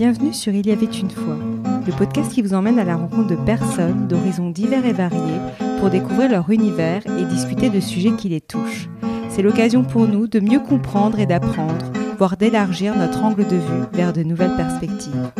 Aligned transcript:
Bienvenue 0.00 0.32
sur 0.32 0.54
Il 0.54 0.66
y 0.66 0.72
avait 0.72 0.86
une 0.86 1.10
fois, 1.10 1.36
le 1.86 1.92
podcast 1.92 2.32
qui 2.32 2.40
vous 2.40 2.54
emmène 2.54 2.78
à 2.78 2.84
la 2.84 2.96
rencontre 2.96 3.26
de 3.26 3.36
personnes 3.36 4.08
d'horizons 4.08 4.48
divers 4.48 4.86
et 4.86 4.94
variés 4.94 5.38
pour 5.78 5.90
découvrir 5.90 6.30
leur 6.30 6.48
univers 6.48 7.02
et 7.06 7.26
discuter 7.26 7.68
de 7.68 7.80
sujets 7.80 8.16
qui 8.16 8.30
les 8.30 8.40
touchent. 8.40 8.88
C'est 9.28 9.42
l'occasion 9.42 9.84
pour 9.84 10.08
nous 10.08 10.26
de 10.26 10.40
mieux 10.40 10.58
comprendre 10.58 11.18
et 11.18 11.26
d'apprendre, 11.26 11.92
voire 12.16 12.38
d'élargir 12.38 12.96
notre 12.96 13.22
angle 13.22 13.46
de 13.46 13.56
vue 13.56 13.84
vers 13.92 14.14
de 14.14 14.22
nouvelles 14.22 14.56
perspectives. 14.56 15.32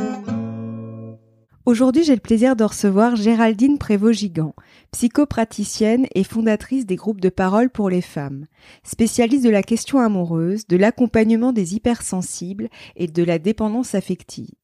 Aujourd'hui, 1.65 2.05
j'ai 2.05 2.15
le 2.15 2.21
plaisir 2.21 2.55
de 2.55 2.65
recevoir 2.65 3.17
Géraldine 3.17 3.79
Prévost-Gigant, 3.79 4.55
psychopraticienne 4.93 6.07
et 6.15 6.25
fondatrice 6.25 6.87
des 6.87 6.97
groupes 6.97 7.21
de 7.21 7.29
parole 7.29 7.71
pour 7.71 7.91
les 7.91 8.01
femmes, 8.01 8.47
spécialiste 8.83 9.45
de 9.45 9.51
la 9.51 9.63
question 9.63 9.99
amoureuse, 9.99 10.67
de 10.67 10.77
l'accompagnement 10.77 11.53
des 11.53 11.75
hypersensibles 11.75 12.69
et 12.97 13.07
de 13.07 13.23
la 13.23 13.39
dépendance 13.39 13.95
affective. 13.95 14.55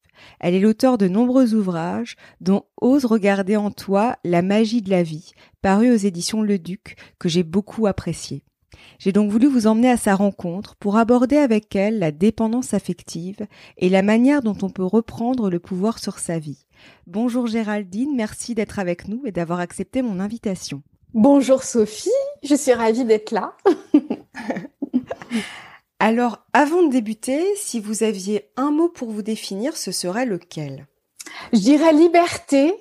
Elle 0.41 0.55
est 0.55 0.61
l'auteur 0.61 0.99
de 0.99 1.09
nombreux 1.09 1.55
ouvrages, 1.55 2.17
dont 2.41 2.65
Ose 2.81 3.05
regarder 3.05 3.57
en 3.57 3.71
toi 3.71 4.17
la 4.25 4.43
magie 4.43 4.83
de 4.83 4.91
la 4.91 5.03
vie, 5.03 5.33
paru 5.63 5.93
aux 5.93 5.97
éditions 5.97 6.43
Le 6.43 6.59
Duc, 6.59 6.97
que 7.19 7.29
j'ai 7.29 7.43
beaucoup 7.43 7.87
apprécié. 7.87 8.43
J'ai 8.99 9.13
donc 9.13 9.31
voulu 9.31 9.47
vous 9.47 9.67
emmener 9.67 9.91
à 9.91 9.97
sa 9.97 10.15
rencontre 10.15 10.77
pour 10.77 10.97
aborder 10.97 11.37
avec 11.37 11.75
elle 11.77 11.99
la 11.99 12.13
dépendance 12.13 12.75
affective 12.75 13.47
et 13.77 13.89
la 13.89 14.03
manière 14.03 14.43
dont 14.43 14.57
on 14.63 14.71
peut 14.71 14.85
reprendre 14.85 15.51
le 15.51 15.59
pouvoir 15.59 15.99
sur 15.99 16.19
sa 16.19 16.39
vie. 16.39 16.66
Bonjour 17.07 17.47
Géraldine, 17.47 18.15
merci 18.15 18.55
d'être 18.55 18.79
avec 18.79 19.09
nous 19.09 19.23
et 19.25 19.33
d'avoir 19.33 19.61
accepté 19.61 20.03
mon 20.03 20.21
invitation. 20.21 20.83
Bonjour 21.15 21.63
Sophie, 21.63 22.11
je 22.43 22.55
suis 22.55 22.73
ravie 22.73 23.05
d'être 23.05 23.31
là. 23.31 23.57
Alors, 25.99 26.45
avant 26.53 26.83
de 26.83 26.91
débuter, 26.91 27.43
si 27.57 27.81
vous 27.81 28.03
aviez 28.03 28.51
un 28.57 28.71
mot 28.71 28.91
pour 28.91 29.11
vous 29.11 29.23
définir, 29.23 29.77
ce 29.77 29.93
serait 29.93 30.27
lequel? 30.27 30.87
Je 31.55 31.61
dirais 31.61 31.95
liberté. 31.95 32.75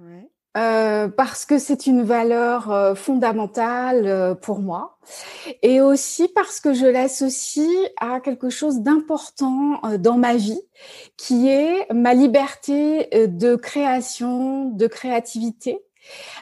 Ouais. 0.00 0.30
Euh, 0.58 1.08
parce 1.08 1.46
que 1.46 1.58
c'est 1.58 1.86
une 1.86 2.02
valeur 2.02 2.70
euh, 2.70 2.94
fondamentale 2.94 4.06
euh, 4.06 4.34
pour 4.34 4.60
moi 4.60 4.98
et 5.62 5.80
aussi 5.80 6.28
parce 6.28 6.60
que 6.60 6.74
je 6.74 6.84
l'associe 6.84 7.66
à 7.98 8.20
quelque 8.20 8.50
chose 8.50 8.80
d'important 8.80 9.80
dans 9.98 10.18
ma 10.18 10.36
vie 10.36 10.60
qui 11.16 11.48
est 11.48 11.90
ma 11.90 12.12
liberté 12.12 13.08
de 13.28 13.56
création, 13.56 14.66
de 14.66 14.86
créativité, 14.86 15.82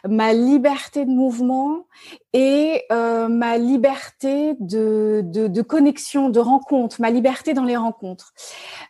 ma 0.06 0.33
liberté 0.34 1.06
de 1.06 1.11
mouvement 1.11 1.86
et 2.34 2.84
ma 2.91 3.56
liberté 3.56 4.56
de, 4.61 5.22
de, 5.24 5.47
de, 5.47 5.62
connexion, 5.62 6.28
de 6.28 6.39
rencontre, 6.39 7.00
ma 7.00 7.11
liberté 7.11 7.55
dans 7.55 7.64
les 7.64 7.77
rencontres. 7.77 8.34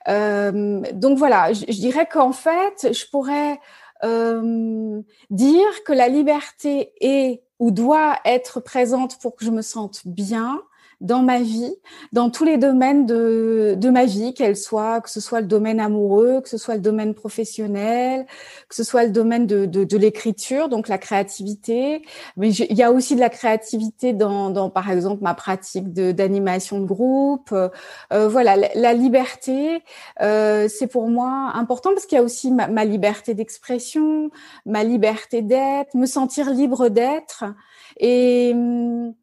donc 0.08 1.16
voilà, 1.16 1.52
je, 1.52 1.66
je 1.68 1.78
dirais 1.78 2.08
qu'en 2.10 2.32
fait, 2.32 2.92
je 2.92 3.04
pourrais 3.08 3.60
euh, 4.04 5.02
dire 5.30 5.84
que 5.84 5.92
la 5.92 6.08
liberté 6.08 6.92
est 7.00 7.42
ou 7.58 7.70
doit 7.70 8.18
être 8.24 8.60
présente 8.60 9.20
pour 9.20 9.36
que 9.36 9.44
je 9.44 9.50
me 9.50 9.62
sente 9.62 10.06
bien, 10.06 10.62
dans 11.00 11.22
ma 11.22 11.40
vie, 11.40 11.74
dans 12.12 12.28
tous 12.30 12.44
les 12.44 12.58
domaines 12.58 13.06
de, 13.06 13.74
de 13.76 13.90
ma 13.90 14.04
vie, 14.04 14.34
qu'elle 14.34 14.56
soit, 14.56 15.00
que 15.00 15.10
ce 15.10 15.20
soit 15.20 15.40
le 15.40 15.46
domaine 15.46 15.80
amoureux, 15.80 16.40
que 16.42 16.48
ce 16.48 16.58
soit 16.58 16.74
le 16.74 16.80
domaine 16.80 17.14
professionnel, 17.14 18.26
que 18.68 18.74
ce 18.74 18.84
soit 18.84 19.04
le 19.04 19.10
domaine 19.10 19.46
de, 19.46 19.64
de, 19.64 19.84
de 19.84 19.96
l'écriture, 19.96 20.68
donc 20.68 20.88
la 20.88 20.98
créativité. 20.98 22.02
Mais 22.36 22.50
il 22.50 22.76
y 22.76 22.82
a 22.82 22.92
aussi 22.92 23.14
de 23.14 23.20
la 23.20 23.30
créativité 23.30 24.12
dans, 24.12 24.50
dans 24.50 24.68
par 24.68 24.90
exemple, 24.90 25.22
ma 25.22 25.34
pratique 25.34 25.92
d'animation 25.92 26.80
de, 26.80 26.84
groupe. 26.84 27.52
Euh, 27.52 28.28
voilà, 28.28 28.56
la, 28.74 28.92
liberté, 28.92 29.82
euh, 30.20 30.68
c'est 30.68 30.86
pour 30.86 31.08
moi 31.08 31.52
important 31.54 31.90
parce 31.90 32.06
qu'il 32.06 32.16
y 32.16 32.20
a 32.20 32.24
aussi 32.24 32.50
ma, 32.50 32.68
ma 32.68 32.84
liberté 32.84 33.34
d'expression, 33.34 34.30
ma 34.66 34.84
liberté 34.84 35.42
d'être, 35.42 35.94
me 35.94 36.06
sentir 36.06 36.50
libre 36.50 36.88
d'être. 36.88 37.44
Et 37.98 38.52
hum, 38.54 39.14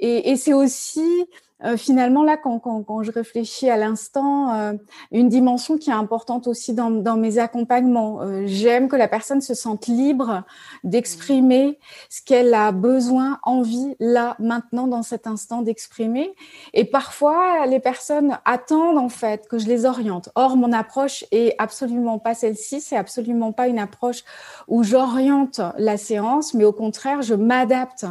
et, 0.00 0.30
et 0.30 0.36
c'est 0.36 0.52
aussi 0.54 1.26
euh, 1.62 1.76
finalement, 1.76 2.24
là, 2.24 2.36
quand, 2.36 2.58
quand, 2.58 2.82
quand, 2.82 3.04
je 3.04 3.12
réfléchis 3.12 3.70
à 3.70 3.76
l'instant, 3.76 4.52
euh, 4.54 4.72
une 5.12 5.28
dimension 5.28 5.78
qui 5.78 5.90
est 5.90 5.94
importante 5.94 6.48
aussi 6.48 6.74
dans, 6.74 6.90
dans 6.90 7.16
mes 7.16 7.38
accompagnements. 7.38 8.20
Euh, 8.22 8.42
j'aime 8.46 8.88
que 8.88 8.96
la 8.96 9.06
personne 9.06 9.40
se 9.40 9.54
sente 9.54 9.86
libre 9.86 10.42
d'exprimer 10.82 11.78
ce 12.10 12.22
qu'elle 12.22 12.52
a 12.54 12.72
besoin, 12.72 13.38
envie, 13.44 13.94
là, 14.00 14.34
maintenant, 14.40 14.88
dans 14.88 15.04
cet 15.04 15.28
instant 15.28 15.62
d'exprimer. 15.62 16.34
Et 16.72 16.84
parfois, 16.84 17.66
les 17.66 17.80
personnes 17.80 18.36
attendent, 18.44 18.98
en 18.98 19.08
fait, 19.08 19.46
que 19.46 19.58
je 19.58 19.66
les 19.66 19.86
oriente. 19.86 20.30
Or, 20.34 20.56
mon 20.56 20.72
approche 20.72 21.24
est 21.30 21.54
absolument 21.58 22.18
pas 22.18 22.34
celle-ci. 22.34 22.80
C'est 22.80 22.96
absolument 22.96 23.52
pas 23.52 23.68
une 23.68 23.78
approche 23.78 24.24
où 24.66 24.82
j'oriente 24.82 25.60
la 25.78 25.96
séance, 25.98 26.52
mais 26.52 26.64
au 26.64 26.72
contraire, 26.72 27.22
je 27.22 27.34
m'adapte 27.34 28.06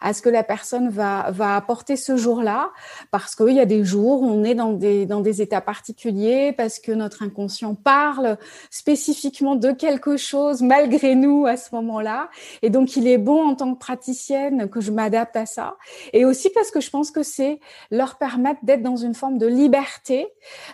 à 0.00 0.14
ce 0.14 0.22
que 0.22 0.30
la 0.30 0.42
personne 0.42 0.88
va, 0.88 1.30
va 1.30 1.56
apporter 1.56 1.96
ce 1.96 2.16
jour-là 2.16 2.70
parce 3.10 3.34
qu'il 3.34 3.54
y 3.54 3.60
a 3.60 3.66
des 3.66 3.84
jours 3.84 4.22
où 4.22 4.26
on 4.26 4.44
est 4.44 4.54
dans 4.54 4.72
des, 4.72 5.06
dans 5.06 5.20
des 5.20 5.42
états 5.42 5.60
particuliers, 5.60 6.52
parce 6.56 6.78
que 6.78 6.92
notre 6.92 7.22
inconscient 7.22 7.74
parle 7.74 8.38
spécifiquement 8.70 9.56
de 9.56 9.72
quelque 9.72 10.16
chose 10.16 10.62
malgré 10.62 11.14
nous 11.14 11.46
à 11.46 11.56
ce 11.56 11.74
moment-là. 11.74 12.28
Et 12.62 12.70
donc, 12.70 12.96
il 12.96 13.06
est 13.06 13.18
bon 13.18 13.48
en 13.48 13.54
tant 13.54 13.74
que 13.74 13.78
praticienne 13.78 14.68
que 14.68 14.80
je 14.80 14.90
m'adapte 14.90 15.36
à 15.36 15.46
ça. 15.46 15.76
Et 16.12 16.24
aussi 16.24 16.50
parce 16.50 16.70
que 16.70 16.80
je 16.80 16.90
pense 16.90 17.10
que 17.10 17.22
c'est 17.22 17.60
leur 17.90 18.16
permettre 18.16 18.60
d'être 18.64 18.82
dans 18.82 18.96
une 18.96 19.14
forme 19.14 19.38
de 19.38 19.46
liberté 19.46 20.28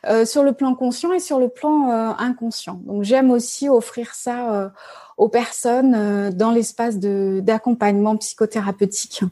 euh, 0.07 0.25
sur 0.25 0.43
le 0.43 0.53
plan 0.53 0.75
conscient 0.75 1.13
et 1.13 1.21
sur 1.21 1.39
le 1.39 1.49
plan 1.49 1.91
euh, 1.91 2.13
inconscient. 2.19 2.81
Donc, 2.85 3.05
j'aime 3.05 3.31
aussi 3.31 3.69
offrir 3.69 4.15
ça 4.15 4.55
euh, 4.55 4.69
aux 5.17 5.29
personnes 5.29 5.95
euh, 5.95 6.31
dans 6.31 6.51
l'espace 6.51 6.99
d'accompagnement 6.99 8.17
psychothérapeutique. 8.17 9.25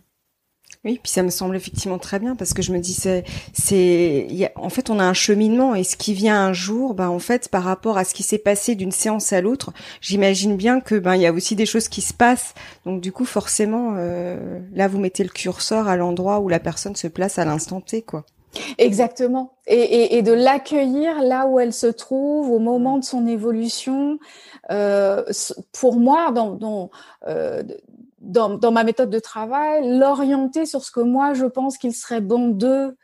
Oui, 0.85 0.99
puis 1.03 1.13
ça 1.13 1.23
me 1.23 1.29
semble 1.29 1.57
effectivement 1.57 1.99
très 1.99 2.19
bien 2.19 2.35
parce 2.35 2.55
que 2.55 2.63
je 2.63 2.73
me 2.73 2.79
dis 2.79 2.95
c'est 2.95 3.25
c'est 3.53 4.53
en 4.57 4.71
fait 4.71 4.89
on 4.89 4.99
a 4.99 5.05
un 5.05 5.13
cheminement 5.13 5.75
et 5.75 5.85
ce 5.85 5.95
qui 5.97 6.15
vient 6.15 6.43
un 6.43 6.55
jour, 6.55 6.95
bah 6.95 7.11
en 7.11 7.19
fait 7.19 7.49
par 7.49 7.65
rapport 7.65 7.99
à 7.99 8.05
ce 8.05 8.15
qui 8.15 8.23
s'est 8.23 8.39
passé 8.39 8.75
d'une 8.77 8.93
séance 8.93 9.33
à 9.35 9.43
l'autre, 9.43 9.73
j'imagine 10.01 10.57
bien 10.57 10.81
que 10.81 10.95
ben 10.95 11.17
il 11.17 11.23
y 11.23 11.27
a 11.27 11.33
aussi 11.33 11.55
des 11.55 11.67
choses 11.67 11.89
qui 11.89 12.01
se 12.01 12.15
passent. 12.15 12.55
Donc 12.87 13.03
du 13.03 13.13
coup 13.13 13.27
forcément 13.27 13.95
euh, 13.99 14.59
là 14.73 14.89
vous 14.89 14.99
mettez 14.99 15.23
le 15.23 15.29
curseur 15.29 15.87
à 15.87 15.97
l'endroit 15.97 16.41
où 16.41 16.49
la 16.49 16.61
personne 16.61 16.97
se 16.97 17.09
place 17.09 17.39
à 17.39 17.45
l'instant 17.45 17.83
T 17.83 18.01
quoi. 18.01 18.25
Exactement. 18.79 19.53
Et, 19.67 19.79
et, 19.79 20.17
et 20.17 20.23
de 20.23 20.33
l'accueillir 20.33 21.23
là 21.23 21.47
où 21.47 21.61
elle 21.61 21.73
se 21.73 21.87
trouve, 21.87 22.51
au 22.51 22.59
moment 22.59 22.99
de 22.99 23.05
son 23.05 23.27
évolution. 23.27 24.19
Euh, 24.71 25.25
pour 25.73 25.97
moi, 25.97 26.33
dans, 26.33 26.55
dans, 26.55 26.91
euh, 27.29 27.63
dans, 28.31 28.57
dans, 28.57 28.73
ma 28.73 28.85
méthode 28.85 29.11
de 29.11 29.19
travail, 29.19 29.99
l'orienter 29.99 30.67
sur 30.67 30.83
ce 30.83 30.91
que 30.91 31.01
moi 31.01 31.35
je 31.35 31.47
pense 31.47 31.79
qu'il 31.79 31.95
serait 31.95 32.21
bon 32.21 32.49
de 32.49 32.97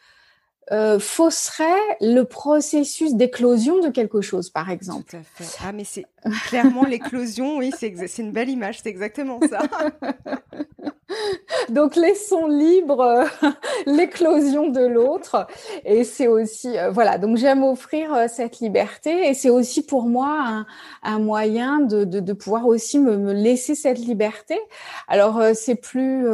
euh, 0.72 0.98
fausserait 0.98 1.96
le 2.00 2.24
processus 2.24 3.14
d'éclosion 3.14 3.80
de 3.80 3.88
quelque 3.88 4.20
chose, 4.20 4.50
par 4.50 4.68
exemple. 4.68 5.08
Tout 5.08 5.18
à 5.18 5.22
fait. 5.22 5.58
Ah, 5.64 5.70
mais 5.70 5.84
c'est 5.84 6.06
clairement 6.48 6.84
l'éclosion, 6.84 7.58
oui, 7.58 7.70
c'est 7.78 8.18
une 8.18 8.32
belle 8.32 8.48
image, 8.48 8.80
c'est 8.82 8.88
exactement 8.88 9.38
ça. 9.48 9.60
Donc, 11.68 11.94
laissons 11.94 12.48
libre 12.48 13.00
euh, 13.00 13.24
l'éclosion 13.86 14.68
de 14.68 14.84
l'autre. 14.84 15.46
Et 15.84 16.02
c'est 16.02 16.26
aussi, 16.26 16.76
euh, 16.76 16.90
voilà, 16.90 17.18
donc 17.18 17.36
j'aime 17.36 17.62
offrir 17.62 18.28
cette 18.28 18.58
liberté. 18.58 19.28
Et 19.28 19.34
c'est 19.34 19.50
aussi 19.50 19.86
pour 19.86 20.08
moi 20.08 20.36
un, 20.44 20.66
un 21.04 21.20
moyen 21.20 21.78
de, 21.78 22.04
de, 22.04 22.18
de, 22.18 22.32
pouvoir 22.32 22.66
aussi 22.66 22.98
me, 22.98 23.16
me, 23.16 23.32
laisser 23.32 23.76
cette 23.76 23.98
liberté. 23.98 24.58
Alors, 25.06 25.40
c'est 25.54 25.76
plus... 25.76 26.26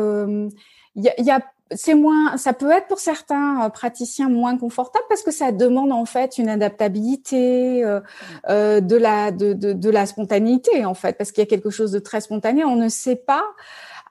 Il 0.94 1.04
y 1.04 1.09
a, 1.09 1.21
y 1.21 1.31
a 1.31 1.41
c'est 1.77 1.94
moins, 1.94 2.37
ça 2.37 2.53
peut 2.53 2.71
être 2.71 2.87
pour 2.87 2.99
certains 2.99 3.65
euh, 3.65 3.69
praticiens 3.69 4.28
moins 4.28 4.56
confortable 4.56 5.05
parce 5.09 5.22
que 5.22 5.31
ça 5.31 5.53
demande 5.53 5.93
en 5.93 6.05
fait 6.05 6.38
une 6.38 6.49
adaptabilité, 6.49 7.84
euh, 7.84 8.00
euh, 8.49 8.81
de 8.81 8.97
la 8.97 9.30
de, 9.30 9.53
de, 9.53 9.72
de, 9.72 9.91
la 9.91 10.07
spontanéité 10.07 10.84
en 10.84 10.95
fait, 10.95 11.16
parce 11.19 11.33
qu'il 11.33 11.42
y 11.42 11.47
a 11.47 11.51
quelque 11.51 11.71
chose 11.71 11.92
de 11.92 11.98
très 11.98 12.21
spontané. 12.21 12.65
On 12.65 12.77
ne 12.77 12.89
sait 12.89 13.16
pas 13.16 13.45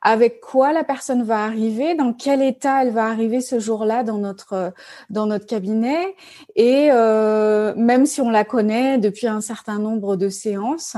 avec 0.01 0.41
quoi 0.41 0.73
la 0.73 0.83
personne 0.83 1.23
va 1.23 1.43
arriver, 1.43 1.95
dans 1.95 2.13
quel 2.13 2.41
état 2.41 2.83
elle 2.83 2.91
va 2.91 3.05
arriver 3.05 3.41
ce 3.41 3.59
jour-là 3.59 4.03
dans 4.03 4.17
notre 4.17 4.73
dans 5.09 5.27
notre 5.27 5.45
cabinet, 5.45 6.15
et 6.55 6.89
euh, 6.91 7.73
même 7.75 8.05
si 8.05 8.21
on 8.21 8.29
la 8.29 8.43
connaît 8.43 8.97
depuis 8.97 9.27
un 9.27 9.41
certain 9.41 9.79
nombre 9.79 10.15
de 10.15 10.29
séances, 10.29 10.95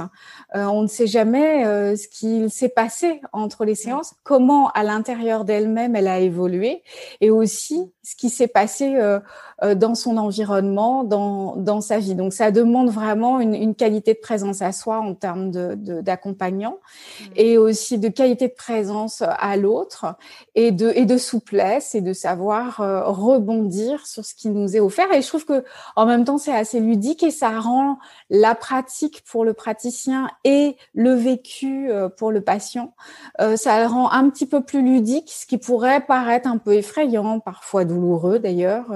euh, 0.56 0.66
on 0.66 0.84
ne 0.84 0.88
sait 0.88 1.08
jamais 1.08 1.66
euh, 1.66 1.96
ce 1.96 2.08
qu'il 2.08 2.50
s'est 2.50 2.70
passé 2.70 3.22
entre 3.34 3.66
les 3.66 3.76
séances, 3.76 4.16
comment 4.24 4.70
à 4.70 4.84
l'intérieur 4.84 5.44
d'elle-même 5.44 5.96
elle 5.96 6.08
a 6.08 6.20
évolué, 6.20 6.82
et 7.20 7.30
aussi 7.30 7.92
ce 8.04 8.16
qui 8.16 8.30
s'est 8.30 8.48
passé 8.48 8.96
euh, 8.96 9.20
euh, 9.64 9.76
dans 9.76 9.96
son 9.96 10.18
environnement, 10.18 11.04
dans, 11.04 11.56
dans 11.56 11.82
sa 11.82 12.00
vie. 12.00 12.16
Donc 12.16 12.34
ça 12.34 12.52
demande 12.52 12.90
vraiment 12.90 13.40
une, 13.40 13.56
une 13.56 13.76
qualité 13.76 14.14
de 14.14 14.20
présence 14.20 14.62
à 14.62 14.72
soi 14.72 15.00
en 15.00 15.14
termes 15.14 15.52
d'accompagnant 15.52 15.76
de, 15.76 16.02
d'accompagnant 16.02 16.78
mmh. 16.80 17.24
et 17.38 17.58
aussi 17.58 17.98
de 17.98 18.10
qualité 18.10 18.48
de 18.50 18.54
présence 18.54 18.93
présence 18.94 19.24
à 19.26 19.58
l'autre 19.58 20.16
et 20.56 20.72
de, 20.72 20.92
et 20.96 21.06
de 21.06 21.18
souplesse 21.18 21.96
et 21.96 22.02
de 22.02 22.14
savoir 22.14 22.80
euh, 22.80 23.04
rebondir 23.06 24.06
sur 24.06 24.24
ce 24.24 24.36
qui 24.36 24.50
nous 24.50 24.76
est 24.76 24.80
offert. 24.80 25.12
Et 25.14 25.22
je 25.22 25.28
trouve 25.28 25.46
que 25.46 25.64
en 25.96 26.06
même 26.06 26.26
temps, 26.26 26.38
c'est 26.38 26.54
assez 26.54 26.80
ludique 26.80 27.24
et 27.24 27.32
ça 27.32 27.60
rend 27.60 27.98
la 28.30 28.54
pratique 28.54 29.24
pour 29.30 29.46
le 29.46 29.54
praticien 29.54 30.30
et 30.44 30.78
le 30.94 31.14
vécu 31.14 31.90
euh, 31.90 32.08
pour 32.08 32.32
le 32.32 32.42
patient, 32.42 32.94
euh, 33.42 33.56
ça 33.56 33.80
le 33.82 33.88
rend 33.88 34.12
un 34.12 34.30
petit 34.30 34.46
peu 34.46 34.62
plus 34.62 34.84
ludique, 34.84 35.32
ce 35.32 35.46
qui 35.46 35.58
pourrait 35.58 36.02
paraître 36.02 36.48
un 36.48 36.58
peu 36.58 36.74
effrayant, 36.74 37.40
parfois 37.40 37.86
douloureux 37.86 38.40
d'ailleurs. 38.40 38.90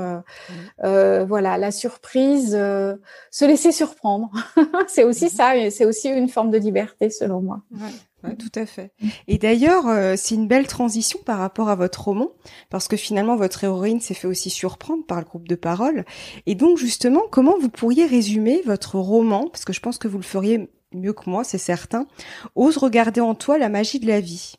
Mmh. 0.83 1.23
voilà, 1.27 1.57
la 1.57 1.71
surprise, 1.71 2.51
se 2.51 3.45
laisser 3.45 3.71
surprendre, 3.71 4.31
c'est 4.87 5.03
aussi 5.03 5.25
mmh. 5.25 5.29
ça, 5.29 5.69
c'est 5.71 5.85
aussi 5.85 6.09
une 6.09 6.29
forme 6.29 6.51
de 6.51 6.57
liberté 6.57 7.09
selon 7.09 7.41
moi. 7.41 7.61
Ouais, 7.71 7.93
tout 8.23 8.51
à 8.59 8.65
fait. 8.65 8.91
Et 9.27 9.37
d'ailleurs, 9.37 9.87
euh, 9.87 10.15
c'est 10.17 10.35
une 10.35 10.47
belle 10.47 10.67
transition 10.67 11.19
par 11.25 11.37
rapport 11.37 11.69
à 11.69 11.75
votre 11.75 12.03
roman, 12.03 12.31
parce 12.69 12.87
que 12.87 12.97
finalement, 12.97 13.35
votre 13.35 13.63
héroïne 13.63 14.01
s'est 14.01 14.13
fait 14.13 14.27
aussi 14.27 14.49
surprendre 14.49 15.05
par 15.05 15.19
le 15.19 15.25
groupe 15.25 15.47
de 15.47 15.55
parole. 15.55 16.05
Et 16.45 16.55
donc, 16.55 16.77
justement, 16.77 17.23
comment 17.29 17.57
vous 17.59 17.69
pourriez 17.69 18.05
résumer 18.05 18.61
votre 18.65 18.97
roman, 18.97 19.47
parce 19.47 19.65
que 19.65 19.73
je 19.73 19.79
pense 19.79 19.97
que 19.97 20.07
vous 20.07 20.17
le 20.17 20.23
feriez 20.23 20.69
mieux 20.93 21.13
que 21.13 21.29
moi, 21.29 21.43
c'est 21.43 21.57
certain, 21.57 22.07
Ose 22.55 22.77
regarder 22.77 23.21
en 23.21 23.35
toi 23.35 23.57
la 23.57 23.69
magie 23.69 23.99
de 23.99 24.07
la 24.07 24.19
vie? 24.19 24.55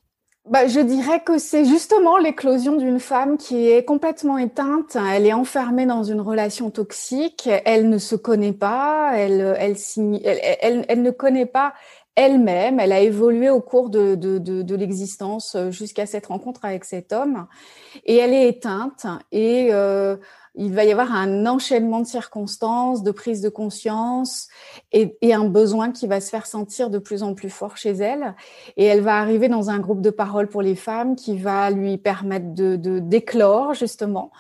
Bah, 0.51 0.67
je 0.67 0.81
dirais 0.81 1.21
que 1.23 1.37
c'est 1.37 1.67
justement 1.67 2.17
l'éclosion 2.17 2.77
d'une 2.77 3.01
femme 3.01 3.37
qui 3.37 3.69
est 3.69 3.85
complètement 3.85 4.39
éteinte. 4.39 4.97
Elle 5.13 5.27
est 5.27 5.35
enfermée 5.35 5.85
dans 5.85 6.03
une 6.03 6.23
relation 6.23 6.71
toxique. 6.71 7.51
Elle 7.67 7.91
ne 7.91 7.99
se 7.99 8.17
connaît 8.17 8.55
pas. 8.55 9.13
Elle, 9.15 9.55
elle, 9.59 9.77
elle, 10.25 10.57
elle, 10.63 10.87
elle 10.89 11.03
ne 11.03 11.11
connaît 11.11 11.45
pas 11.45 11.75
elle-même. 12.19 12.81
Elle 12.81 12.93
a 12.93 13.01
évolué 13.01 13.49
au 13.49 13.61
cours 13.61 13.91
de, 13.91 14.17
de, 14.17 14.39
de, 14.39 14.63
de 14.63 14.75
l'existence 14.75 15.55
euh, 15.55 15.71
jusqu'à 15.71 16.05
cette 16.05 16.27
rencontre 16.27 16.65
avec 16.65 16.85
cet 16.85 17.13
homme. 17.13 17.47
Et 18.05 18.17
elle 18.17 18.35
est 18.35 18.49
éteinte. 18.49 19.07
Et 19.31 19.69
euh, 19.71 20.17
il 20.57 20.75
va 20.75 20.85
y 20.85 20.91
avoir 20.91 21.13
un 21.15 21.47
enchaînement 21.47 22.01
de 22.01 22.07
circonstances, 22.07 23.05
de 23.05 23.13
prise 23.13 23.41
de 23.41 23.49
conscience 23.49 24.49
et, 24.91 25.17
et, 25.23 25.33
un 25.33 25.45
besoin 25.45 25.93
qui 25.93 26.09
va 26.09 26.21
se 26.21 26.31
faire 26.31 26.47
sentir 26.47 26.91
de 26.91 26.99
plus 26.99 27.23
en 27.23 27.35
plus 27.35 27.51
fort 27.51 27.77
chez 27.77 27.93
elle. 27.93 28.35
Et 28.77 28.85
elle 28.85 29.01
va 29.01 29.19
arriver 29.19 29.49
dans 29.49 29.71
un 29.71 29.79
groupe 29.79 30.01
de 30.01 30.11
parole 30.11 30.49
pour 30.49 30.63
les 30.63 30.75
femmes 30.75 31.15
qui 31.15 31.39
va 31.39 31.71
lui 31.71 31.97
permettre 31.99 32.53
de 32.55 32.77
d'éclore 32.99 33.75
justement, 33.75 34.33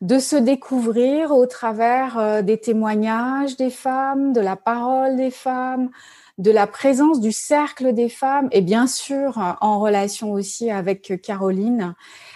de 0.00 0.18
se 0.18 0.36
découvrir 0.36 1.32
au 1.32 1.44
travers 1.44 2.18
euh, 2.18 2.40
des 2.40 2.56
témoignages 2.58 3.56
des 3.56 3.70
femmes, 3.70 4.32
de 4.32 4.40
la 4.40 4.56
parole 4.56 5.16
des 5.16 5.30
femmes, 5.30 5.90
de 6.38 6.50
la 6.50 6.66
présence 6.66 7.20
du 7.20 7.32
cercle 7.32 7.94
des 7.94 8.08
femmes 8.08 8.48
et 8.52 8.60
bien 8.60 8.86
sûr 8.86 9.56
en 9.60 9.80
relation 9.80 10.32
aussi 10.32 10.70
avec 10.70 11.20
Caroline, 11.22 11.94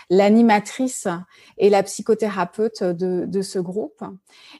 l'animatrice 0.08 1.06
et 1.58 1.70
la 1.70 1.82
psychothérapeute 1.82 2.82
de, 2.82 3.25
de, 3.26 3.43
ce 3.43 3.58
groupe. 3.58 4.02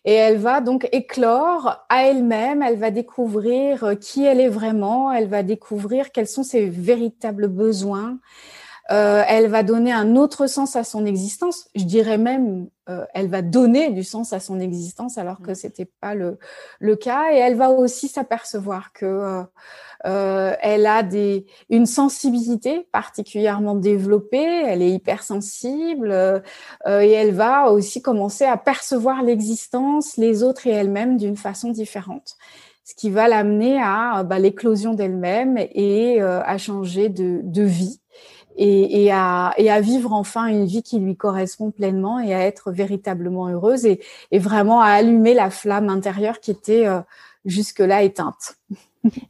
Et 0.05 0.13
elle 0.13 0.39
va 0.39 0.61
donc 0.61 0.89
éclore 0.93 1.85
à 1.89 2.05
elle-même, 2.05 2.63
elle 2.63 2.79
va 2.79 2.91
découvrir 2.91 3.95
qui 4.01 4.25
elle 4.25 4.41
est 4.41 4.49
vraiment, 4.49 5.11
elle 5.11 5.29
va 5.29 5.43
découvrir 5.43 6.13
quels 6.13 6.29
sont 6.29 6.45
ses 6.45 6.69
véritables 6.69 7.49
besoins, 7.49 8.19
euh, 8.93 9.23
elle 9.29 9.47
va 9.47 9.63
donner 9.63 9.93
un 9.93 10.17
autre 10.17 10.49
sens 10.49 10.75
à 10.75 10.83
son 10.83 11.07
existence. 11.07 11.69
Je 11.77 11.85
dirais 11.85 12.19
même, 12.19 12.69
euh, 12.89 13.05
elle 13.15 13.29
va 13.29 13.41
donner 13.41 13.91
du 13.91 14.03
sens 14.03 14.33
à 14.33 14.41
son 14.41 14.59
existence 14.59 15.17
alors 15.17 15.41
que 15.41 15.53
mm. 15.53 15.55
c'était 15.55 15.91
pas 16.01 16.17
le, 16.17 16.39
le 16.81 16.97
cas. 16.97 17.33
Et 17.33 17.37
elle 17.37 17.55
va 17.55 17.71
aussi 17.71 18.09
s'apercevoir 18.09 18.93
que 18.93 19.07
euh, 19.07 19.43
euh, 20.07 20.57
elle 20.61 20.87
a 20.87 21.05
des, 21.05 21.47
une 21.69 21.87
sensibilité 21.87 22.89
particulièrement 22.91 23.77
développée. 23.77 24.65
Elle 24.67 24.83
est 24.83 24.91
hypersensible 24.91 26.11
euh, 26.11 26.41
et 26.89 27.13
elle 27.13 27.33
va 27.33 27.71
aussi 27.71 28.03
commencer 28.03 28.45
à 28.45 28.57
percevoir 28.57 29.23
l'existence, 29.23 30.17
les 30.17 30.43
autres 30.43 30.67
et 30.67 30.71
elle-même 30.71 31.17
d'une 31.17 31.37
façon 31.37 31.71
différente 31.71 32.37
ce 32.83 32.97
qui 32.97 33.11
va 33.11 33.29
l'amener 33.29 33.81
à 33.81 34.25
bah, 34.25 34.41
l'éclosion 34.41 34.95
d'elle-même 34.95 35.57
et 35.59 36.21
à 36.21 36.59
changer 36.59 37.09
de, 37.09 37.41
de 37.45 37.63
vie 37.63 38.00
et, 38.61 39.11
à, 39.11 39.81
vivre 39.81 40.12
enfin 40.12 40.47
une 40.47 40.67
vie 40.67 40.83
qui 40.83 40.99
lui 40.99 41.17
correspond 41.17 41.71
pleinement 41.71 42.21
et 42.21 42.35
à 42.35 42.45
être 42.45 42.71
véritablement 42.71 43.49
heureuse 43.49 43.87
et, 43.87 44.01
et 44.31 44.39
vraiment 44.39 44.81
à 44.81 44.89
allumer 44.89 45.35
la 45.35 45.51
flamme 45.51 45.89
intérieure 45.89 46.41
qui 46.41 46.51
était 46.51 46.87
euh, 46.87 47.01
jusque-là 47.45 48.03
éteinte. 48.03 48.57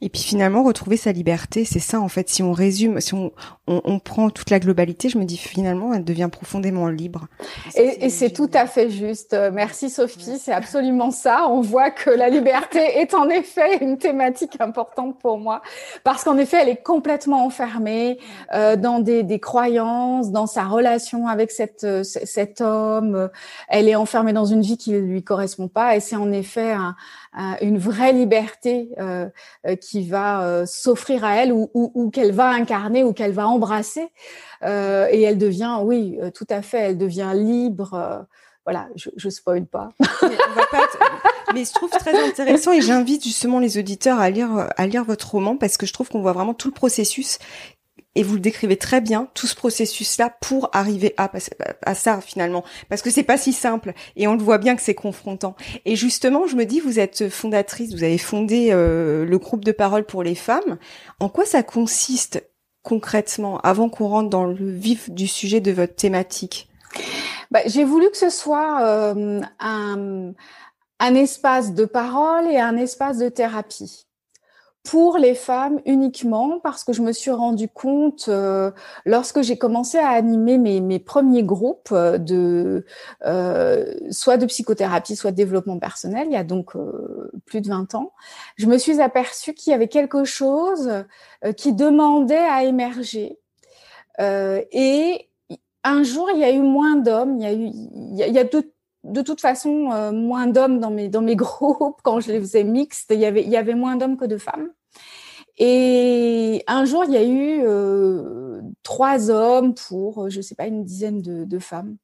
Et 0.01 0.09
puis 0.09 0.21
finalement, 0.21 0.63
retrouver 0.63 0.97
sa 0.97 1.13
liberté, 1.13 1.63
c'est 1.63 1.79
ça 1.79 2.01
en 2.01 2.09
fait. 2.09 2.27
Si 2.27 2.43
on 2.43 2.51
résume, 2.51 2.99
si 2.99 3.13
on, 3.13 3.31
on, 3.71 3.81
on, 3.85 3.99
prend 3.99 4.29
toute 4.29 4.49
la 4.49 4.59
globalité, 4.59 5.09
je 5.09 5.17
me 5.17 5.23
dis 5.23 5.37
finalement, 5.37 5.93
elle 5.93 6.03
devient 6.03 6.29
profondément 6.31 6.87
libre. 6.87 7.27
Et, 7.75 8.05
et 8.05 8.09
c'est 8.09 8.31
tout 8.31 8.49
à 8.53 8.65
fait 8.65 8.89
juste. 8.89 9.35
Merci 9.53 9.89
Sophie, 9.89 10.37
c'est 10.37 10.51
absolument 10.51 11.11
ça. 11.11 11.47
On 11.47 11.61
voit 11.61 11.89
que 11.89 12.09
la 12.09 12.29
liberté 12.29 12.79
est 12.99 13.13
en 13.13 13.29
effet 13.29 13.83
une 13.83 13.97
thématique 13.97 14.59
importante 14.59 15.19
pour 15.19 15.37
moi, 15.37 15.61
parce 16.03 16.23
qu'en 16.23 16.37
effet, 16.37 16.57
elle 16.61 16.69
est 16.69 16.83
complètement 16.83 17.45
enfermée 17.45 18.19
euh, 18.53 18.75
dans 18.75 18.99
des, 18.99 19.23
des, 19.23 19.39
croyances, 19.39 20.31
dans 20.31 20.47
sa 20.47 20.65
relation 20.65 21.27
avec 21.27 21.51
cette, 21.51 22.03
cet 22.03 22.61
homme. 22.61 23.29
Elle 23.69 23.87
est 23.87 23.95
enfermée 23.95 24.33
dans 24.33 24.45
une 24.45 24.61
vie 24.61 24.77
qui 24.77 24.91
ne 24.91 24.99
lui 24.99 25.23
correspond 25.23 25.67
pas, 25.67 25.95
et 25.95 25.99
c'est 25.99 26.15
en 26.15 26.31
effet 26.31 26.71
un, 26.71 26.95
une 27.61 27.77
vraie 27.77 28.13
liberté 28.13 28.89
euh, 28.99 29.29
euh, 29.65 29.75
qui 29.75 30.07
va 30.07 30.43
euh, 30.43 30.65
s'offrir 30.65 31.23
à 31.23 31.37
elle 31.37 31.53
ou, 31.53 31.69
ou, 31.73 31.91
ou 31.93 32.09
qu'elle 32.09 32.33
va 32.33 32.49
incarner 32.49 33.03
ou 33.03 33.13
qu'elle 33.13 33.31
va 33.31 33.47
embrasser. 33.61 34.07
Euh, 34.63 35.07
et 35.11 35.21
elle 35.21 35.37
devient, 35.37 35.77
oui, 35.81 36.17
tout 36.33 36.47
à 36.49 36.61
fait, 36.61 36.79
elle 36.79 36.97
devient 36.97 37.31
libre. 37.35 38.25
voilà, 38.65 38.87
je, 38.95 39.09
je 39.15 39.29
spoil 39.29 39.65
pas. 39.65 39.89
mais, 41.53 41.65
je 41.65 41.73
trouve 41.73 41.89
très 41.89 42.17
intéressant 42.27 42.71
et 42.71 42.81
j'invite 42.81 43.23
justement 43.23 43.59
les 43.59 43.77
auditeurs 43.77 44.19
à 44.19 44.29
lire 44.29 44.69
à 44.75 44.87
lire 44.87 45.03
votre 45.03 45.31
roman 45.31 45.57
parce 45.57 45.77
que 45.77 45.85
je 45.85 45.93
trouve 45.93 46.09
qu'on 46.09 46.21
voit 46.21 46.33
vraiment 46.33 46.53
tout 46.53 46.69
le 46.69 46.73
processus 46.73 47.39
et 48.15 48.23
vous 48.23 48.35
le 48.35 48.39
décrivez 48.39 48.77
très 48.77 49.01
bien 49.01 49.29
tout 49.33 49.47
ce 49.47 49.55
processus 49.55 50.17
là 50.17 50.35
pour 50.41 50.69
arriver 50.73 51.13
à 51.17 51.31
à 51.85 51.95
ça 51.95 52.19
finalement 52.21 52.63
parce 52.89 53.01
que 53.01 53.09
c'est 53.09 53.23
pas 53.23 53.37
si 53.37 53.53
simple 53.53 53.93
et 54.15 54.27
on 54.27 54.35
le 54.35 54.43
voit 54.43 54.57
bien 54.57 54.75
que 54.75 54.81
c'est 54.81 54.95
confrontant 54.95 55.55
et 55.85 55.95
justement 55.95 56.47
je 56.47 56.55
me 56.55 56.65
dis 56.65 56.79
vous 56.79 56.99
êtes 56.99 57.29
fondatrice 57.29 57.93
vous 57.93 58.03
avez 58.03 58.17
fondé 58.17 58.69
euh, 58.71 59.25
le 59.25 59.37
groupe 59.37 59.63
de 59.63 59.71
parole 59.71 60.05
pour 60.05 60.23
les 60.23 60.35
femmes 60.35 60.77
en 61.19 61.29
quoi 61.29 61.45
ça 61.45 61.63
consiste 61.63 62.43
concrètement 62.83 63.59
avant 63.59 63.89
qu'on 63.89 64.07
rentre 64.07 64.29
dans 64.29 64.45
le 64.45 64.71
vif 64.71 65.09
du 65.09 65.27
sujet 65.27 65.61
de 65.61 65.71
votre 65.71 65.95
thématique 65.95 66.69
bah, 67.51 67.59
j'ai 67.65 67.83
voulu 67.83 68.09
que 68.09 68.17
ce 68.17 68.29
soit 68.29 68.81
euh, 68.83 69.41
un, 69.59 70.31
un 70.99 71.15
espace 71.15 71.73
de 71.73 71.85
parole 71.85 72.47
et 72.47 72.59
un 72.59 72.77
espace 72.77 73.17
de 73.17 73.29
thérapie 73.29 74.07
pour 74.83 75.17
les 75.17 75.35
femmes 75.35 75.79
uniquement 75.85 76.59
parce 76.59 76.83
que 76.83 76.91
je 76.91 77.01
me 77.03 77.11
suis 77.11 77.29
rendu 77.29 77.67
compte 77.67 78.25
euh, 78.29 78.71
lorsque 79.05 79.41
j'ai 79.41 79.57
commencé 79.57 79.99
à 79.99 80.09
animer 80.09 80.57
mes, 80.57 80.81
mes 80.81 80.97
premiers 80.97 81.43
groupes 81.43 81.89
euh, 81.91 82.17
de 82.17 82.85
euh, 83.25 83.93
soit 84.09 84.37
de 84.37 84.47
psychothérapie 84.47 85.15
soit 85.15 85.31
de 85.31 85.35
développement 85.35 85.77
personnel 85.77 86.27
il 86.27 86.33
y 86.33 86.37
a 86.37 86.43
donc 86.43 86.75
euh, 86.75 87.31
plus 87.45 87.61
de 87.61 87.67
20 87.67 87.93
ans 87.93 88.11
je 88.55 88.65
me 88.65 88.79
suis 88.79 89.01
aperçue 89.01 89.53
qu'il 89.53 89.71
y 89.71 89.73
avait 89.75 89.87
quelque 89.87 90.23
chose 90.23 90.89
qui 91.57 91.73
demandait 91.73 92.37
à 92.37 92.63
émerger 92.63 93.37
et 94.19 95.29
un 95.83 96.03
jour 96.03 96.29
il 96.33 96.39
y 96.39 96.43
a 96.43 96.51
eu 96.51 96.61
moins 96.61 96.95
d'hommes 96.95 97.37
il 97.37 97.43
y 97.43 97.45
a 97.45 97.53
eu 97.53 97.65
il 97.65 98.17
y 98.17 98.23
a, 98.23 98.27
il 98.27 98.33
y 98.33 98.39
a 98.39 98.43
de 98.43 98.71
de 99.03 99.21
toute 99.21 99.41
façon 99.41 99.91
euh, 99.91 100.11
moins 100.11 100.47
d'hommes 100.47 100.79
dans 100.79 100.91
mes 100.91 101.09
dans 101.09 101.21
mes 101.21 101.35
groupes 101.35 101.99
quand 102.03 102.19
je 102.19 102.31
les 102.31 102.39
faisais 102.39 102.63
mixtes. 102.63 103.11
Il 103.13 103.19
y 103.19 103.25
avait 103.25 103.43
il 103.43 103.49
y 103.49 103.57
avait 103.57 103.75
moins 103.75 103.95
d'hommes 103.95 104.17
que 104.17 104.25
de 104.25 104.37
femmes. 104.37 104.69
Et 105.57 106.63
un 106.67 106.85
jour, 106.85 107.03
il 107.05 107.11
y 107.11 107.17
a 107.17 107.23
eu 107.23 107.61
euh, 107.63 108.61
trois 108.83 109.29
hommes 109.29 109.73
pour, 109.73 110.29
je 110.29 110.41
sais 110.41 110.55
pas, 110.55 110.67
une 110.67 110.83
dizaine 110.83 111.21
de, 111.21 111.45
de 111.45 111.59
femmes. 111.59 111.97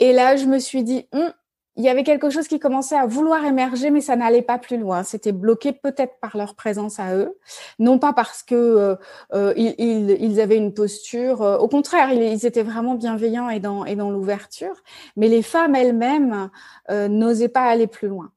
Et 0.00 0.12
là, 0.12 0.36
je 0.36 0.46
me 0.46 0.58
suis 0.58 0.82
dit, 0.82 1.06
hum, 1.12 1.32
il 1.76 1.84
y 1.84 1.88
avait 1.88 2.04
quelque 2.04 2.30
chose 2.30 2.46
qui 2.46 2.60
commençait 2.60 2.96
à 2.96 3.06
vouloir 3.06 3.44
émerger, 3.44 3.90
mais 3.90 4.00
ça 4.00 4.14
n'allait 4.14 4.42
pas 4.42 4.58
plus 4.58 4.78
loin. 4.78 5.02
C'était 5.02 5.32
bloqué 5.32 5.72
peut-être 5.72 6.20
par 6.20 6.36
leur 6.36 6.54
présence 6.54 7.00
à 7.00 7.16
eux, 7.16 7.36
non 7.80 7.98
pas 7.98 8.12
parce 8.12 8.42
que 8.44 8.54
euh, 8.54 8.96
euh 9.32 9.52
ils, 9.56 10.10
ils, 10.20 10.40
avaient 10.40 10.56
une 10.56 10.72
posture. 10.72 11.42
Euh, 11.42 11.58
au 11.58 11.66
contraire, 11.66 12.12
ils, 12.12 12.46
étaient 12.46 12.62
vraiment 12.62 12.94
bienveillants 12.94 13.50
et 13.50 13.58
dans, 13.58 13.84
et 13.84 13.96
dans 13.96 14.10
l'ouverture, 14.10 14.74
mais 15.16 15.28
les 15.28 15.42
femmes 15.42 15.74
elles-mêmes 15.74 16.50
euh, 16.90 17.08
n'osaient 17.08 17.48
pas 17.48 17.64
aller 17.64 17.88
plus 17.88 18.08
loin. 18.08 18.30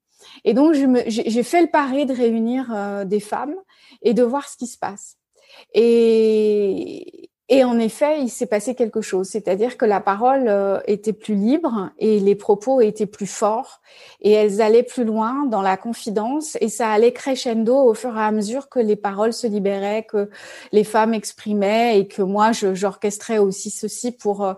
Et 0.44 0.54
donc, 0.54 0.74
j'ai 0.74 1.44
fait 1.44 1.62
le 1.62 1.68
pari 1.68 2.06
de 2.06 2.14
réunir 2.14 3.06
des 3.06 3.20
femmes 3.20 3.56
et 4.02 4.14
de 4.14 4.24
voir 4.24 4.48
ce 4.50 4.58
qui 4.58 4.68
se 4.68 4.78
passe. 4.78 5.18
Et, 5.74 7.30
Et 7.50 7.64
en 7.64 7.80
effet, 7.80 8.20
il 8.20 8.30
s'est 8.30 8.46
passé 8.46 8.76
quelque 8.76 9.00
chose, 9.00 9.30
c'est-à-dire 9.30 9.78
que 9.78 9.86
la 9.86 10.02
parole 10.02 10.50
euh, 10.50 10.82
était 10.86 11.14
plus 11.14 11.36
libre 11.36 11.92
et 11.98 12.20
les 12.20 12.36
propos 12.36 12.82
étaient 12.82 13.06
plus 13.06 13.26
forts 13.26 13.80
et 14.20 14.34
elles 14.34 14.60
allaient 14.62 14.84
plus 14.84 15.06
loin 15.06 15.46
dans 15.46 15.62
la 15.62 15.78
confidence 15.78 16.58
et 16.60 16.68
ça 16.68 16.92
allait 16.92 17.14
crescendo 17.14 17.74
au 17.74 17.94
fur 17.94 18.18
et 18.18 18.22
à 18.22 18.32
mesure 18.32 18.68
que 18.68 18.80
les 18.80 18.98
paroles 18.98 19.32
se 19.32 19.48
libéraient, 19.48 20.04
que 20.04 20.30
les 20.74 20.84
femmes 20.84 21.14
exprimaient 21.14 21.98
et 21.98 22.08
que 22.10 22.22
moi 22.22 22.52
j'orchestrais 22.52 23.38
aussi 23.38 23.70
ceci 23.70 24.12
pour 24.12 24.44
euh, 24.44 24.54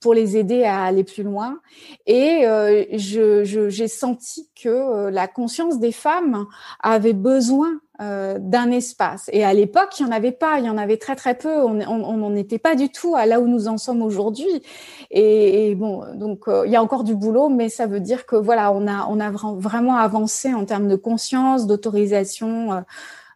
pour 0.00 0.12
les 0.12 0.36
aider 0.36 0.64
à 0.64 0.84
aller 0.84 1.04
plus 1.04 1.22
loin. 1.22 1.60
Et 2.04 2.46
euh, 2.46 2.84
j'ai 2.90 3.88
senti 3.88 4.50
que 4.54 5.08
la 5.08 5.28
conscience 5.28 5.78
des 5.78 5.92
femmes 5.92 6.44
avait 6.82 7.14
besoin 7.14 7.80
euh, 8.00 8.38
d'un 8.40 8.72
espace. 8.72 9.30
Et 9.32 9.44
à 9.44 9.54
l'époque, 9.54 10.00
il 10.00 10.04
n'y 10.04 10.10
en 10.10 10.12
avait 10.12 10.32
pas, 10.32 10.58
il 10.58 10.64
y 10.64 10.68
en 10.68 10.78
avait 10.78 10.96
très 10.96 11.14
très 11.14 11.36
peu. 11.36 11.62
On 11.62 12.16
n'en 12.16 12.34
était 12.34 12.58
pas 12.58 12.74
du 12.74 12.88
tout 12.88 13.14
à 13.14 13.24
là 13.24 13.38
où 13.40 13.46
nous 13.46 13.68
en 13.68 13.78
sommes 13.78 14.02
aujourd'hui. 14.02 14.64
Et, 15.12 15.76
bon, 15.76 16.02
donc 16.14 16.48
euh, 16.48 16.64
il 16.66 16.72
y 16.72 16.76
a 16.76 16.82
encore 16.82 17.04
du 17.04 17.14
boulot, 17.14 17.48
mais 17.48 17.68
ça 17.68 17.86
veut 17.86 18.00
dire 18.00 18.26
que 18.26 18.34
voilà, 18.34 18.72
on 18.72 18.88
a 18.88 19.06
on 19.08 19.20
a 19.20 19.30
vraiment 19.30 19.96
avancé 19.96 20.52
en 20.52 20.64
termes 20.64 20.88
de 20.88 20.96
conscience, 20.96 21.68
d'autorisation. 21.68 22.72
Euh, 22.72 22.80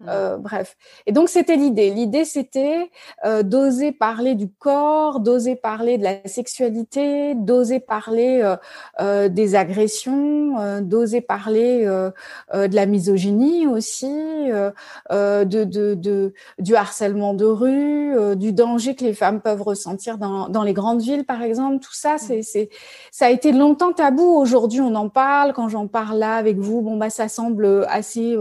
euh, 0.07 0.37
bref. 0.37 0.77
Et 1.07 1.13
donc 1.13 1.29
c'était 1.29 1.57
l'idée. 1.57 1.91
L'idée 1.91 2.25
c'était 2.25 2.91
euh, 3.25 3.43
d'oser 3.43 3.93
parler 3.93 4.35
du 4.35 4.49
corps, 4.49 5.21
d'oser 5.21 5.57
parler 5.57 5.99
de 5.99 6.05
la 6.05 6.27
sexualité, 6.27 7.35
d'oser 7.35 7.81
parler 7.81 8.41
euh, 8.43 8.57
euh 9.01 9.29
des 9.29 9.55
agressions, 9.57 10.81
d'oser 10.81 11.21
parler 11.21 11.85
de 11.85 12.75
la 12.75 12.87
misogynie 12.87 13.67
aussi, 13.67 14.07
de, 14.07 15.45
de, 15.45 15.95
de, 15.95 16.33
du 16.59 16.77
harcèlement 16.77 17.35
de 17.35 17.45
rue, 17.45 18.37
du 18.37 18.53
danger 18.53 18.95
que 18.95 19.05
les 19.05 19.15
femmes 19.15 19.41
peuvent 19.41 19.63
ressentir 19.63 20.19
dans, 20.19 20.49
dans 20.49 20.63
les 20.63 20.73
grandes 20.73 21.03
villes 21.03 21.25
par 21.25 21.43
exemple. 21.43 21.81
Tout 21.81 21.95
ça, 21.95 22.17
c'est, 22.19 22.43
c'est 22.43 22.71
ça 23.11 23.27
a 23.27 23.31
été 23.31 23.53
longtemps 23.53 23.93
tabou. 23.93 24.23
Aujourd'hui, 24.23 24.81
on 24.81 24.95
en 24.95 25.09
parle. 25.09 25.53
Quand 25.53 25.69
j'en 25.69 25.89
parle 25.89 26.19
là 26.19 26.37
avec 26.37 26.59
vous, 26.59 26.81
bon 26.81 26.97
bah 26.97 27.11
ça 27.11 27.29
semble 27.29 27.87
assez 27.89 28.37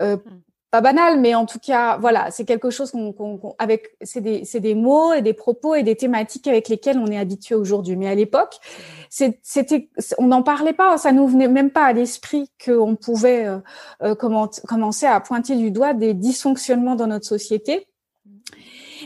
euh, 0.00 0.16
pas 0.70 0.80
banal, 0.80 1.20
mais 1.20 1.34
en 1.34 1.46
tout 1.46 1.58
cas, 1.60 1.96
voilà, 1.98 2.30
c'est 2.30 2.44
quelque 2.44 2.70
chose 2.70 2.90
qu'on, 2.90 3.54
avec, 3.58 3.96
c'est 4.02 4.20
des, 4.20 4.44
c'est 4.44 4.60
des 4.60 4.74
mots 4.74 5.12
et 5.12 5.22
des 5.22 5.32
propos 5.32 5.74
et 5.74 5.82
des 5.82 5.94
thématiques 5.94 6.48
avec 6.48 6.68
lesquelles 6.68 6.98
on 6.98 7.06
est 7.06 7.18
habitué 7.18 7.54
aujourd'hui. 7.54 7.96
Mais 7.96 8.08
à 8.08 8.14
l'époque, 8.14 8.58
c'était, 9.08 9.88
on 10.18 10.26
n'en 10.26 10.42
parlait 10.42 10.72
pas, 10.72 10.98
ça 10.98 11.12
nous 11.12 11.26
venait 11.28 11.48
même 11.48 11.70
pas 11.70 11.84
à 11.84 11.92
l'esprit 11.92 12.50
qu'on 12.64 12.96
pouvait 12.96 13.46
euh, 13.46 13.58
euh 14.02 14.14
commencer 14.14 15.06
à 15.06 15.20
pointer 15.20 15.54
du 15.56 15.70
doigt 15.70 15.94
des 15.94 16.14
dysfonctionnements 16.14 16.96
dans 16.96 17.06
notre 17.06 17.26
société. 17.26 17.86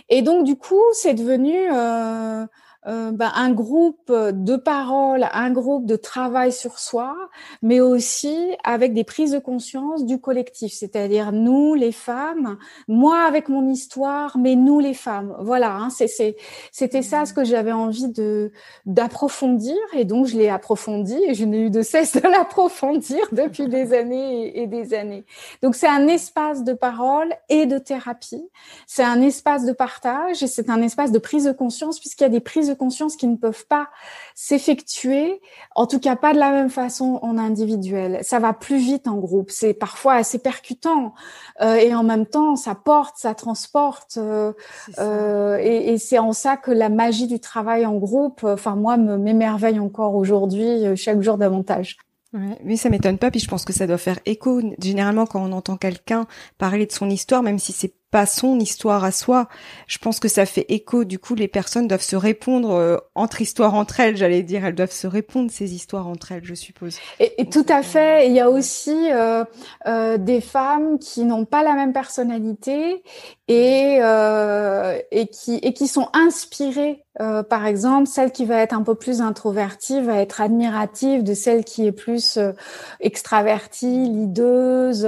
Et 0.09 0.23
donc, 0.23 0.45
du 0.45 0.57
coup, 0.57 0.83
c'est 0.93 1.15
devenu 1.15 1.55
euh, 1.73 2.47
euh, 2.87 3.11
ben, 3.13 3.31
un 3.35 3.53
groupe 3.53 4.11
de 4.11 4.57
parole, 4.57 5.29
un 5.33 5.51
groupe 5.51 5.85
de 5.85 5.97
travail 5.97 6.51
sur 6.51 6.79
soi, 6.79 7.15
mais 7.61 7.81
aussi 7.81 8.57
avec 8.65 8.95
des 8.95 9.05
prises 9.05 9.33
de 9.33 9.39
conscience 9.39 10.07
du 10.07 10.19
collectif, 10.19 10.73
c'est-à-dire 10.73 11.33
nous 11.33 11.75
les 11.75 11.93
femmes, 11.93 12.57
moi 12.89 13.25
avec 13.25 13.51
mon 13.51 13.69
histoire, 13.69 14.39
mais 14.39 14.57
nous 14.57 14.81
les 14.81 14.95
femmes. 14.95 15.37
Voilà, 15.41 15.75
hein, 15.75 15.89
c'était 15.91 17.03
ça 17.03 17.27
ce 17.27 17.35
que 17.35 17.45
j'avais 17.45 17.73
envie 17.73 18.09
de 18.09 18.51
d'approfondir 18.87 19.77
et 19.93 20.07
donc 20.07 20.27
je 20.27 20.39
l'ai 20.39 20.49
approfondi 20.49 21.19
et 21.27 21.35
je 21.35 21.45
n'ai 21.45 21.67
eu 21.67 21.71
de 21.71 21.83
cesse 21.83 22.17
de 22.17 22.27
l'approfondir 22.29 23.21
depuis 23.33 23.69
des 23.69 23.93
années 23.93 24.59
et, 24.59 24.67
des 24.67 24.95
années. 24.95 25.25
Donc 25.63 25.75
c'est 25.75 25.89
un 25.89 26.09
espace 26.09 26.65
de 26.65 26.73
parole 26.73 27.35
et 27.51 27.67
de 27.67 27.79
thérapie, 27.79 28.49
c'est 28.87 29.05
un 29.05 29.21
espace 29.21 29.67
de 29.67 29.73
partage 29.73 30.43
et 30.43 30.47
c'est 30.47 30.71
un 30.71 30.81
espace 30.81 31.13
de 31.13 31.19
prise 31.19 31.45
de 31.45 31.53
conscience 31.53 32.01
puisqu'il 32.01 32.25
y 32.25 32.27
a 32.27 32.31
des 32.31 32.41
prises 32.41 32.70
de 32.71 32.75
conscience 32.75 33.17
qui 33.17 33.27
ne 33.27 33.37
peuvent 33.37 33.67
pas 33.67 33.89
s'effectuer, 34.35 35.41
en 35.75 35.87
tout 35.87 36.01
cas 36.01 36.17
pas 36.17 36.33
de 36.33 36.39
la 36.39 36.51
même 36.51 36.71
façon 36.71 37.19
en 37.23 37.39
individuel. 37.39 38.21
Ça 38.23 38.39
va 38.39 38.53
plus 38.53 38.79
vite 38.79 39.07
en 39.07 39.17
groupe, 39.17 39.51
c'est 39.51 39.75
parfois 39.75 40.15
assez 40.15 40.39
percutant 40.39 41.15
euh, 41.61 41.75
et 41.75 41.95
en 41.95 42.03
même 42.03 42.27
temps 42.27 42.57
ça 42.57 42.75
porte, 42.75 43.17
ça 43.19 43.35
transporte 43.35 44.17
euh, 44.17 44.53
euh, 44.99 45.59
et, 45.61 45.93
et 45.93 45.99
c'est 45.99 46.19
en 46.19 46.33
ça 46.33 46.57
que 46.57 46.71
la 46.71 46.89
magie 46.89 47.27
du 47.27 47.41
travail 47.41 47.87
en 47.87 47.97
groupe, 47.97 48.45
enfin 48.45 48.77
moi, 48.77 48.97
m'émerveille 48.97 49.79
encore 49.79 50.15
aujourd'hui, 50.15 50.97
chaque 50.97 51.21
jour 51.21 51.37
davantage. 51.39 51.97
Ouais, 52.33 52.59
oui, 52.65 52.77
ça 52.77 52.91
m'étonne 52.91 53.19
pas. 53.19 53.31
Puis 53.31 53.41
je 53.41 53.49
pense 53.49 53.65
que 53.65 53.73
ça 53.73 53.87
doit 53.87 53.99
faire 53.99 54.21
écho. 54.25 54.61
Généralement, 54.81 55.27
quand 55.27 55.43
on 55.43 55.53
entend 55.53 55.77
quelqu'un 55.77 56.27
parler 56.59 56.87
de 56.87 56.93
son 56.93 57.11
histoire, 57.11 57.43
même 57.43 57.59
si 57.59 57.73
c'est 57.73 57.93
pas 58.11 58.27
son 58.27 58.59
histoire 58.59 59.05
à 59.05 59.13
soi. 59.13 59.49
Je 59.87 59.99
pense 59.99 60.19
que 60.19 60.29
ça 60.29 60.47
fait 60.47 60.67
écho. 60.69 61.05
Du 61.05 61.19
coup, 61.19 61.35
les 61.35 61.49
personnes 61.49 61.87
doivent 61.87 62.03
se 62.03 62.17
répondre 62.17 62.71
euh, 62.73 62.97
entre 63.15 63.41
histoires 63.41 63.75
entre 63.75 64.01
elles. 64.01 64.17
J'allais 64.17 64.43
dire, 64.43 64.65
elles 64.65 64.75
doivent 64.75 64.91
se 64.91 65.07
répondre 65.07 65.51
ces 65.51 65.75
histoires 65.75 66.09
entre 66.09 66.33
elles, 66.33 66.45
je 66.45 66.55
suppose. 66.55 66.99
Et, 67.21 67.49
tout 67.49 67.67
à 67.69 67.83
fait. 67.83 68.27
Il 68.27 68.35
y 68.35 68.41
a 68.41 68.51
aussi 68.51 69.11
euh, 69.13 69.45
euh, 69.87 70.19
des 70.19 70.41
femmes 70.41 70.99
qui 70.99 71.25
n'ont 71.25 71.45
pas 71.45 71.63
la 71.63 71.75
même 71.75 71.93
personnalité 71.93 73.03
et 73.49 73.99
et 75.11 75.27
qui 75.27 75.57
et 75.57 75.73
qui 75.73 75.89
sont 75.89 76.09
inspirées. 76.13 77.05
par 77.19 77.67
exemple, 77.67 78.07
celle 78.07 78.31
qui 78.31 78.45
va 78.45 78.59
être 78.63 78.73
un 78.73 78.83
peu 78.83 78.95
plus 78.95 79.21
introvertie 79.21 80.01
va 80.01 80.21
être 80.21 80.41
admirative 80.41 81.25
de 81.25 81.35
celle 81.35 81.65
qui 81.65 81.85
est 81.85 81.93
plus 81.93 82.39
extravertie, 83.01 84.09
lideuse, 84.09 85.05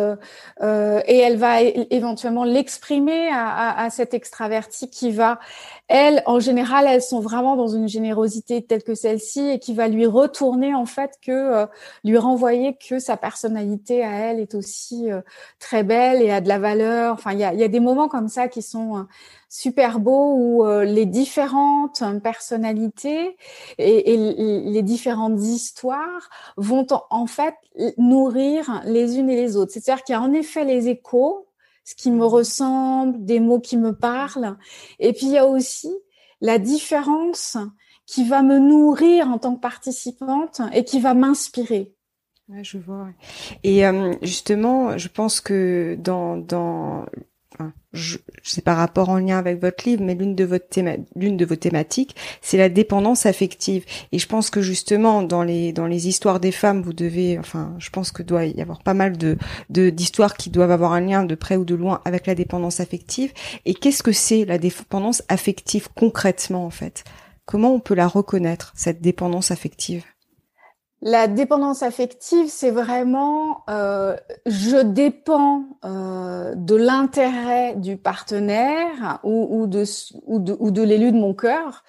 et 0.61 1.19
elle 1.19 1.37
va 1.37 1.63
éventuellement 1.63 2.43
l'exprimer 2.43 2.92
à, 3.33 3.89
cette 3.91 4.15
extravertie 4.15 4.91
qui 4.91 5.11
va, 5.11 5.39
elle, 5.89 6.23
en 6.27 6.41
général, 6.41 6.87
elles 6.89 7.03
sont 7.03 7.21
vraiment 7.21 7.57
dans 7.57 7.69
une 7.69 7.89
générosité 7.89 8.63
telle 8.63 8.83
que 8.83 8.95
celle-ci 8.95 9.51
et 9.51 9.59
qui 9.59 9.75
va 9.75 9.89
lui 9.89 10.07
retourner 10.07 10.75
en 10.75 10.87
fait 10.87 11.19
que 11.21 11.33
euh, 11.33 11.67
lui 12.05 12.17
renvoyer 12.19 12.77
que 12.77 12.99
sa 12.99 13.17
personnalité 13.17 14.03
à 14.03 14.13
elle 14.13 14.41
est 14.41 14.55
aussi 14.55 15.11
euh, 15.11 15.21
très 15.59 15.85
belle 15.85 16.23
et 16.23 16.31
a 16.31 16.41
de 16.41 16.49
la 16.49 16.59
valeur. 16.59 17.15
Enfin, 17.15 17.33
il 17.33 17.41
y 17.41 17.45
a, 17.45 17.69
des 17.69 17.81
moments 17.81 18.09
comme 18.09 18.29
ça 18.29 18.49
qui 18.49 18.63
sont 18.63 18.99
euh, 18.99 19.03
super 19.49 20.01
beaux 20.01 20.35
où 20.35 20.65
les 20.83 21.05
différentes 21.05 22.03
personnalités 22.23 23.37
et, 23.77 24.17
les 24.17 24.83
différentes 24.83 25.41
histoires 25.41 26.31
vont 26.57 26.87
en 27.11 27.27
fait 27.27 27.55
nourrir 27.99 28.81
les 28.87 29.19
unes 29.19 29.29
et 29.29 29.37
les 29.37 29.57
autres. 29.57 29.73
C'est-à-dire 29.73 30.05
qu'il 30.05 30.15
y 30.15 30.17
a 30.17 30.23
en 30.23 30.33
effet 30.33 30.65
les 30.65 30.89
échos 30.89 31.47
ce 31.85 31.95
qui 31.95 32.11
me 32.11 32.25
ressemble, 32.25 33.25
des 33.25 33.41
mots 33.41 33.61
qui 33.61 33.77
me 33.77 33.93
parlent. 33.93 34.57
Et 34.99 35.13
puis 35.13 35.27
il 35.27 35.33
y 35.33 35.39
a 35.39 35.47
aussi 35.47 35.93
la 36.41 36.59
différence 36.59 37.57
qui 38.07 38.29
va 38.29 38.43
me 38.43 38.59
nourrir 38.59 39.29
en 39.29 39.39
tant 39.39 39.55
que 39.55 39.61
participante 39.61 40.61
et 40.73 40.85
qui 40.85 41.01
va 41.01 41.15
m'inspirer. 41.15 41.95
Ouais, 42.49 42.65
je 42.65 42.79
vois. 42.79 43.09
Et 43.63 43.87
euh, 43.87 44.15
justement, 44.23 44.99
je 44.99 45.09
pense 45.09 45.41
que 45.41 45.97
dans 46.01 46.37
dans 46.37 47.07
je, 47.93 48.17
sais 48.43 48.63
pas 48.63 48.75
rapport 48.75 49.09
en 49.09 49.19
lien 49.19 49.39
avec 49.39 49.61
votre 49.61 49.87
livre, 49.87 50.03
mais 50.03 50.15
l'une 50.15 50.35
de 50.35 50.45
votre 50.45 50.67
l'une 51.17 51.37
de 51.37 51.45
vos 51.45 51.57
thématiques, 51.57 52.17
c'est 52.41 52.57
la 52.57 52.69
dépendance 52.69 53.27
affective. 53.27 53.85
Et 54.13 54.19
je 54.19 54.27
pense 54.27 54.51
que 54.51 54.63
justement 54.63 55.23
dans 55.23 55.43
les 55.43 55.73
dans 55.73 55.87
les 55.87 56.09
histoires 56.09 56.41
des 56.41 56.53
femmes, 56.53 56.83
vous 56.83 56.93
devez, 56.93 57.39
enfin, 57.39 57.75
je 57.79 57.91
pense 57.91 58.11
que 58.11 58.23
doit 58.23 58.47
y 58.47 58.61
avoir 58.63 58.83
pas 58.83 58.95
mal 58.95 59.17
de 59.17 59.37
d'histoires 59.69 60.35
qui 60.35 60.51
doivent 60.51 60.71
avoir 60.71 60.93
un 60.93 61.01
lien 61.01 61.25
de 61.25 61.35
près 61.35 61.57
ou 61.57 61.65
de 61.65 61.75
loin 61.75 62.01
avec 62.05 62.27
la 62.27 62.35
dépendance 62.35 62.81
affective. 62.81 63.33
Et 63.67 63.75
qu'est-ce 63.75 64.03
que 64.03 64.13
c'est 64.13 64.45
la 64.45 64.59
dépendance 64.59 65.23
affective 65.29 65.89
concrètement 65.95 66.65
en 66.65 66.71
fait? 66.71 67.05
Comment 67.45 67.75
on 67.75 67.81
peut 67.81 67.95
la 67.95 68.07
reconnaître 68.07 68.73
cette 68.77 69.03
dépendance 69.03 69.51
affective? 69.51 70.05
La 71.05 71.27
dépendance 71.27 71.83
affective, 71.83 72.47
c'est 72.49 72.71
vraiment 72.71 73.65
euh, 73.69 74.17
je 74.47 74.77
dépends 74.77 75.65
euh, 75.85 76.55
de 76.55 76.77
l'intérêt 76.77 77.75
du 77.75 77.97
partenaire 77.97 79.19
ou, 79.25 79.67
de, 79.67 80.83
l'élu 80.83 81.11
de 81.11 81.17
mon 81.17 81.35
cœur. 81.35 81.83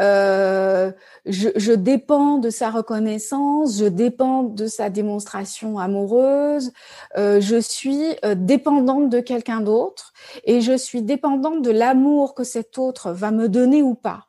Euh, 0.00 0.90
je, 1.24 1.50
je, 1.54 1.72
dépends 1.72 2.38
de 2.38 2.50
sa 2.50 2.70
reconnaissance, 2.70 3.78
je 3.78 3.84
dépends 3.84 4.42
de 4.42 4.66
sa 4.66 4.90
démonstration 4.90 5.78
amoureuse, 5.78 6.72
je 7.16 7.60
suis 7.60 8.16
dépendante 8.36 9.08
de 9.08 9.20
quelqu'un 9.20 9.60
d'autre 9.60 10.12
et 10.44 10.60
je 10.60 10.76
suis 10.76 11.02
dépendante 11.02 11.62
de 11.62 11.70
l'amour 11.70 12.34
que 12.34 12.44
cet 12.44 12.76
autre 12.76 13.12
va 13.12 13.30
me 13.30 13.48
donner 13.48 13.82
ou 13.82 13.94
pas. 13.94 14.27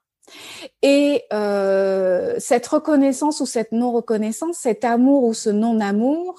Et 0.82 1.24
euh, 1.34 2.36
cette 2.40 2.68
reconnaissance 2.68 3.40
ou 3.42 3.46
cette 3.46 3.72
non-reconnaissance, 3.72 4.58
cet 4.58 4.84
amour 4.84 5.24
ou 5.24 5.34
ce 5.34 5.50
non-amour, 5.50 6.36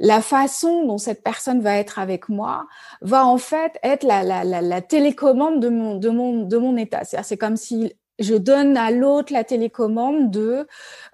la 0.00 0.20
façon 0.20 0.86
dont 0.86 0.98
cette 0.98 1.22
personne 1.22 1.60
va 1.60 1.76
être 1.76 1.98
avec 1.98 2.28
moi 2.28 2.66
va 3.00 3.26
en 3.26 3.38
fait 3.38 3.78
être 3.82 4.02
la, 4.04 4.22
la, 4.44 4.80
télécommande 4.82 5.60
de 5.60 5.68
mon, 5.68 5.96
de 5.96 6.08
mon, 6.10 6.42
de 6.42 6.56
mon 6.56 6.76
état. 6.76 7.04
C'est 7.04 7.36
comme 7.36 7.56
si 7.56 7.94
je 8.18 8.34
donne 8.34 8.76
à 8.76 8.90
l'autre 8.90 9.32
la 9.32 9.44
télécommande 9.44 10.30
de 10.30 10.66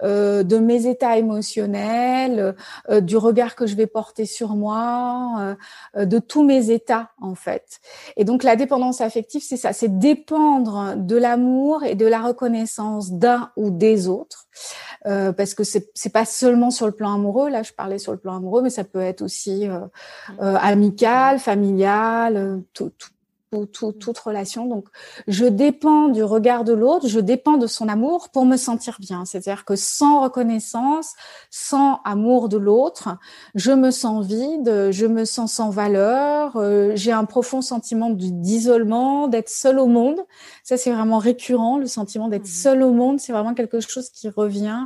euh, 0.03 0.43
de 0.43 0.57
mes 0.57 0.87
états 0.87 1.17
émotionnels, 1.17 2.55
euh, 2.89 3.01
du 3.01 3.17
regard 3.17 3.55
que 3.55 3.65
je 3.65 3.75
vais 3.75 3.87
porter 3.87 4.25
sur 4.25 4.55
moi, 4.55 5.55
euh, 5.95 6.05
de 6.05 6.19
tous 6.19 6.43
mes 6.43 6.71
états 6.71 7.11
en 7.21 7.35
fait. 7.35 7.79
Et 8.17 8.23
donc 8.23 8.43
la 8.43 8.55
dépendance 8.55 9.01
affective, 9.01 9.41
c'est 9.43 9.57
ça, 9.57 9.73
c'est 9.73 9.99
dépendre 9.99 10.95
de 10.97 11.15
l'amour 11.15 11.83
et 11.83 11.95
de 11.95 12.05
la 12.05 12.21
reconnaissance 12.21 13.11
d'un 13.11 13.51
ou 13.55 13.71
des 13.71 14.07
autres, 14.07 14.47
parce 15.03 15.53
que 15.53 15.63
c'est 15.63 15.89
c'est 15.93 16.11
pas 16.11 16.25
seulement 16.25 16.71
sur 16.71 16.85
le 16.85 16.91
plan 16.91 17.13
amoureux. 17.13 17.49
Là, 17.49 17.63
je 17.63 17.73
parlais 17.73 17.97
sur 17.97 18.11
le 18.11 18.17
plan 18.17 18.37
amoureux, 18.37 18.61
mais 18.61 18.69
ça 18.69 18.83
peut 18.83 19.01
être 19.01 19.21
aussi 19.21 19.67
amical, 20.39 21.39
familial, 21.39 22.61
tout, 22.73 22.91
tout 22.97 23.09
toute 23.51 24.17
relation. 24.19 24.65
Donc, 24.65 24.85
je 25.27 25.45
dépends 25.45 26.07
du 26.07 26.23
regard 26.23 26.63
de 26.63 26.71
l'autre, 26.71 27.07
je 27.07 27.19
dépends 27.19 27.57
de 27.57 27.67
son 27.67 27.89
amour 27.89 28.29
pour 28.29 28.45
me 28.45 28.55
sentir 28.55 28.95
bien. 28.99 29.25
C'est-à-dire 29.25 29.65
que 29.65 29.75
sans 29.75 30.21
reconnaissance, 30.21 31.15
sans 31.49 31.99
amour 32.05 32.47
de 32.47 32.57
l'autre, 32.57 33.17
je 33.55 33.71
me 33.71 33.91
sens 33.91 34.25
vide, 34.25 34.91
je 34.91 35.05
me 35.05 35.25
sens 35.25 35.51
sans 35.51 35.69
valeur, 35.69 36.55
euh, 36.55 36.93
j'ai 36.95 37.11
un 37.11 37.25
profond 37.25 37.61
sentiment 37.61 38.09
d'isolement, 38.09 39.27
d'être 39.27 39.49
seul 39.49 39.79
au 39.79 39.87
monde. 39.87 40.21
Ça, 40.63 40.77
c'est 40.77 40.91
vraiment 40.91 41.17
récurrent, 41.17 41.77
le 41.77 41.87
sentiment 41.87 42.29
d'être 42.29 42.43
mmh. 42.43 42.63
seul 42.63 42.83
au 42.83 42.91
monde. 42.91 43.19
C'est 43.19 43.33
vraiment 43.33 43.53
quelque 43.53 43.81
chose 43.81 44.09
qui 44.09 44.29
revient 44.29 44.85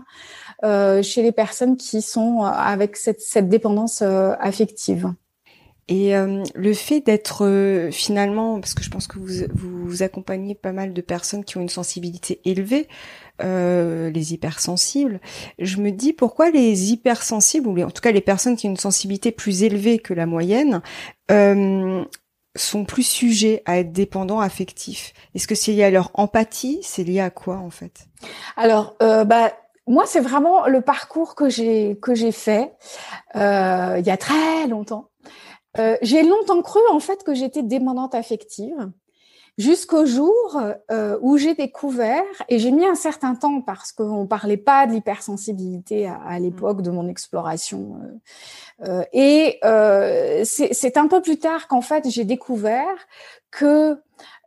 euh, 0.63 1.03
chez 1.03 1.21
les 1.21 1.31
personnes 1.31 1.77
qui 1.77 2.01
sont 2.01 2.41
avec 2.41 2.97
cette, 2.97 3.21
cette 3.21 3.47
dépendance 3.47 4.01
euh, 4.01 4.33
affective. 4.39 5.13
Et 5.87 6.15
euh, 6.15 6.43
le 6.55 6.73
fait 6.73 6.99
d'être 6.99 7.45
euh, 7.45 7.91
finalement, 7.91 8.59
parce 8.59 8.73
que 8.73 8.83
je 8.83 8.89
pense 8.89 9.05
que 9.05 9.19
vous, 9.19 9.45
vous, 9.53 10.01
accompagnez 10.01 10.55
pas 10.55 10.71
mal 10.71 10.93
de 10.93 11.01
personnes 11.01 11.43
qui 11.43 11.57
ont 11.57 11.61
une 11.61 11.69
sensibilité 11.69 12.41
élevée, 12.43 12.87
euh, 13.43 14.09
les 14.09 14.33
hypersensibles, 14.33 15.19
je 15.59 15.77
me 15.77 15.91
dis 15.91 16.11
pourquoi 16.11 16.49
les 16.49 16.91
hypersensibles, 16.91 17.67
ou 17.67 17.79
en 17.83 17.91
tout 17.91 18.01
cas 18.01 18.11
les 18.11 18.21
personnes 18.21 18.55
qui 18.55 18.65
ont 18.65 18.71
une 18.71 18.77
sensibilité 18.77 19.31
plus 19.31 19.61
élevée 19.61 19.99
que 19.99 20.13
la 20.13 20.25
moyenne, 20.25 20.81
sont 22.57 22.85
plus 22.85 23.03
sujets 23.03 23.61
à 23.65 23.79
être 23.79 23.91
dépendants 23.91 24.39
affectifs. 24.39 25.13
Est-ce 25.35 25.45
que 25.45 25.55
c'est 25.55 25.73
lié 25.73 25.83
à 25.83 25.91
leur 25.91 26.09
empathie? 26.13 26.79
C'est 26.83 27.03
lié 27.03 27.19
à 27.19 27.29
quoi 27.29 27.57
en 27.57 27.69
fait? 27.69 28.07
Alors, 28.55 28.95
bah 28.99 29.51
moi, 29.87 30.05
c'est 30.07 30.21
vraiment 30.21 30.65
le 30.67 30.79
parcours 30.79 31.35
que 31.35 31.49
j'ai 31.49 31.97
que 32.01 32.15
j'ai 32.15 32.31
fait 32.31 32.73
il 33.35 34.03
y 34.05 34.09
a 34.09 34.17
très 34.17 34.67
longtemps. 34.67 35.09
Euh, 35.77 35.97
j'ai 36.01 36.23
longtemps 36.23 36.61
cru 36.61 36.79
en 36.91 36.99
fait 36.99 37.23
que 37.23 37.33
j'étais 37.33 37.63
dépendante 37.63 38.15
affective 38.15 38.91
jusqu'au 39.57 40.05
jour 40.05 40.59
euh, 40.91 41.17
où 41.21 41.37
j'ai 41.37 41.53
découvert, 41.53 42.25
et 42.49 42.59
j'ai 42.59 42.71
mis 42.71 42.85
un 42.85 42.95
certain 42.95 43.35
temps 43.35 43.61
parce 43.61 43.93
qu'on 43.93 44.27
parlait 44.27 44.57
pas 44.57 44.85
de 44.85 44.91
l'hypersensibilité 44.91 46.07
à, 46.07 46.37
l'époque 46.39 46.81
de 46.81 46.91
mon 46.91 47.07
exploration, 47.07 48.01
euh, 48.83 49.03
et 49.13 49.59
c'est 50.43 50.97
un 50.97 51.07
peu 51.07 51.21
plus 51.21 51.39
tard 51.39 51.69
qu'en 51.69 51.79
fait 51.79 52.09
j'ai 52.09 52.25
découvert 52.25 52.97
que 53.49 53.97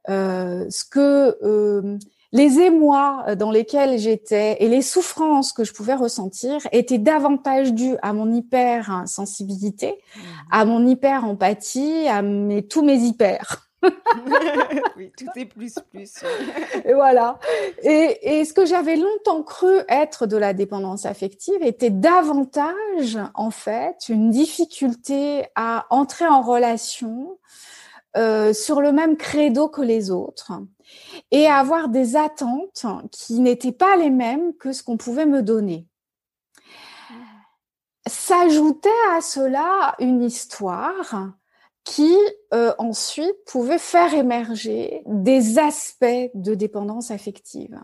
ce 0.07 0.85
que 0.85 1.99
les 2.33 2.61
émois 2.61 3.25
euh, 3.29 3.35
dans 3.35 3.51
lesquels 3.51 3.99
j'étais 3.99 4.57
et 4.63 4.69
les 4.69 4.83
souffrances 4.83 5.53
que 5.53 5.65
je 5.65 5.73
pouvais 5.73 5.95
ressentir 5.95 6.59
étaient 6.73 6.99
davantage 6.99 7.73
dues 7.73 7.97
à 8.03 8.13
mon 8.13 8.33
hyper-sensibilité, 8.33 9.93
mmh. 9.93 10.21
à 10.51 10.65
mon 10.65 10.87
hyper-empathie, 10.87 12.07
à 12.09 12.23
mes, 12.23 12.67
tous 12.67 12.83
mes 12.83 12.99
hyper. 12.99 13.65
oui, 14.97 15.13
tout 15.17 15.27
est 15.37 15.45
plus 15.45 15.75
plus. 15.93 16.13
et 16.85 16.95
voilà. 16.95 17.39
Et, 17.83 18.41
et 18.41 18.45
ce 18.45 18.53
que 18.53 18.67
j'avais 18.67 18.97
longtemps 18.97 19.45
cru 19.45 19.73
être 19.89 20.27
de 20.27 20.37
la 20.37 20.53
dépendance 20.53 21.07
affective 21.07 21.63
était 21.63 21.91
davantage, 21.91 23.19
en 23.35 23.51
fait, 23.51 24.09
une 24.09 24.31
difficulté 24.31 25.45
à 25.55 25.87
entrer 25.91 26.27
en 26.27 26.43
relation 26.43 27.39
euh, 28.17 28.53
sur 28.53 28.81
le 28.81 28.91
même 28.91 29.17
credo 29.17 29.69
que 29.69 29.83
les 29.83 30.11
autres 30.11 30.53
et 31.31 31.47
avoir 31.47 31.89
des 31.89 32.17
attentes 32.17 32.87
qui 33.11 33.41
n'étaient 33.41 33.73
pas 33.73 33.97
les 33.97 34.11
mêmes 34.11 34.55
que 34.57 34.73
ce 34.73 34.83
qu'on 34.83 34.97
pouvait 34.97 35.27
me 35.27 35.43
donner. 35.43 35.87
S'ajoutait 38.07 38.89
à 39.13 39.21
cela 39.21 39.95
une 39.99 40.23
histoire 40.23 41.33
qui 41.89 42.15
euh, 42.53 42.75
ensuite 42.77 43.35
pouvait 43.47 43.79
faire 43.79 44.13
émerger 44.13 45.03
des 45.07 45.59
aspects 45.59 46.31
de 46.35 46.55
dépendance 46.55 47.11
affective. 47.11 47.81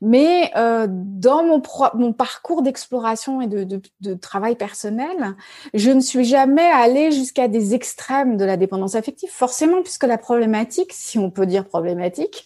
Mais 0.00 0.50
euh, 0.56 0.86
dans 0.88 1.44
mon, 1.44 1.62
mon 1.92 2.14
parcours 2.14 2.62
d'exploration 2.62 3.42
et 3.42 3.46
de, 3.46 3.64
de, 3.64 3.82
de, 4.00 4.14
travail 4.14 4.56
personnel, 4.56 5.36
je 5.74 5.90
ne 5.90 6.00
suis 6.00 6.24
jamais 6.24 6.64
allée 6.64 7.12
jusqu'à 7.12 7.46
des 7.46 7.74
extrêmes 7.74 8.38
de 8.38 8.44
la 8.46 8.56
dépendance 8.56 8.94
affective, 8.94 9.30
forcément, 9.30 9.82
puisque 9.82 10.04
la 10.04 10.16
problématique, 10.16 10.94
si 10.94 11.18
on 11.18 11.30
peut 11.30 11.46
dire 11.46 11.66
problématique, 11.66 12.42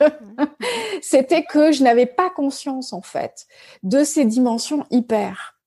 c'était 1.03 1.45
que 1.45 1.71
je 1.71 1.85
n'avais 1.85 2.07
pas 2.07 2.31
conscience, 2.31 2.93
en 2.93 3.03
fait, 3.03 3.47
de 3.85 4.03
ces 4.03 4.25
dimensions 4.25 4.85
hyper. 4.91 5.60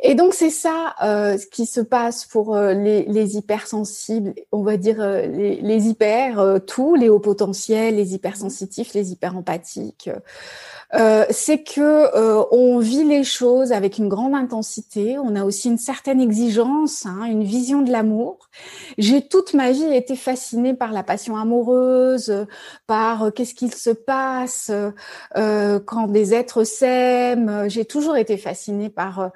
Et 0.00 0.14
donc 0.14 0.34
c'est 0.34 0.50
ça 0.50 0.94
euh, 1.02 1.38
ce 1.38 1.46
qui 1.46 1.66
se 1.66 1.80
passe 1.80 2.26
pour 2.26 2.54
euh, 2.54 2.74
les, 2.74 3.04
les, 3.04 3.36
hypersensibles, 3.36 4.34
on 4.52 4.62
va 4.62 4.76
dire 4.76 5.00
euh, 5.00 5.26
les, 5.26 5.60
les, 5.60 5.88
hyper, 5.88 6.60
tous, 6.66 6.94
les 6.94 7.08
hauts 7.08 7.20
potentiels, 7.20 7.96
les 7.96 8.14
hypersensitifs, 8.14 8.94
les 8.94 9.12
hyperempathiques. 9.12 10.10
c'est 11.30 11.62
que 11.62 12.54
on 12.54 12.78
vit 12.78 13.04
les 13.04 13.24
choses 13.24 13.72
avec 13.72 13.98
une 13.98 14.08
grande 14.08 14.34
intensité. 14.34 15.18
On 15.18 15.34
a 15.34 15.44
aussi 15.44 15.68
une 15.68 15.78
certaine 15.78 16.20
exigence, 16.20 17.06
hein, 17.06 17.24
une 17.24 17.42
vision 17.42 17.82
de 17.82 17.90
l'amour. 17.90 18.48
J'ai 18.98 19.26
toute 19.26 19.54
ma 19.54 19.72
vie 19.72 19.84
été 19.84 20.16
fascinée 20.16 20.74
par 20.74 20.92
la 20.92 21.02
passion 21.02 21.36
amoureuse, 21.36 22.46
par 22.86 23.32
qu'est-ce 23.34 23.54
qu'il 23.54 23.74
se 23.74 23.90
passe 23.90 24.70
quand 25.34 26.06
des 26.06 26.34
êtres 26.34 26.64
s'aiment. 26.64 27.68
J'ai 27.68 27.84
toujours 27.84 28.16
été 28.16 28.36
fascinée 28.36 28.88
par 28.88 29.32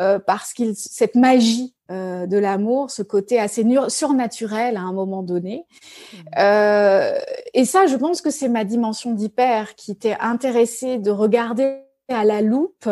euh, 0.00 0.18
parce 0.18 0.52
qu'il 0.52 0.74
cette 0.74 1.14
magie 1.14 1.74
euh, 1.90 2.26
de 2.26 2.38
l'amour, 2.38 2.90
ce 2.90 3.02
côté 3.02 3.38
assez 3.38 3.66
surnaturel 3.88 4.78
à 4.78 4.80
un 4.80 4.94
moment 4.94 5.22
donné. 5.22 5.66
Mmh. 5.66 6.16
Euh, 6.38 7.18
et 7.52 7.66
ça, 7.66 7.86
je 7.86 7.96
pense 7.96 8.22
que 8.22 8.30
c'est 8.30 8.48
ma 8.48 8.64
dimension 8.64 9.12
d'hyper 9.12 9.74
qui 9.74 9.90
était 9.90 10.16
intéressée 10.18 10.96
de 10.96 11.10
regarder 11.10 11.80
à 12.08 12.24
la 12.24 12.40
loupe 12.40 12.88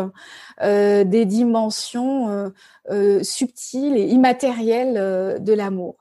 euh, 0.63 1.05
des 1.05 1.25
dimensions 1.25 2.53
euh, 2.91 3.23
subtiles 3.23 3.97
et 3.97 4.07
immatérielles 4.09 5.43
de 5.43 5.53
l'amour. 5.55 5.97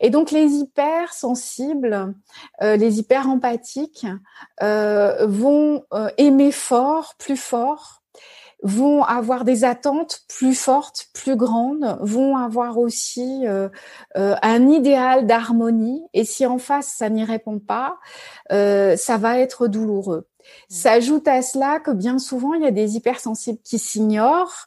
Et 0.00 0.10
donc 0.10 0.30
les 0.30 0.54
hypersensibles, 0.54 2.14
les 2.60 2.98
hyper 2.98 3.28
empathiques 3.28 4.06
vont 4.60 5.84
aimer 6.16 6.52
fort, 6.52 7.14
plus 7.18 7.36
fort, 7.36 7.99
vont 8.62 9.02
avoir 9.04 9.44
des 9.44 9.64
attentes 9.64 10.20
plus 10.28 10.54
fortes, 10.54 11.08
plus 11.14 11.36
grandes, 11.36 11.98
vont 12.00 12.36
avoir 12.36 12.78
aussi 12.78 13.46
euh, 13.46 13.68
euh, 14.16 14.34
un 14.42 14.68
idéal 14.68 15.26
d'harmonie. 15.26 16.02
Et 16.12 16.24
si 16.24 16.46
en 16.46 16.58
face 16.58 16.88
ça 16.88 17.08
n'y 17.08 17.24
répond 17.24 17.58
pas, 17.58 17.98
euh, 18.52 18.96
ça 18.96 19.16
va 19.16 19.38
être 19.38 19.66
douloureux. 19.66 20.26
Mmh. 20.40 20.44
S'ajoute 20.68 21.28
à 21.28 21.42
cela 21.42 21.80
que 21.80 21.90
bien 21.90 22.18
souvent 22.18 22.54
il 22.54 22.62
y 22.62 22.66
a 22.66 22.70
des 22.70 22.96
hypersensibles 22.96 23.60
qui 23.62 23.78
s'ignorent, 23.78 24.66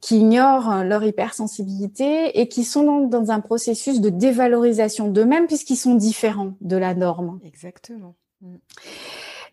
qui 0.00 0.18
ignorent 0.18 0.82
leur 0.84 1.04
hypersensibilité 1.04 2.40
et 2.40 2.48
qui 2.48 2.64
sont 2.64 2.82
dans, 2.82 3.00
dans 3.00 3.30
un 3.30 3.40
processus 3.40 4.00
de 4.00 4.10
dévalorisation 4.10 5.08
d'eux-mêmes 5.08 5.46
puisqu'ils 5.46 5.76
sont 5.76 5.94
différents 5.94 6.54
de 6.60 6.76
la 6.76 6.94
norme. 6.94 7.40
Exactement. 7.44 8.14
Mmh. 8.40 8.56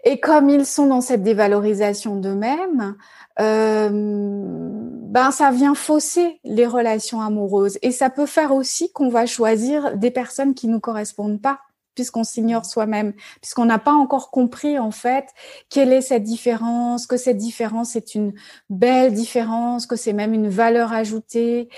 Et 0.04 0.20
comme 0.20 0.50
ils 0.50 0.66
sont 0.66 0.88
dans 0.88 1.02
cette 1.02 1.24
dévalorisation 1.24 2.16
d'eux-mêmes, 2.16 2.96
euh, 3.40 3.90
ben 3.92 5.32
ça 5.32 5.52
vient 5.52 5.76
fausser 5.76 6.40
les 6.44 6.66
relations 6.66 7.22
amoureuses. 7.22 7.78
Et 7.82 7.92
ça 7.92 8.10
peut 8.10 8.26
faire 8.26 8.54
aussi 8.54 8.92
qu'on 8.92 9.10
va 9.10 9.26
choisir 9.26 9.98
des 9.98 10.12
personnes 10.12 10.54
qui 10.54 10.68
nous 10.68 10.80
correspondent 10.80 11.42
pas 11.42 11.60
puisqu'on 11.98 12.24
s'ignore 12.24 12.64
soi-même, 12.64 13.14
puisqu'on 13.42 13.66
n'a 13.66 13.80
pas 13.80 13.92
encore 13.92 14.30
compris 14.30 14.78
en 14.78 14.92
fait 14.92 15.26
quelle 15.68 15.92
est 15.92 16.02
cette 16.02 16.22
différence, 16.22 17.08
que 17.08 17.18
cette 17.18 17.38
différence 17.38 17.96
est 17.96 18.14
une 18.14 18.34
belle 18.70 19.16
différence, 19.16 19.88
que 19.88 19.96
c'est 19.96 20.14
même 20.14 20.36
une 20.36 20.48
valeur 20.48 20.94
ajoutée, 20.94 21.70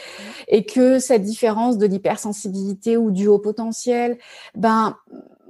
et 0.50 0.66
que 0.66 1.00
cette 1.00 1.24
différence 1.24 1.78
de 1.78 1.86
l'hypersensibilité 1.86 2.98
ou 2.98 3.12
du 3.12 3.28
haut 3.28 3.40
potentiel, 3.40 4.18
ben 4.56 4.98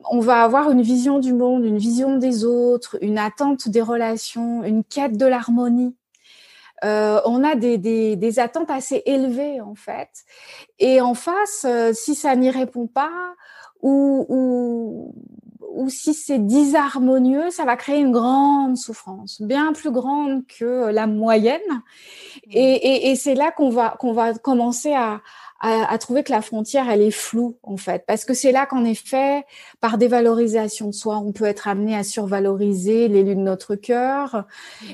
on 0.09 0.19
va 0.19 0.43
avoir 0.43 0.71
une 0.71 0.81
vision 0.81 1.19
du 1.19 1.33
monde, 1.33 1.65
une 1.65 1.77
vision 1.77 2.17
des 2.17 2.45
autres, 2.45 2.97
une 3.01 3.17
attente 3.17 3.67
des 3.67 3.81
relations, 3.81 4.63
une 4.63 4.83
quête 4.83 5.17
de 5.17 5.25
l'harmonie 5.25 5.95
euh, 6.83 7.19
on 7.25 7.43
a 7.43 7.55
des, 7.55 7.77
des, 7.77 8.39
attentes 8.39 8.69
assez 8.69 9.03
élevées 9.05 9.59
en 9.61 9.75
fait. 9.75 10.09
Et 10.79 11.01
en 11.01 11.13
face, 11.13 11.65
euh, 11.65 11.91
si 11.93 12.15
ça 12.15 12.35
n'y 12.35 12.49
répond 12.49 12.87
pas, 12.87 13.11
ou, 13.81 14.25
ou 15.71 15.89
si 15.89 16.13
c'est 16.13 16.39
disharmonieux, 16.39 17.49
ça 17.51 17.63
va 17.63 17.75
créer 17.77 17.99
une 17.99 18.11
grande 18.11 18.77
souffrance, 18.77 19.41
bien 19.41 19.71
plus 19.73 19.91
grande 19.91 20.45
que 20.47 20.89
la 20.89 21.07
moyenne. 21.07 21.61
Et, 22.51 23.09
et, 23.09 23.15
c'est 23.15 23.35
là 23.35 23.51
qu'on 23.51 23.69
va 23.69 23.95
qu'on 23.99 24.13
va 24.13 24.33
commencer 24.33 24.93
à, 24.93 25.21
à, 25.61 25.97
trouver 25.97 26.23
que 26.23 26.31
la 26.31 26.41
frontière, 26.41 26.89
elle 26.89 27.01
est 27.01 27.11
floue, 27.11 27.57
en 27.63 27.75
fait. 27.75 28.05
Parce 28.07 28.23
que 28.23 28.33
c'est 28.33 28.53
là 28.53 28.65
qu'en 28.65 28.85
effet, 28.85 29.45
par 29.81 29.97
dévalorisation 29.97 30.87
de 30.87 30.93
soi, 30.93 31.17
on 31.17 31.33
peut 31.33 31.45
être 31.45 31.67
amené 31.67 31.97
à 31.97 32.03
survaloriser 32.03 33.09
l'élu 33.09 33.35
de 33.35 33.41
notre 33.41 33.75
cœur 33.75 34.45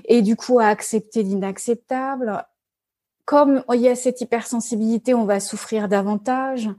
et 0.05 0.23
du 0.23 0.35
coup 0.35 0.59
à 0.59 0.65
accepter 0.65 1.21
l'inacceptable. 1.21 2.45
Comme 3.25 3.63
il 3.73 3.81
y 3.81 3.87
a 3.87 3.95
cette 3.95 4.21
hypersensibilité, 4.21 5.13
on 5.13 5.25
va 5.25 5.39
souffrir 5.39 5.87
davantage, 5.87 6.69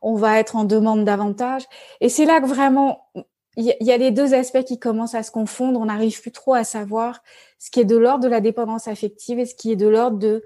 on 0.00 0.14
va 0.14 0.38
être 0.38 0.56
en 0.56 0.64
demande 0.64 1.04
davantage. 1.04 1.64
Et 2.00 2.08
c'est 2.08 2.24
là 2.24 2.40
que 2.40 2.46
vraiment, 2.46 3.10
il 3.56 3.76
y 3.80 3.92
a 3.92 3.96
les 3.98 4.10
deux 4.10 4.32
aspects 4.32 4.64
qui 4.64 4.78
commencent 4.78 5.14
à 5.14 5.22
se 5.22 5.30
confondre. 5.30 5.78
On 5.78 5.86
n'arrive 5.86 6.20
plus 6.20 6.32
trop 6.32 6.54
à 6.54 6.64
savoir 6.64 7.22
ce 7.58 7.70
qui 7.70 7.80
est 7.80 7.84
de 7.84 7.96
l'ordre 7.96 8.24
de 8.24 8.28
la 8.28 8.40
dépendance 8.40 8.88
affective 8.88 9.38
et 9.38 9.46
ce 9.46 9.54
qui 9.54 9.72
est 9.72 9.76
de 9.76 9.86
l'ordre 9.86 10.18
de 10.18 10.44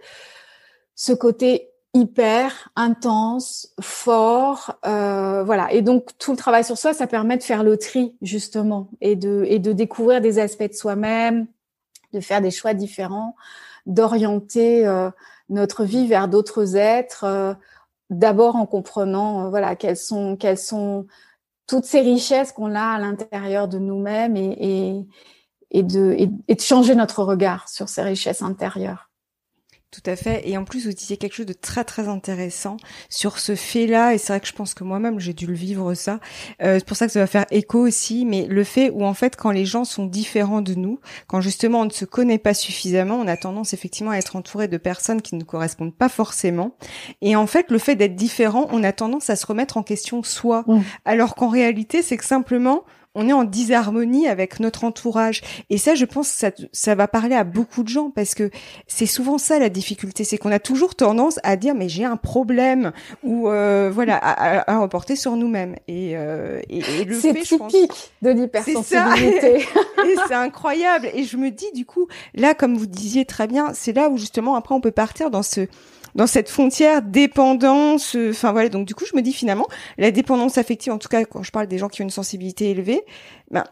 ce 0.95 1.13
côté 1.13 1.68
hyper 1.95 2.71
intense, 2.77 3.75
fort, 3.81 4.79
euh, 4.87 5.43
voilà. 5.45 5.73
Et 5.73 5.83
donc 5.83 6.17
tout 6.19 6.33
le 6.33 6.37
travail 6.37 6.65
sur 6.65 6.79
soi, 6.79 6.95
ça 6.95 7.07
permet 7.07 7.37
de 7.37 7.43
faire 7.43 7.63
le 7.63 7.77
tri 7.77 8.15
justement 8.23 8.91
et 9.01 9.17
de 9.17 9.45
et 9.47 9.59
de 9.59 9.73
découvrir 9.73 10.21
des 10.21 10.39
aspects 10.39 10.69
de 10.69 10.75
soi-même, 10.75 11.47
de 12.13 12.21
faire 12.21 12.41
des 12.41 12.51
choix 12.51 12.75
différents, 12.75 13.37
d'orienter 13.87 14.87
euh, 14.87 15.11
notre 15.49 15.85
vie 15.85 16.07
vers 16.07 16.29
d'autres 16.29 16.77
êtres. 16.77 17.25
Euh, 17.25 17.55
d'abord 18.11 18.57
en 18.57 18.67
comprenant, 18.67 19.51
voilà, 19.51 19.77
quelles 19.77 19.97
sont 19.97 20.37
quelles 20.37 20.59
sont 20.59 21.07
toutes 21.67 21.85
ces 21.85 22.01
richesses 22.01 22.53
qu'on 22.53 22.75
a 22.75 22.95
à 22.95 22.99
l'intérieur 22.99 23.69
de 23.69 23.79
nous-mêmes 23.79 24.37
et, 24.37 24.57
et 24.61 25.07
et 25.71 25.83
de, 25.83 26.15
et 26.17 26.55
de 26.55 26.61
changer 26.61 26.95
notre 26.95 27.23
regard 27.23 27.69
sur 27.69 27.89
ces 27.89 28.03
richesses 28.03 28.43
intérieures. 28.43 29.08
Tout 29.91 30.03
à 30.05 30.17
fait. 30.17 30.47
Et 30.47 30.59
en 30.59 30.65
plus, 30.65 30.87
vous 30.87 30.93
disiez 30.93 31.17
quelque 31.17 31.33
chose 31.33 31.47
de 31.47 31.55
très 31.55 31.83
très 31.83 32.09
intéressant 32.09 32.77
sur 33.09 33.39
ce 33.39 33.55
fait-là. 33.55 34.13
Et 34.13 34.19
c'est 34.19 34.35
vrai 34.35 34.41
que 34.41 34.47
je 34.47 34.53
pense 34.53 34.75
que 34.75 34.85
moi-même 34.85 35.19
j'ai 35.19 35.33
dû 35.33 35.47
le 35.47 35.55
vivre 35.55 35.95
ça. 35.95 36.21
Euh, 36.63 36.79
c'est 36.79 36.85
pour 36.85 36.97
ça 36.99 37.07
que 37.07 37.13
ça 37.13 37.21
va 37.21 37.27
faire 37.27 37.47
écho 37.51 37.79
aussi. 37.87 38.27
Mais 38.27 38.47
le 38.47 38.65
fait 38.65 38.91
où 38.91 39.03
en 39.07 39.15
fait, 39.15 39.35
quand 39.37 39.51
les 39.51 39.65
gens 39.65 39.87
sont 39.87 40.05
différents 40.05 40.61
de 40.61 40.75
nous, 40.75 41.01
quand 41.27 41.41
justement 41.41 41.81
on 41.81 41.85
ne 41.87 41.91
se 41.91 42.05
connaît 42.05 42.37
pas 42.37 42.53
suffisamment, 42.53 43.17
on 43.17 43.27
a 43.27 43.39
tendance 43.39 43.73
effectivement 43.73 44.11
à 44.11 44.19
être 44.19 44.37
entouré 44.37 44.69
de 44.69 44.77
personnes 44.77 45.23
qui 45.23 45.37
ne 45.37 45.43
correspondent 45.43 45.97
pas 45.97 46.11
forcément. 46.11 46.77
Et 47.23 47.35
en 47.35 47.47
fait, 47.47 47.71
le 47.71 47.79
fait 47.79 47.97
d'être 47.97 48.15
différent, 48.15 48.69
on 48.71 48.85
a 48.85 48.93
tendance 48.93 49.31
à 49.31 49.37
se 49.37 49.47
remettre 49.47 49.79
en 49.79 49.83
question 49.83 50.23
soi. 50.23 50.65
Mmh. 50.67 50.81
Alors 51.07 51.35
qu'en 51.35 51.49
réalité, 51.49 52.03
c'est 52.03 52.19
que 52.19 52.27
simplement 52.27 52.85
on 53.19 53.29
est 53.29 53.33
en 53.33 53.43
disharmonie 53.43 54.29
avec 54.29 54.61
notre 54.61 54.85
entourage. 54.85 55.43
Et 55.71 55.77
ça, 55.77 55.97
je 55.97 56.05
pense 56.05 56.31
que 56.31 56.39
ça, 56.39 56.51
ça 56.73 56.95
va 56.95 57.09
parler 57.09 57.35
à 57.35 57.43
beaucoup 57.43 57.83
de 57.83 57.89
gens 57.89 58.11
parce 58.11 58.35
que 58.37 58.51
c'est 58.87 59.07
souvent 59.07 59.39
ça 59.39 59.59
la 59.59 59.69
difficulté, 59.69 60.23
c'est 60.23 60.39
qu'on 60.39 60.53
a 60.53 60.61
toujours 60.61 60.95
tendance 60.95 61.41
à 61.43 61.57
dire 61.57 61.75
mais 61.75 61.89
j'ai 61.89 62.05
un 62.05 62.17
problème 62.17 62.93
ou 63.25 63.49
euh, 63.49 63.91
voilà 63.93 64.17
à, 64.17 64.73
à, 64.73 64.79
reporter 64.79 65.17
sur 65.17 65.35
nous-mêmes. 65.35 65.75
Et, 65.89 66.13
euh, 66.17 66.61
et, 66.71 67.05
le 67.05 67.19
c'est 67.19 67.35
typique 67.35 68.13
de 68.23 68.31
l'hypersensibilité. 68.31 69.57
et 70.07 70.15
c'est 70.29 70.35
incroyable. 70.35 71.11
Et 71.13 71.25
je 71.25 71.37
me 71.37 71.51
dis 71.51 71.71
du 71.75 71.85
coup 71.85 72.07
là, 72.35 72.55
comme 72.55 72.77
vous 72.77 72.87
disiez 72.87 73.25
très 73.25 73.49
bien, 73.49 73.73
c'est 73.75 73.93
là 73.93 74.09
où 74.11 74.17
justement 74.17 74.55
après 74.55 74.77
on 74.77 74.81
peut 74.81 74.93
partir 74.93 75.31
dans 75.31 75.43
ce 75.43 75.67
dans 76.15 76.27
cette 76.27 76.49
frontière 76.49 77.03
dépendance. 77.03 78.17
Euh, 78.17 78.31
enfin 78.31 78.53
voilà, 78.53 78.69
donc 78.69 78.87
du 78.87 78.95
coup, 78.95 79.05
je 79.05 79.17
me 79.17 79.23
dis 79.23 79.33
finalement, 79.33 79.67
la 79.97 80.11
dépendance 80.11 80.59
affective, 80.59 80.93
en 80.93 80.99
tout 80.99 81.09
cas 81.09 81.25
quand 81.25 81.43
je 81.43 81.51
parle 81.51 81.67
des 81.67 81.79
gens 81.79 81.89
qui 81.89 82.03
ont 82.03 82.05
une 82.05 82.11
sensibilité 82.11 82.71
élevée, 82.71 83.03
ben 83.51 83.65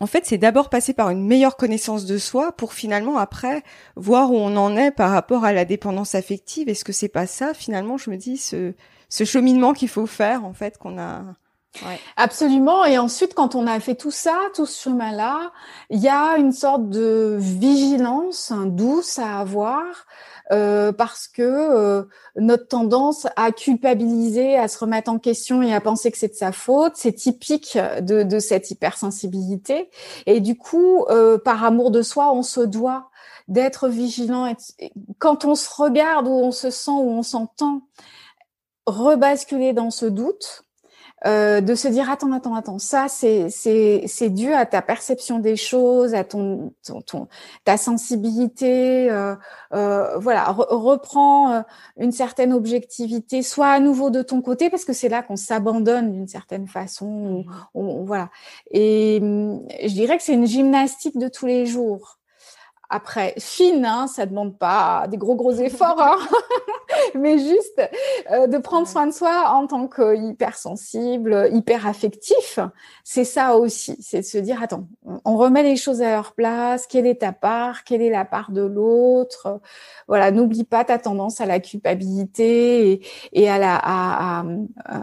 en 0.00 0.06
fait, 0.06 0.26
c'est 0.26 0.38
d'abord 0.38 0.70
passer 0.70 0.92
par 0.92 1.10
une 1.10 1.26
meilleure 1.26 1.56
connaissance 1.56 2.04
de 2.04 2.18
soi 2.18 2.52
pour 2.52 2.72
finalement 2.72 3.18
après 3.18 3.64
voir 3.96 4.30
où 4.30 4.36
on 4.36 4.56
en 4.56 4.76
est 4.76 4.92
par 4.92 5.10
rapport 5.10 5.44
à 5.44 5.52
la 5.52 5.64
dépendance 5.64 6.14
affective. 6.14 6.68
Est-ce 6.68 6.84
que 6.84 6.92
c'est 6.92 7.08
pas 7.08 7.26
ça 7.26 7.52
finalement 7.52 7.98
Je 7.98 8.10
me 8.10 8.16
dis 8.16 8.36
ce, 8.36 8.74
ce 9.08 9.24
cheminement 9.24 9.72
qu'il 9.72 9.88
faut 9.88 10.06
faire 10.06 10.44
en 10.44 10.52
fait 10.52 10.78
qu'on 10.78 10.98
a. 10.98 11.24
Ouais. 11.86 11.98
Absolument. 12.16 12.84
Et 12.84 12.96
ensuite, 12.96 13.34
quand 13.34 13.54
on 13.54 13.66
a 13.66 13.78
fait 13.80 13.94
tout 13.94 14.10
ça, 14.10 14.36
tout 14.54 14.66
ce 14.66 14.82
chemin-là, 14.82 15.52
il 15.90 16.00
y 16.00 16.08
a 16.08 16.36
une 16.38 16.52
sorte 16.52 16.88
de 16.88 17.36
vigilance 17.38 18.52
douce 18.66 19.18
à 19.18 19.38
avoir 19.38 19.84
euh, 20.50 20.92
parce 20.92 21.28
que 21.28 21.42
euh, 21.42 22.04
notre 22.36 22.68
tendance 22.68 23.26
à 23.36 23.52
culpabiliser, 23.52 24.56
à 24.56 24.68
se 24.68 24.78
remettre 24.78 25.10
en 25.10 25.18
question 25.18 25.62
et 25.62 25.74
à 25.74 25.80
penser 25.80 26.10
que 26.10 26.18
c'est 26.18 26.28
de 26.28 26.34
sa 26.34 26.52
faute, 26.52 26.92
c'est 26.96 27.12
typique 27.12 27.78
de, 28.00 28.22
de, 28.22 28.38
cette 28.38 28.70
hypersensibilité. 28.70 29.90
Et 30.26 30.40
du 30.40 30.56
coup, 30.56 31.04
euh, 31.10 31.38
par 31.38 31.64
amour 31.64 31.90
de 31.90 32.02
soi, 32.02 32.32
on 32.32 32.42
se 32.42 32.60
doit 32.60 33.10
d'être 33.48 33.88
vigilant. 33.88 34.54
Quand 35.18 35.44
on 35.44 35.54
se 35.54 35.68
regarde 35.74 36.26
ou 36.28 36.32
on 36.32 36.52
se 36.52 36.70
sent 36.70 36.90
ou 36.90 37.10
on 37.10 37.22
s'entend, 37.22 37.82
rebasculer 38.86 39.74
dans 39.74 39.90
ce 39.90 40.06
doute, 40.06 40.62
euh, 41.26 41.60
de 41.60 41.74
se 41.74 41.88
dire 41.88 42.08
attends 42.10 42.30
attends 42.30 42.54
attends 42.54 42.78
ça 42.78 43.06
c'est 43.08 43.50
c'est 43.50 44.04
c'est 44.06 44.30
dû 44.30 44.52
à 44.52 44.66
ta 44.66 44.82
perception 44.82 45.40
des 45.40 45.56
choses 45.56 46.14
à 46.14 46.22
ton 46.22 46.72
ton, 47.06 47.26
ta 47.64 47.76
sensibilité 47.76 49.10
euh, 49.10 49.34
euh, 49.74 50.16
voilà 50.18 50.44
reprends 50.52 51.54
euh, 51.54 51.60
une 51.96 52.12
certaine 52.12 52.52
objectivité 52.52 53.42
soit 53.42 53.68
à 53.68 53.80
nouveau 53.80 54.10
de 54.10 54.22
ton 54.22 54.42
côté 54.42 54.70
parce 54.70 54.84
que 54.84 54.92
c'est 54.92 55.08
là 55.08 55.22
qu'on 55.22 55.36
s'abandonne 55.36 56.12
d'une 56.12 56.28
certaine 56.28 56.68
façon 56.68 57.44
mmh. 57.74 58.04
voilà 58.04 58.30
et 58.70 59.18
hum, 59.20 59.66
je 59.82 59.92
dirais 59.92 60.18
que 60.18 60.22
c'est 60.22 60.34
une 60.34 60.46
gymnastique 60.46 61.18
de 61.18 61.26
tous 61.26 61.46
les 61.46 61.66
jours 61.66 62.17
après, 62.90 63.34
fine, 63.38 63.84
hein, 63.84 64.06
ça 64.06 64.24
demande 64.24 64.56
pas 64.56 65.06
des 65.08 65.18
gros 65.18 65.34
gros 65.34 65.52
efforts, 65.52 66.00
hein, 66.00 66.16
mais 67.14 67.38
juste 67.38 67.82
euh, 68.30 68.46
de 68.46 68.56
prendre 68.56 68.88
soin 68.88 69.06
de 69.06 69.12
soi 69.12 69.50
en 69.50 69.66
tant 69.66 69.88
que 69.88 70.16
hypersensible, 70.16 71.50
hyper 71.52 71.86
affectif, 71.86 72.58
c'est 73.04 73.24
ça 73.24 73.56
aussi, 73.56 73.96
c'est 74.00 74.20
de 74.20 74.24
se 74.24 74.38
dire 74.38 74.62
attends, 74.62 74.88
on 75.26 75.36
remet 75.36 75.62
les 75.62 75.76
choses 75.76 76.00
à 76.00 76.12
leur 76.12 76.32
place, 76.32 76.86
quelle 76.86 77.06
est 77.06 77.20
ta 77.20 77.32
part, 77.32 77.84
quelle 77.84 78.00
est 78.00 78.10
la 78.10 78.24
part 78.24 78.52
de 78.52 78.62
l'autre, 78.62 79.60
voilà, 80.06 80.30
n'oublie 80.30 80.64
pas 80.64 80.84
ta 80.84 80.98
tendance 80.98 81.42
à 81.42 81.46
la 81.46 81.60
culpabilité 81.60 83.02
et, 83.32 83.50
à 83.50 83.58
la 83.58 83.78
à, 83.82 84.44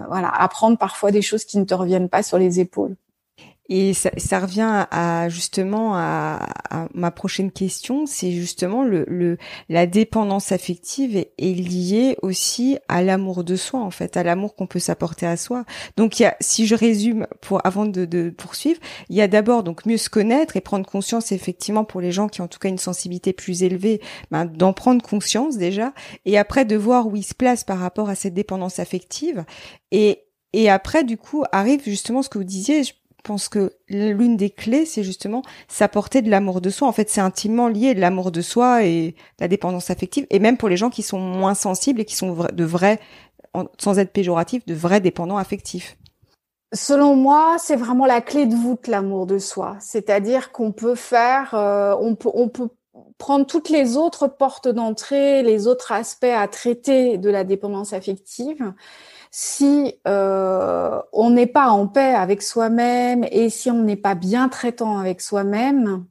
voilà 0.08 0.30
à 0.30 0.48
prendre 0.48 0.80
parfois 0.80 1.12
des 1.12 1.22
choses 1.22 1.46
qui 1.46 1.60
ne 1.60 1.66
te 1.66 1.76
reviennent 1.76 2.10
pas 2.10 2.24
sur 2.24 2.40
les 2.40 2.60
épaules. 2.60 2.96
Et 3.68 3.94
ça, 3.94 4.12
ça, 4.18 4.40
revient 4.40 4.86
à 4.92 5.28
justement 5.30 5.96
à, 5.96 6.48
à 6.70 6.88
ma 6.94 7.10
prochaine 7.10 7.52
question, 7.52 8.06
c'est 8.06 8.32
justement 8.32 8.84
le, 8.84 9.06
le, 9.08 9.38
la 9.70 9.88
dépendance 9.88 10.52
affective 10.52 11.18
est, 11.18 11.36
liée 11.40 12.16
aussi 12.22 12.78
à 12.88 13.02
l'amour 13.02 13.44
de 13.44 13.56
soi 13.56 13.80
en 13.80 13.90
fait, 13.90 14.18
à 14.18 14.24
l'amour 14.24 14.56
qu'on 14.56 14.68
peut 14.68 14.80
s'apporter 14.80 15.26
à 15.26 15.36
soi. 15.36 15.66
Donc 15.98 16.20
il 16.20 16.24
y 16.24 16.26
a, 16.28 16.38
si 16.42 16.68
je 16.68 16.76
résume 16.76 17.26
pour 17.42 17.66
avant 17.66 17.88
de, 17.88 18.06
de 18.06 18.30
poursuivre, 18.30 18.80
il 19.10 19.16
y 19.16 19.22
a 19.22 19.28
d'abord 19.28 19.64
donc 19.64 19.88
mieux 19.88 19.98
se 19.98 20.10
connaître 20.10 20.58
et 20.58 20.62
prendre 20.62 20.86
conscience 20.86 21.32
effectivement 21.32 21.86
pour 21.86 22.02
les 22.02 22.12
gens 22.12 22.28
qui 22.28 22.42
ont 22.42 22.46
en 22.46 22.48
tout 22.48 22.60
cas 22.60 22.70
une 22.70 22.78
sensibilité 22.78 23.34
plus 23.34 23.64
élevée, 23.64 24.00
ben, 24.30 24.46
d'en 24.46 24.74
prendre 24.74 25.04
conscience 25.04 25.58
déjà, 25.58 25.94
et 26.26 26.38
après 26.38 26.66
de 26.66 26.76
voir 26.76 27.08
où 27.08 27.16
ils 27.16 27.24
se 27.24 27.34
placent 27.34 27.64
par 27.64 27.80
rapport 27.80 28.10
à 28.10 28.16
cette 28.16 28.36
dépendance 28.36 28.78
affective 28.78 29.44
et 29.92 30.22
et 30.58 30.70
après, 30.70 31.04
du 31.04 31.18
coup, 31.18 31.44
arrive 31.52 31.84
justement 31.84 32.24
ce 32.24 32.30
que 32.30 32.38
vous 32.38 32.46
disiez, 32.46 32.84
pense 33.26 33.50
que 33.50 33.74
l'une 33.90 34.38
des 34.38 34.50
clés, 34.50 34.86
c'est 34.86 35.04
justement 35.04 35.42
s'apporter 35.68 36.22
de 36.22 36.30
l'amour 36.30 36.62
de 36.62 36.70
soi. 36.70 36.88
En 36.88 36.92
fait, 36.92 37.10
c'est 37.10 37.22
intimement 37.22 37.68
lié 37.68 37.94
l'amour 37.94 38.32
de 38.32 38.42
soi 38.42 38.84
et 38.84 39.16
la 39.40 39.48
dépendance 39.48 39.90
affective. 39.90 40.26
Et 40.30 40.40
même 40.40 40.58
pour 40.58 40.70
les 40.70 40.78
gens 40.78 40.90
qui 40.90 41.04
sont 41.04 41.20
moins 41.20 41.56
sensibles 41.56 42.02
et 42.02 42.06
qui 42.06 42.16
sont 42.16 42.48
de 42.54 42.64
vrais, 42.64 43.00
sans 43.80 44.00
être 44.00 44.12
péjoratifs, 44.12 44.66
de 44.66 44.74
vrais 44.74 45.02
dépendants 45.02 45.38
affectifs. 45.38 45.98
Selon 46.74 47.16
moi, 47.16 47.56
c'est 47.58 47.76
vraiment 47.76 48.06
la 48.06 48.22
clé 48.22 48.46
de 48.46 48.56
voûte, 48.56 48.88
l'amour 48.88 49.26
de 49.26 49.40
soi. 49.40 49.78
C'est-à-dire 49.80 50.52
qu'on 50.52 50.72
peut 50.72 50.96
faire, 50.96 51.54
euh, 51.54 51.96
on 52.00 52.16
peut 52.16 52.70
prendre 53.18 53.46
toutes 53.46 53.70
les 53.70 53.98
autres 53.98 54.28
portes 54.28 54.68
d'entrée, 54.68 55.44
les 55.44 55.68
autres 55.68 55.92
aspects 55.92 56.26
à 56.26 56.48
traiter 56.48 57.18
de 57.18 57.30
la 57.30 57.44
dépendance 57.44 57.94
affective 57.94 58.74
si 59.38 60.00
euh, 60.08 61.02
on 61.12 61.30
n'est 61.30 61.46
pas 61.46 61.68
en 61.68 61.88
paix 61.88 62.14
avec 62.16 62.42
soi-même 62.42 63.26
et 63.32 63.50
si 63.50 63.70
on 63.70 63.84
n'est 63.84 63.98
pas 63.98 64.16
bien 64.16 64.48
traitant 64.48 64.98
avec 64.98 65.20
soi-même, 65.20 66.06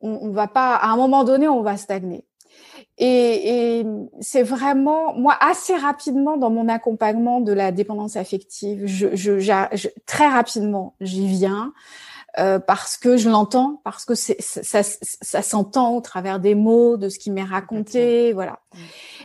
on, 0.00 0.30
va 0.30 0.48
pas, 0.48 0.74
à 0.74 0.88
un 0.88 0.96
moment 0.96 1.22
donné, 1.22 1.46
on 1.46 1.62
va 1.62 1.76
stagner. 1.76 2.24
Et, 2.98 3.86
c'est 4.18 4.42
vraiment, 4.42 5.14
moi, 5.14 5.36
assez 5.40 5.76
rapidement 5.76 6.36
dans 6.36 6.50
mon 6.50 6.68
accompagnement 6.68 7.40
de 7.40 7.52
la 7.52 7.70
dépendance 7.70 8.16
affective, 8.16 8.86
très 10.04 10.26
rapidement, 10.26 10.96
j'y 11.00 11.28
viens. 11.28 11.72
Euh, 12.38 12.58
parce 12.58 12.96
que 12.96 13.16
je 13.16 13.28
l'entends, 13.28 13.80
parce 13.84 14.04
que 14.04 14.14
c'est, 14.14 14.40
ça, 14.40 14.82
ça 14.82 15.42
s'entend 15.42 15.96
au 15.96 16.00
travers 16.00 16.38
des 16.38 16.54
mots, 16.54 16.96
de 16.96 17.08
ce 17.08 17.18
qui 17.18 17.30
m'est 17.30 17.42
raconté, 17.42 18.32
voilà. 18.32 18.60
Mmh. 18.72 18.78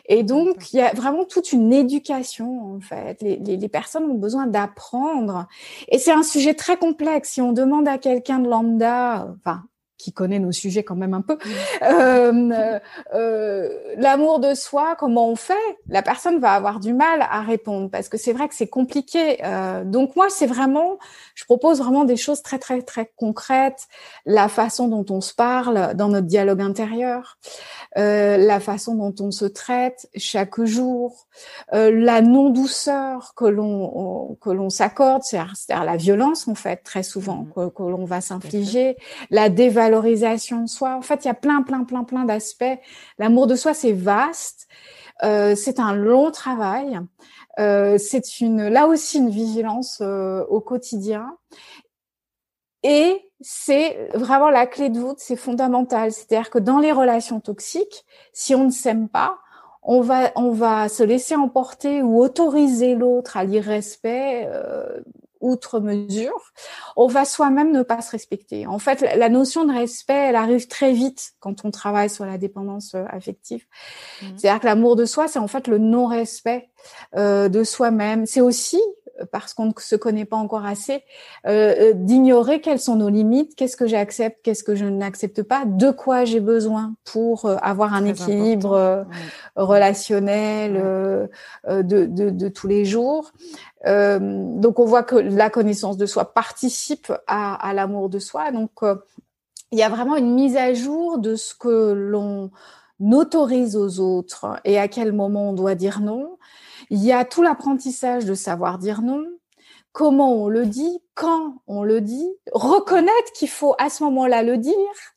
Et 0.08 0.24
donc, 0.24 0.74
il 0.74 0.78
y 0.78 0.82
a 0.82 0.94
vraiment 0.94 1.26
toute 1.26 1.52
une 1.52 1.72
éducation, 1.74 2.76
en 2.76 2.80
fait. 2.80 3.22
Les, 3.22 3.38
les, 3.38 3.58
les 3.58 3.70
personnes 3.70 4.06
ont 4.06 4.16
besoin 4.16 4.48
d'apprendre. 4.48 5.48
Et 5.88 5.98
c'est 5.98 6.12
un 6.12 6.24
sujet 6.24 6.54
très 6.54 6.78
complexe. 6.78 7.32
Si 7.32 7.42
on 7.42 7.52
demande 7.52 7.88
à 7.88 7.98
quelqu'un 7.98 8.40
de 8.40 8.50
lambda, 8.50 9.28
enfin, 9.40 9.64
qui 9.98 10.12
connaît 10.12 10.40
nos 10.40 10.52
sujets 10.52 10.84
quand 10.84 10.96
même 10.96 11.14
un 11.14 11.22
peu. 11.22 11.38
Euh, 11.84 12.80
euh, 13.14 13.70
L'amour 13.98 14.40
de 14.40 14.54
soi, 14.54 14.96
comment 14.98 15.30
on 15.30 15.36
fait? 15.36 15.54
La 15.88 16.02
personne 16.02 16.40
va 16.40 16.52
avoir 16.52 16.80
du 16.80 16.94
mal 16.94 17.22
à 17.22 17.42
répondre 17.42 17.90
parce 17.90 18.10
que 18.10 18.18
c'est 18.18 18.34
vrai 18.34 18.48
que 18.48 18.56
c'est 18.56 18.68
compliqué. 18.68 19.44
Euh, 19.44 19.84
donc 19.84 20.16
moi, 20.16 20.28
c'est 20.30 20.48
vraiment, 20.48 20.98
je 21.34 21.46
propose 21.46 21.80
vraiment 21.80 22.04
des 22.04 22.18
choses 22.18 22.42
très 22.42 22.60
très 22.60 22.82
très 22.82 23.12
concrètes. 23.16 23.88
La 24.26 24.48
façon 24.48 24.88
dont 24.88 25.06
on 25.10 25.22
se 25.22 25.34
parle 25.34 25.94
dans 25.96 26.10
notre 26.10 26.28
dialogue 26.28 26.62
intérieur, 26.62 27.38
euh, 27.98 28.38
la 28.38 28.60
façon 28.60 28.96
dont 28.96 29.16
on 29.20 29.32
se 29.32 29.46
traite 29.46 30.10
chaque 30.16 30.64
jour, 30.64 31.28
euh, 31.74 31.92
la 31.92 32.22
non 32.22 32.50
douceur 32.50 33.34
que 33.36 33.46
l'on 33.46 34.38
que 34.42 34.50
l'on 34.50 34.70
s'accorde, 34.70 35.24
c'est-à-dire 35.24 35.86
la 35.86 35.98
violence 35.98 36.48
en 36.48 36.56
fait 36.56 36.78
très 36.78 37.04
souvent 37.04 37.44
mmh. 37.44 37.54
que, 37.54 37.70
que 37.70 37.84
l'on 37.84 38.06
va 38.06 38.22
s'infliger, 38.22 38.98
la 39.30 39.50
dévalorisation 39.50 39.85
valorisation 39.86 40.62
de 40.62 40.68
soi. 40.68 40.96
En 40.96 41.02
fait, 41.02 41.26
il 41.26 41.28
y 41.28 41.32
a 41.32 41.36
plein, 41.36 41.62
plein, 41.62 41.84
plein, 41.84 42.04
plein 42.04 42.26
d'aspects. 42.26 42.80
L'amour 43.18 43.48
de 43.48 43.56
soi, 43.56 43.74
c'est 43.74 43.94
vaste. 43.94 44.68
Euh, 45.24 45.56
c'est 45.56 45.80
un 45.80 45.94
long 45.94 46.32
travail. 46.32 47.00
Euh, 47.60 47.98
c'est 47.98 48.42
une, 48.42 48.68
là 48.68 48.88
aussi, 48.88 49.18
une 49.18 49.30
vigilance 49.30 50.00
euh, 50.02 50.44
au 50.50 50.60
quotidien. 50.60 51.38
Et 52.84 53.32
c'est 53.42 54.10
vraiment 54.14 54.50
la 54.50 54.68
clé 54.68 54.90
de 54.90 55.00
voûte, 55.00 55.20
c'est 55.20 55.36
fondamental. 55.36 56.12
C'est-à-dire 56.12 56.50
que 56.50 56.60
dans 56.60 56.80
les 56.80 56.92
relations 56.92 57.40
toxiques, 57.40 58.06
si 58.34 58.54
on 58.56 58.66
ne 58.66 58.72
s'aime 58.72 59.08
pas, 59.08 59.40
on 59.82 60.02
va, 60.02 60.32
on 60.36 60.52
va 60.52 60.90
se 60.90 61.04
laisser 61.04 61.36
emporter 61.36 62.02
ou 62.02 62.20
autoriser 62.20 62.96
l'autre 62.96 63.38
à 63.38 63.44
l'irrespect 63.44 64.50
outre 65.46 65.80
mesure, 65.80 66.52
on 66.96 67.08
va 67.08 67.24
soi-même 67.24 67.72
ne 67.72 67.84
pas 67.84 68.02
se 68.02 68.12
respecter. 68.12 68.66
En 68.68 68.80
fait, 68.80 69.02
la 69.16 69.30
notion 69.30 69.66
de 69.66 69.74
respect, 69.74 70.14
elle 70.14 70.36
arrive 70.36 70.68
très 70.68 70.92
vite 70.92 71.34
quand 71.40 71.66
on 71.66 71.72
travaille 71.72 72.10
sur 72.10 72.26
la 72.26 72.38
dépendance 72.38 72.96
euh, 72.96 73.06
affective. 73.10 73.66
Mmh. 74.22 74.26
C'est-à-dire 74.38 74.60
que 74.60 74.66
l'amour 74.66 74.96
de 74.96 75.06
soi, 75.06 75.28
c'est 75.28 75.40
en 75.40 75.48
fait 75.48 75.68
le 75.68 75.78
non-respect 75.78 76.70
euh, 77.16 77.48
de 77.48 77.64
soi-même. 77.64 78.26
C'est 78.26 78.42
aussi 78.42 78.82
parce 79.32 79.54
qu'on 79.54 79.66
ne 79.68 79.72
se 79.78 79.96
connaît 79.96 80.26
pas 80.26 80.38
encore 80.38 80.66
assez, 80.66 81.04
euh, 81.48 81.94
d'ignorer 81.94 82.62
quelles 82.62 82.80
sont 82.80 82.96
nos 82.96 83.10
limites, 83.10 83.56
qu'est-ce 83.56 83.78
que 83.78 83.88
j'accepte, 83.88 84.40
qu'est-ce 84.44 84.64
que 84.64 84.76
je 84.76 84.86
n'accepte 84.86 85.44
pas, 85.44 85.64
de 85.66 85.92
quoi 85.92 86.26
j'ai 86.26 86.40
besoin 86.40 86.96
pour 87.04 87.50
avoir 87.62 87.94
un 87.94 88.06
équilibre 88.06 89.06
relationnel 89.56 90.74
de, 91.68 91.82
de, 91.82 92.30
de, 92.30 92.50
tous 92.50 92.68
les 92.68 92.86
jours. 92.86 93.32
Euh, 93.88 94.20
donc 94.20 94.80
on 94.80 94.86
voit 94.86 95.04
que 95.04 95.16
la 95.16 95.50
connaissance 95.50 95.98
de 95.98 96.06
soi 96.06 96.34
participe 96.34 97.12
à, 97.28 97.74
l'amour 97.74 98.10
de 98.10 98.20
soi. 98.20 98.52
Donc 98.52 98.72
euh, 98.84 98.96
il 99.72 99.80
y 99.80 99.84
a 99.84 99.90
vraiment 99.90 100.16
une 100.16 100.34
mise 100.34 100.58
à 100.58 100.74
jour 100.74 101.18
de 101.18 101.36
ce 101.36 101.54
que 101.54 101.94
l'on 101.94 102.52
autorise 103.00 103.76
aux 103.76 104.00
autres 104.00 104.60
et 104.64 104.80
à 104.80 104.88
quel 104.88 105.12
moment 105.12 105.50
on 105.50 105.54
doit 105.54 105.76
dire 105.76 106.00
non. 106.00 106.38
Il 106.90 107.04
y 107.04 107.12
a 107.12 107.26
tout 107.26 107.42
l'apprentissage 107.42 108.26
de 108.26 108.34
savoir 108.34 108.78
dire 108.78 109.02
non, 109.02 109.24
comment 109.92 110.34
on 110.34 110.50
le 110.50 110.66
dit, 110.66 111.00
quand 111.14 111.56
on 111.68 111.84
le 111.84 112.02
dit, 112.02 112.30
reconnaître 112.52 113.32
qu'il 113.34 113.50
faut 113.50 113.76
à 113.80 113.90
ce 113.90 114.04
moment-là 114.04 114.44
le 114.44 114.58
dire 114.58 114.74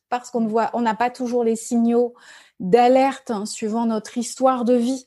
parce 0.08 0.30
qu'on 0.30 0.46
voit, 0.46 0.70
on 0.72 0.80
n'a 0.80 0.94
pas 0.94 1.10
toujours 1.10 1.44
les 1.44 1.56
signaux 1.56 2.14
d'alerte 2.60 3.30
hein, 3.30 3.46
suivant 3.46 3.86
notre 3.86 4.18
histoire 4.18 4.64
de 4.64 4.74
vie. 4.74 5.06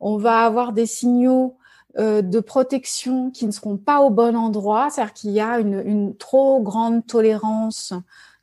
On 0.00 0.16
va 0.16 0.44
avoir 0.44 0.72
des 0.72 0.86
signaux 0.86 1.56
euh, 1.98 2.22
de 2.22 2.40
protection 2.40 3.30
qui 3.30 3.46
ne 3.46 3.50
seront 3.50 3.76
pas 3.76 4.00
au 4.00 4.10
bon 4.10 4.36
endroit, 4.36 4.90
c'est-à-dire 4.90 5.12
qu'il 5.12 5.30
y 5.30 5.40
a 5.40 5.58
une, 5.58 6.16
trop 6.16 6.60
grande 6.60 7.06
tolérance 7.06 7.92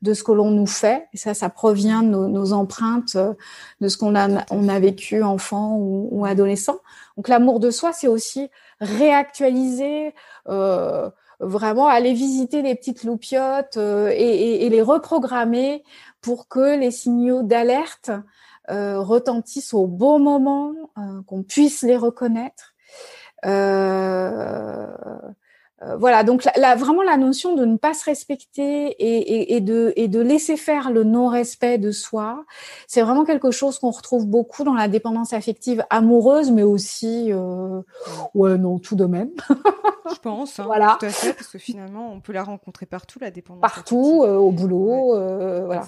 de 0.02 0.14
ce 0.14 0.24
que 0.24 0.32
l'on 0.32 0.52
nous 0.52 0.68
fait, 0.68 1.08
ça, 1.14 1.34
ça 1.34 1.50
provient 1.50 2.04
de 2.04 2.10
nos, 2.10 2.28
nos 2.28 2.54
empreintes, 2.54 3.16
euh, 3.16 3.34
de 3.82 3.88
ce 3.88 3.98
qu'on 3.98 4.16
a, 4.16 4.46
on 4.52 4.70
a 4.70 4.80
vécu 4.80 5.24
enfant 5.24 5.76
ou, 5.78 6.08
ou 6.12 6.26
adolescent. 6.26 6.78
Donc 7.16 7.28
l'amour 7.28 7.60
de 7.60 7.72
soi, 7.72 7.94
c'est 7.94 8.08
aussi 8.08 8.50
réactualiser, 8.80 10.14
euh, 10.50 11.10
vraiment 11.40 11.88
aller 11.88 12.14
visiter 12.14 12.62
les 12.62 12.76
petites 12.76 13.04
loupiotes 13.04 13.78
euh, 13.78 14.10
et, 14.10 14.16
et, 14.16 14.66
et, 14.66 14.70
les 14.70 14.82
reprogrammer 14.82 15.84
pour 16.22 16.48
que 16.48 16.78
les 16.78 16.92
signaux 16.92 17.44
d'alerte 17.44 18.12
retentissent 18.70 19.74
au 19.74 19.88
bon 19.88 20.20
moment, 20.20 20.74
qu'on 21.26 21.42
puisse 21.42 21.84
les 21.84 21.96
reconnaître 21.96 22.76
euh, 23.46 23.50
euh, 23.50 25.32
voilà, 26.00 26.24
donc 26.24 26.44
la, 26.56 26.76
vraiment 26.76 27.04
la 27.04 27.18
notion 27.18 27.56
de 27.56 27.64
ne 27.64 27.78
pas 27.78 27.94
se 27.94 28.04
respecter 28.06 28.88
et, 28.88 29.56
et, 29.56 29.62
de, 29.62 29.94
et 29.96 30.08
de 30.08 30.20
laisser 30.20 30.58
faire 30.58 30.90
le 30.92 31.04
non-respect 31.04 31.78
de 31.78 31.92
soi, 31.92 32.46
c'est 32.88 33.02
vraiment 33.02 33.26
quelque 33.26 33.52
chose 33.52 33.78
qu'on 33.78 33.92
retrouve 33.92 34.26
beaucoup 34.26 34.64
dans 34.64 34.74
la 34.74 34.88
dépendance 34.88 35.34
affective 35.34 35.86
amoureuse, 35.90 36.52
mais 36.52 36.64
aussi, 36.64 37.32
euh, 37.32 37.82
ouais, 38.34 38.58
non, 38.58 38.80
tout 38.80 38.96
de 38.96 39.06
même. 39.06 39.30
Je 40.10 40.20
pense, 40.20 40.60
hein, 40.60 40.64
voilà. 40.66 40.98
tout 41.00 41.06
à 41.06 41.10
fait, 41.10 41.34
parce 41.34 41.48
que 41.48 41.58
finalement, 41.58 42.12
on 42.14 42.22
peut 42.22 42.32
la 42.32 42.44
rencontrer 42.44 42.86
partout, 42.86 43.20
la 43.20 43.30
dépendance. 43.30 43.62
Partout, 43.62 44.24
euh, 44.24 44.38
au 44.38 44.52
boulot, 44.52 45.16
euh, 45.16 45.64
voilà. 45.66 45.84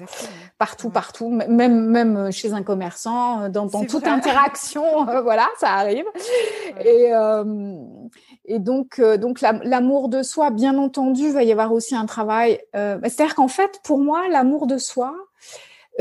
Partout, 0.57 0.89
partout, 0.89 1.29
même, 1.29 1.85
même 1.85 2.31
chez 2.31 2.51
un 2.51 2.61
commerçant, 2.63 3.49
dans, 3.49 3.65
dans 3.65 3.85
toute 3.85 4.05
interaction, 4.05 4.83
voilà, 5.23 5.47
ça 5.57 5.69
arrive. 5.69 6.05
Et, 6.83 7.11
et 8.45 8.59
donc, 8.59 9.01
donc 9.01 9.41
la, 9.41 9.53
la 9.63 9.78
l'amour 9.79 10.09
de 10.09 10.23
soi, 10.23 10.49
bien 10.49 10.77
entendu, 10.77 11.27
il 11.27 11.31
va 11.31 11.43
y 11.43 11.51
avoir 11.53 11.71
aussi 11.71 11.95
un 11.95 12.05
travail. 12.05 12.59
Euh, 12.75 12.99
c'est-à-dire 13.03 13.35
qu'en 13.35 13.47
fait, 13.47 13.79
pour 13.83 13.99
moi, 13.99 14.27
l'amour 14.27 14.67
de 14.67 14.77
soi, 14.77 15.15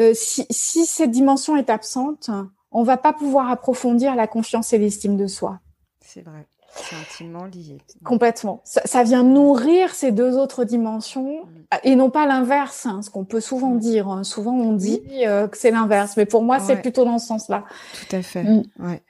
euh, 0.00 0.12
si, 0.14 0.46
si, 0.50 0.84
cette 0.84 1.12
dimension 1.12 1.56
est 1.56 1.70
absente, 1.70 2.28
on 2.72 2.82
va 2.82 2.96
pas 2.96 3.12
pouvoir 3.12 3.50
approfondir 3.50 4.16
la 4.16 4.26
confiance 4.26 4.72
et 4.72 4.78
l'estime 4.78 5.16
de 5.16 5.28
soi. 5.28 5.60
C'est 6.00 6.22
vrai. 6.22 6.46
C'est 6.74 6.96
intimement 6.96 7.44
lié. 7.44 7.78
Complètement. 8.04 8.60
Ça, 8.64 8.82
ça, 8.84 9.02
vient 9.04 9.22
nourrir 9.22 9.94
ces 9.94 10.12
deux 10.12 10.36
autres 10.36 10.64
dimensions 10.64 11.44
mm. 11.44 11.76
et 11.84 11.96
non 11.96 12.10
pas 12.10 12.26
l'inverse, 12.26 12.84
hein, 12.84 13.00
ce 13.02 13.10
qu'on 13.10 13.24
peut 13.24 13.40
souvent 13.40 13.70
mm. 13.70 13.78
dire. 13.78 14.08
Hein. 14.08 14.24
Souvent, 14.24 14.54
on 14.54 14.72
dit 14.72 15.02
euh, 15.22 15.46
que 15.46 15.56
c'est 15.56 15.70
l'inverse, 15.70 16.16
mais 16.16 16.26
pour 16.26 16.42
moi, 16.42 16.58
c'est 16.58 16.76
plutôt 16.82 17.04
dans 17.04 17.18
ce 17.18 17.28
sens-là. 17.28 17.64
Tout 17.94 18.16
à 18.16 18.22
fait. 18.22 18.42
Mm. 18.42 18.64
Ouais. 18.80 19.02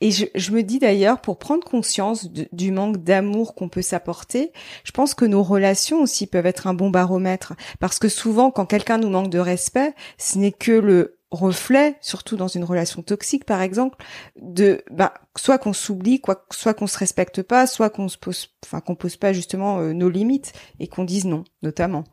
Et 0.00 0.10
je, 0.10 0.52
me 0.52 0.62
dis 0.62 0.78
d'ailleurs, 0.78 1.20
pour 1.20 1.38
prendre 1.38 1.64
conscience 1.64 2.28
du 2.30 2.70
manque 2.70 2.98
d'amour 2.98 3.54
qu'on 3.54 3.68
peut 3.68 3.82
s'apporter, 3.82 4.52
je 4.84 4.92
pense 4.92 5.14
que 5.14 5.24
nos 5.24 5.42
relations 5.42 6.02
aussi 6.02 6.26
peuvent 6.26 6.46
être 6.46 6.66
un 6.66 6.74
bon 6.74 6.90
baromètre. 6.90 7.54
Parce 7.78 7.98
que 7.98 8.08
souvent, 8.08 8.50
quand 8.50 8.66
quelqu'un 8.66 8.98
nous 8.98 9.10
manque 9.10 9.30
de 9.30 9.38
respect, 9.38 9.94
ce 10.18 10.38
n'est 10.38 10.52
que 10.52 10.72
le 10.72 11.18
reflet, 11.30 11.96
surtout 12.00 12.36
dans 12.36 12.48
une 12.48 12.64
relation 12.64 13.02
toxique 13.02 13.44
par 13.44 13.62
exemple, 13.62 14.04
de 14.40 14.82
bah, 14.90 15.14
soit 15.36 15.58
qu'on 15.58 15.72
s'oublie, 15.72 16.20
soit 16.50 16.74
qu'on 16.74 16.86
se 16.88 16.98
respecte 16.98 17.42
pas, 17.42 17.66
soit 17.66 17.90
qu'on 17.90 18.08
se 18.08 18.18
pose, 18.18 18.48
enfin 18.64 18.80
qu'on 18.80 18.96
pose 18.96 19.16
pas 19.16 19.32
justement 19.32 19.78
euh, 19.78 19.92
nos 19.92 20.10
limites 20.10 20.52
et 20.80 20.88
qu'on 20.88 21.04
dise 21.04 21.26
non, 21.26 21.44
notamment. 21.62 22.04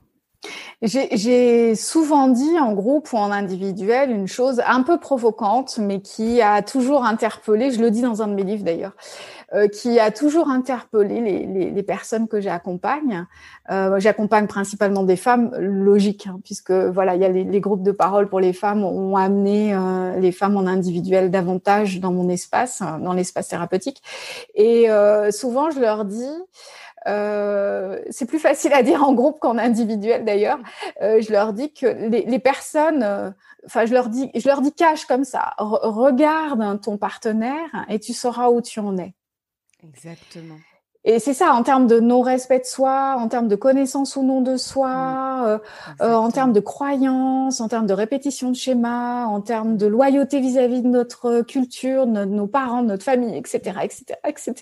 J'ai 0.84 1.73
souvent 1.73 2.28
dit 2.28 2.60
en 2.60 2.73
groupe 2.73 3.12
ou 3.12 3.17
en 3.17 3.32
individuel 3.32 4.12
une 4.12 4.28
chose 4.28 4.62
un 4.65 4.84
peu 4.84 5.00
provocante, 5.00 5.80
mais 5.80 6.02
qui 6.02 6.39
a 6.39 6.62
toujours 6.62 7.04
interpellé, 7.04 7.71
je 7.71 7.82
le 7.82 7.89
dis 7.89 8.04
dans 8.04 8.21
un 8.21 8.28
de 8.28 8.34
mes 8.34 8.43
livres 8.43 8.63
d'ailleurs, 8.63 8.93
euh, 9.56 9.67
qui 9.67 10.00
a 10.00 10.12
toujours 10.12 10.50
interpellé 10.50 11.19
les, 11.19 11.47
les, 11.47 11.71
les 11.71 11.84
personnes 11.84 12.28
que 12.28 12.39
j'accompagne. 12.39 13.26
Euh, 13.71 14.00
j'accompagne 14.00 14.45
principalement 14.45 15.02
des 15.02 15.15
femmes, 15.15 15.52
logiques, 15.58 16.28
hein, 16.28 16.39
puisque 16.43 16.71
voilà, 16.71 17.15
il 17.15 17.21
y 17.21 17.26
a 17.26 17.30
les, 17.30 17.43
les, 17.43 17.60
groupes 17.60 17.84
de 17.84 17.91
parole 17.91 18.30
pour 18.30 18.39
les 18.39 18.54
femmes 18.54 18.84
ont 18.84 19.15
amené 19.15 19.73
euh, 19.73 20.15
les 20.19 20.32
femmes 20.32 20.58
en 20.58 20.67
individuel 20.67 21.32
davantage 21.32 22.00
dans 22.00 22.12
mon 22.12 22.30
espace, 22.30 22.84
dans 23.02 23.13
l'espace 23.13 23.47
thérapeutique. 23.47 24.04
Et 24.54 24.91
euh, 24.91 25.32
souvent, 25.32 25.71
je 25.71 25.80
leur 25.80 26.06
dis 26.06 26.36
euh, 27.07 27.99
c'est 28.09 28.25
plus 28.25 28.39
facile 28.39 28.73
à 28.73 28.83
dire 28.83 29.03
en 29.03 29.13
groupe 29.13 29.39
qu'en 29.39 29.57
individuel 29.57 30.25
d'ailleurs. 30.25 30.59
Euh, 31.01 31.21
je 31.21 31.31
leur 31.31 31.53
dis 31.53 31.73
que 31.73 31.85
les, 31.85 32.39
personnes, 32.39 33.03
euh, 33.03 33.31
enfin 33.65 33.85
je 33.85 33.93
leur 33.93 34.09
dis, 34.09 34.29
je 34.35 34.47
leur 34.47 34.61
dis 34.61 34.73
cache 34.73 35.05
comme 35.05 35.23
ça. 35.23 35.53
regarde 35.57 36.81
ton 36.81 36.97
partenaire 36.97 37.85
et 37.89 37.99
tu 37.99 38.13
sauras 38.13 38.49
où 38.49 38.61
tu 38.61 38.79
en 38.79 38.97
es. 38.97 39.13
Exactement. 39.83 40.57
Et 41.09 41.19
c'est 41.19 41.33
ça, 41.33 41.53
en 41.53 41.63
termes 41.63 41.87
de 41.87 42.01
non-respect 42.01 42.59
de 42.59 42.65
soi, 42.65 43.15
en 43.17 43.29
termes 43.29 43.47
de 43.47 43.55
connaissance 43.55 44.17
ou 44.17 44.23
non 44.23 44.41
de 44.41 44.57
soi, 44.57 45.45
euh, 45.47 45.57
euh, 46.01 46.13
en 46.13 46.29
termes 46.31 46.51
de 46.51 46.59
croyance, 46.59 47.61
en 47.61 47.69
termes 47.69 47.85
de 47.85 47.93
répétition 47.93 48.51
de 48.51 48.57
schéma, 48.57 49.25
en 49.25 49.39
termes 49.39 49.77
de 49.77 49.87
loyauté 49.87 50.41
vis-à-vis 50.41 50.81
de 50.81 50.89
notre 50.89 51.43
culture, 51.43 52.07
de 52.07 52.25
nos 52.25 52.47
parents, 52.47 52.81
de 52.81 52.87
notre 52.87 53.05
famille, 53.05 53.37
etc., 53.37 53.79
etc., 53.83 54.03
etc. 54.27 54.53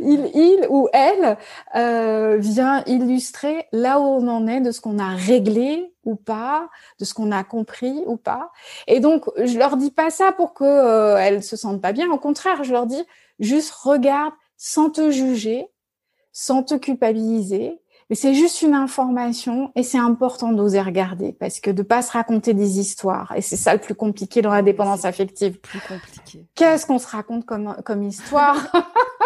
Il, 0.00 0.30
il 0.34 0.66
ou 0.70 0.88
elle 0.94 1.36
euh, 1.76 2.38
vient 2.38 2.82
illustrer 2.86 3.66
là 3.70 4.00
où 4.00 4.04
on 4.04 4.28
en 4.28 4.46
est 4.46 4.62
de 4.62 4.70
ce 4.70 4.80
qu'on 4.80 4.98
a 4.98 5.10
réglé 5.10 5.92
ou 6.06 6.16
pas, 6.16 6.70
de 6.98 7.04
ce 7.04 7.12
qu'on 7.12 7.32
a 7.32 7.44
compris 7.44 8.02
ou 8.06 8.16
pas. 8.16 8.50
Et 8.86 9.00
donc, 9.00 9.26
je 9.36 9.58
leur 9.58 9.76
dis 9.76 9.90
pas 9.90 10.08
ça 10.08 10.32
pour 10.32 10.54
que 10.54 10.64
euh, 10.64 11.18
elles 11.18 11.42
se 11.42 11.56
sentent 11.56 11.82
pas 11.82 11.92
bien. 11.92 12.10
Au 12.10 12.18
contraire, 12.18 12.64
je 12.64 12.72
leur 12.72 12.86
dis 12.86 13.04
juste 13.40 13.72
regarde 13.72 14.32
sans 14.62 14.90
te 14.90 15.10
juger, 15.10 15.66
sans 16.32 16.62
te 16.62 16.74
culpabiliser. 16.74 17.80
Mais 18.10 18.16
c'est 18.16 18.34
juste 18.34 18.60
une 18.60 18.74
information 18.74 19.72
et 19.74 19.82
c'est 19.82 19.98
important 19.98 20.52
d'oser 20.52 20.82
regarder 20.82 21.32
parce 21.32 21.60
que 21.60 21.70
de 21.70 21.82
pas 21.82 22.02
se 22.02 22.12
raconter 22.12 22.52
des 22.52 22.78
histoires 22.78 23.32
et 23.36 23.40
c'est 23.40 23.56
ça 23.56 23.72
le 23.72 23.80
plus 23.80 23.94
compliqué 23.94 24.42
dans 24.42 24.50
la 24.50 24.62
dépendance 24.62 25.06
affective. 25.06 25.58
Plus 25.60 25.80
compliqué. 25.80 26.46
Qu'est-ce 26.56 26.84
qu'on 26.84 26.98
se 26.98 27.06
raconte 27.06 27.46
comme 27.46 27.74
comme 27.84 28.02
histoire? 28.02 28.56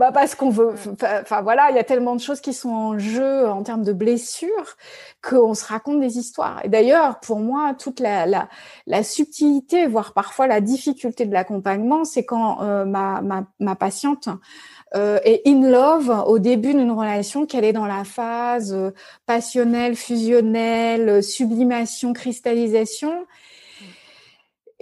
Bah 0.00 0.12
parce 0.12 0.34
qu'on 0.34 0.48
veut. 0.48 0.72
Enfin 1.20 1.42
voilà, 1.42 1.68
il 1.68 1.76
y 1.76 1.78
a 1.78 1.84
tellement 1.84 2.16
de 2.16 2.22
choses 2.22 2.40
qui 2.40 2.54
sont 2.54 2.70
en 2.70 2.98
jeu 2.98 3.46
en 3.46 3.62
termes 3.62 3.82
de 3.82 3.92
blessures 3.92 4.78
qu'on 5.22 5.52
se 5.52 5.62
raconte 5.66 6.00
des 6.00 6.16
histoires. 6.16 6.64
Et 6.64 6.70
d'ailleurs, 6.70 7.20
pour 7.20 7.38
moi, 7.38 7.74
toute 7.78 8.00
la, 8.00 8.24
la, 8.24 8.48
la 8.86 9.02
subtilité, 9.02 9.86
voire 9.86 10.14
parfois 10.14 10.46
la 10.46 10.62
difficulté 10.62 11.26
de 11.26 11.34
l'accompagnement, 11.34 12.06
c'est 12.06 12.24
quand 12.24 12.62
euh, 12.62 12.86
ma, 12.86 13.20
ma, 13.20 13.44
ma 13.58 13.76
patiente 13.76 14.30
euh, 14.94 15.18
est 15.26 15.46
in 15.46 15.68
love 15.68 16.08
au 16.26 16.38
début 16.38 16.72
d'une 16.72 16.92
relation, 16.92 17.44
qu'elle 17.44 17.66
est 17.66 17.74
dans 17.74 17.86
la 17.86 18.04
phase 18.04 18.72
euh, 18.72 18.92
passionnelle, 19.26 19.96
fusionnelle, 19.96 21.22
sublimation, 21.22 22.14
cristallisation. 22.14 23.26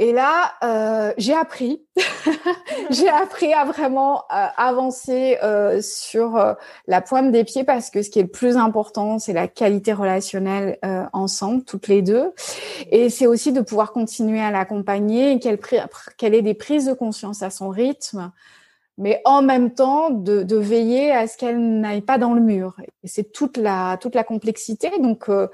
Et 0.00 0.12
là, 0.12 0.52
euh, 0.62 1.12
j'ai 1.18 1.34
appris, 1.34 1.82
j'ai 2.90 3.08
appris 3.08 3.52
à 3.52 3.64
vraiment 3.64 4.22
euh, 4.32 4.46
avancer 4.56 5.38
euh, 5.42 5.82
sur 5.82 6.36
euh, 6.36 6.54
la 6.86 7.00
pointe 7.00 7.32
des 7.32 7.42
pieds 7.42 7.64
parce 7.64 7.90
que 7.90 8.02
ce 8.02 8.08
qui 8.08 8.20
est 8.20 8.22
le 8.22 8.28
plus 8.28 8.56
important, 8.56 9.18
c'est 9.18 9.32
la 9.32 9.48
qualité 9.48 9.92
relationnelle 9.92 10.78
euh, 10.84 11.04
ensemble, 11.12 11.64
toutes 11.64 11.88
les 11.88 12.02
deux. 12.02 12.32
Et 12.92 13.10
c'est 13.10 13.26
aussi 13.26 13.52
de 13.52 13.60
pouvoir 13.60 13.90
continuer 13.90 14.40
à 14.40 14.52
l'accompagner, 14.52 15.40
qu'elle 15.40 15.58
qu'elle 16.16 16.34
ait 16.34 16.42
des 16.42 16.54
prises 16.54 16.86
de 16.86 16.92
conscience 16.92 17.42
à 17.42 17.50
son 17.50 17.68
rythme, 17.68 18.30
mais 18.98 19.22
en 19.24 19.42
même 19.42 19.72
temps 19.72 20.10
de, 20.10 20.56
veiller 20.56 21.12
à 21.12 21.26
ce 21.28 21.38
qu'elle 21.38 21.80
n'aille 21.80 22.02
pas 22.02 22.18
dans 22.18 22.34
le 22.34 22.40
mur. 22.40 22.74
C'est 23.04 23.32
toute 23.32 23.56
la 23.56 23.96
toute 23.96 24.14
la 24.14 24.24
complexité. 24.24 24.90
Donc, 25.00 25.28
euh, 25.28 25.46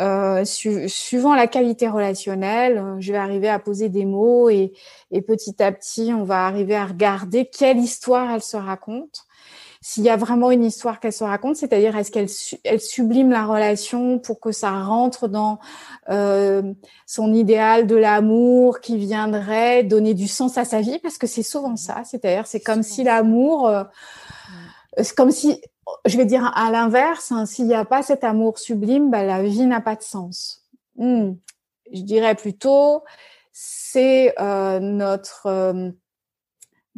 euh 0.00 0.44
suivant 0.44 1.34
la 1.34 1.46
qualité 1.46 1.88
relationnelle, 1.88 2.78
euh, 2.78 2.96
je 2.98 3.12
vais 3.12 3.18
arriver 3.18 3.48
à 3.48 3.60
poser 3.60 3.88
des 3.88 4.04
mots 4.04 4.50
et 4.50 4.72
petit 5.26 5.62
à 5.62 5.72
petit, 5.72 6.12
on 6.12 6.24
va 6.24 6.46
arriver 6.46 6.74
à 6.76 6.86
regarder 6.86 7.46
quelle 7.46 7.78
histoire 7.78 8.30
elle 8.32 8.42
se 8.42 8.56
raconte 8.56 9.27
s'il 9.80 10.02
y 10.02 10.10
a 10.10 10.16
vraiment 10.16 10.50
une 10.50 10.64
histoire 10.64 11.00
qu'elle 11.00 11.12
se 11.12 11.24
raconte, 11.24 11.56
c'est-à-dire 11.56 11.96
est-ce 11.96 12.10
qu'elle 12.10 12.28
elle 12.64 12.80
sublime 12.80 13.30
la 13.30 13.44
relation 13.44 14.18
pour 14.18 14.40
que 14.40 14.50
ça 14.50 14.82
rentre 14.82 15.28
dans 15.28 15.58
euh, 16.08 16.74
son 17.06 17.32
idéal 17.32 17.86
de 17.86 17.96
l'amour 17.96 18.80
qui 18.80 18.96
viendrait 18.96 19.84
donner 19.84 20.14
du 20.14 20.26
sens 20.26 20.58
à 20.58 20.64
sa 20.64 20.80
vie, 20.80 20.98
parce 20.98 21.18
que 21.18 21.26
c'est 21.26 21.42
souvent 21.42 21.76
ça, 21.76 22.02
c'est-à-dire 22.04 22.46
c'est 22.46 22.60
comme 22.60 22.82
si 22.82 23.04
l'amour, 23.04 23.68
euh, 23.68 23.84
c'est 25.00 25.14
comme 25.14 25.30
si, 25.30 25.60
je 26.04 26.16
vais 26.16 26.26
dire 26.26 26.52
à 26.56 26.70
l'inverse, 26.70 27.30
hein, 27.30 27.46
s'il 27.46 27.66
n'y 27.66 27.74
a 27.74 27.84
pas 27.84 28.02
cet 28.02 28.24
amour 28.24 28.58
sublime, 28.58 29.10
bah, 29.10 29.24
la 29.24 29.42
vie 29.42 29.66
n'a 29.66 29.80
pas 29.80 29.94
de 29.94 30.02
sens. 30.02 30.64
Hmm. 30.96 31.34
Je 31.92 32.02
dirais 32.02 32.34
plutôt, 32.34 33.04
c'est 33.52 34.34
euh, 34.40 34.78
notre 34.80 35.46
euh, 35.46 35.90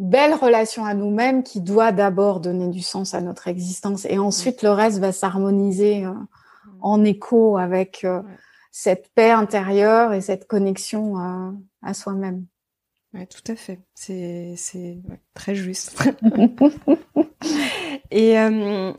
belle 0.00 0.32
relation 0.32 0.86
à 0.86 0.94
nous-mêmes 0.94 1.42
qui 1.42 1.60
doit 1.60 1.92
d'abord 1.92 2.40
donner 2.40 2.68
du 2.68 2.80
sens 2.80 3.12
à 3.12 3.20
notre 3.20 3.48
existence 3.48 4.06
et 4.06 4.18
ensuite 4.18 4.62
le 4.62 4.70
reste 4.70 4.98
va 4.98 5.12
s'harmoniser 5.12 6.06
euh, 6.06 6.14
en 6.80 7.04
écho 7.04 7.58
avec 7.58 8.04
euh, 8.04 8.22
cette 8.72 9.10
paix 9.14 9.30
intérieure 9.30 10.14
et 10.14 10.22
cette 10.22 10.46
connexion 10.46 11.18
à, 11.18 11.52
à 11.82 11.92
soi-même. 11.92 12.46
Oui, 13.12 13.26
tout 13.26 13.52
à 13.52 13.56
fait. 13.56 13.80
C'est 13.94 14.56
très 15.34 15.54
juste. 15.54 16.02
et 18.10 18.38
euh, 18.38 18.92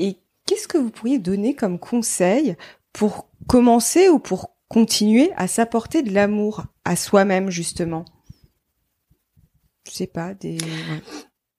et 0.00 0.18
qu'est-ce 0.44 0.68
que 0.68 0.78
vous 0.78 0.90
pourriez 0.90 1.18
donner 1.18 1.54
comme 1.54 1.78
conseil 1.78 2.56
pour 2.92 3.28
commencer 3.46 4.10
ou 4.10 4.18
pour 4.18 4.54
continuer 4.68 5.30
à 5.36 5.46
s'apporter 5.46 6.02
de 6.02 6.12
l'amour 6.12 6.64
à 6.84 6.96
soi-même 6.96 7.48
justement? 7.48 8.04
Sais 9.92 10.06
pas, 10.06 10.34
des, 10.34 10.58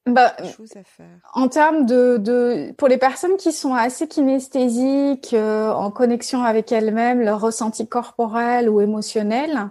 bah, 0.05 0.35
choses 0.57 0.75
à 0.75 0.83
faire. 0.83 1.19
En 1.33 1.47
termes 1.47 1.85
de, 1.85 2.17
de, 2.17 2.73
pour 2.77 2.89
les 2.89 2.97
personnes 2.97 3.37
qui 3.37 3.53
sont 3.53 3.73
assez 3.73 4.07
kinesthésiques, 4.07 5.33
euh, 5.33 5.71
en 5.71 5.91
connexion 5.91 6.43
avec 6.43 6.71
elles-mêmes, 6.73 7.21
leur 7.21 7.39
ressenti 7.39 7.87
corporel 7.87 8.69
ou 8.69 8.81
émotionnel, 8.81 9.69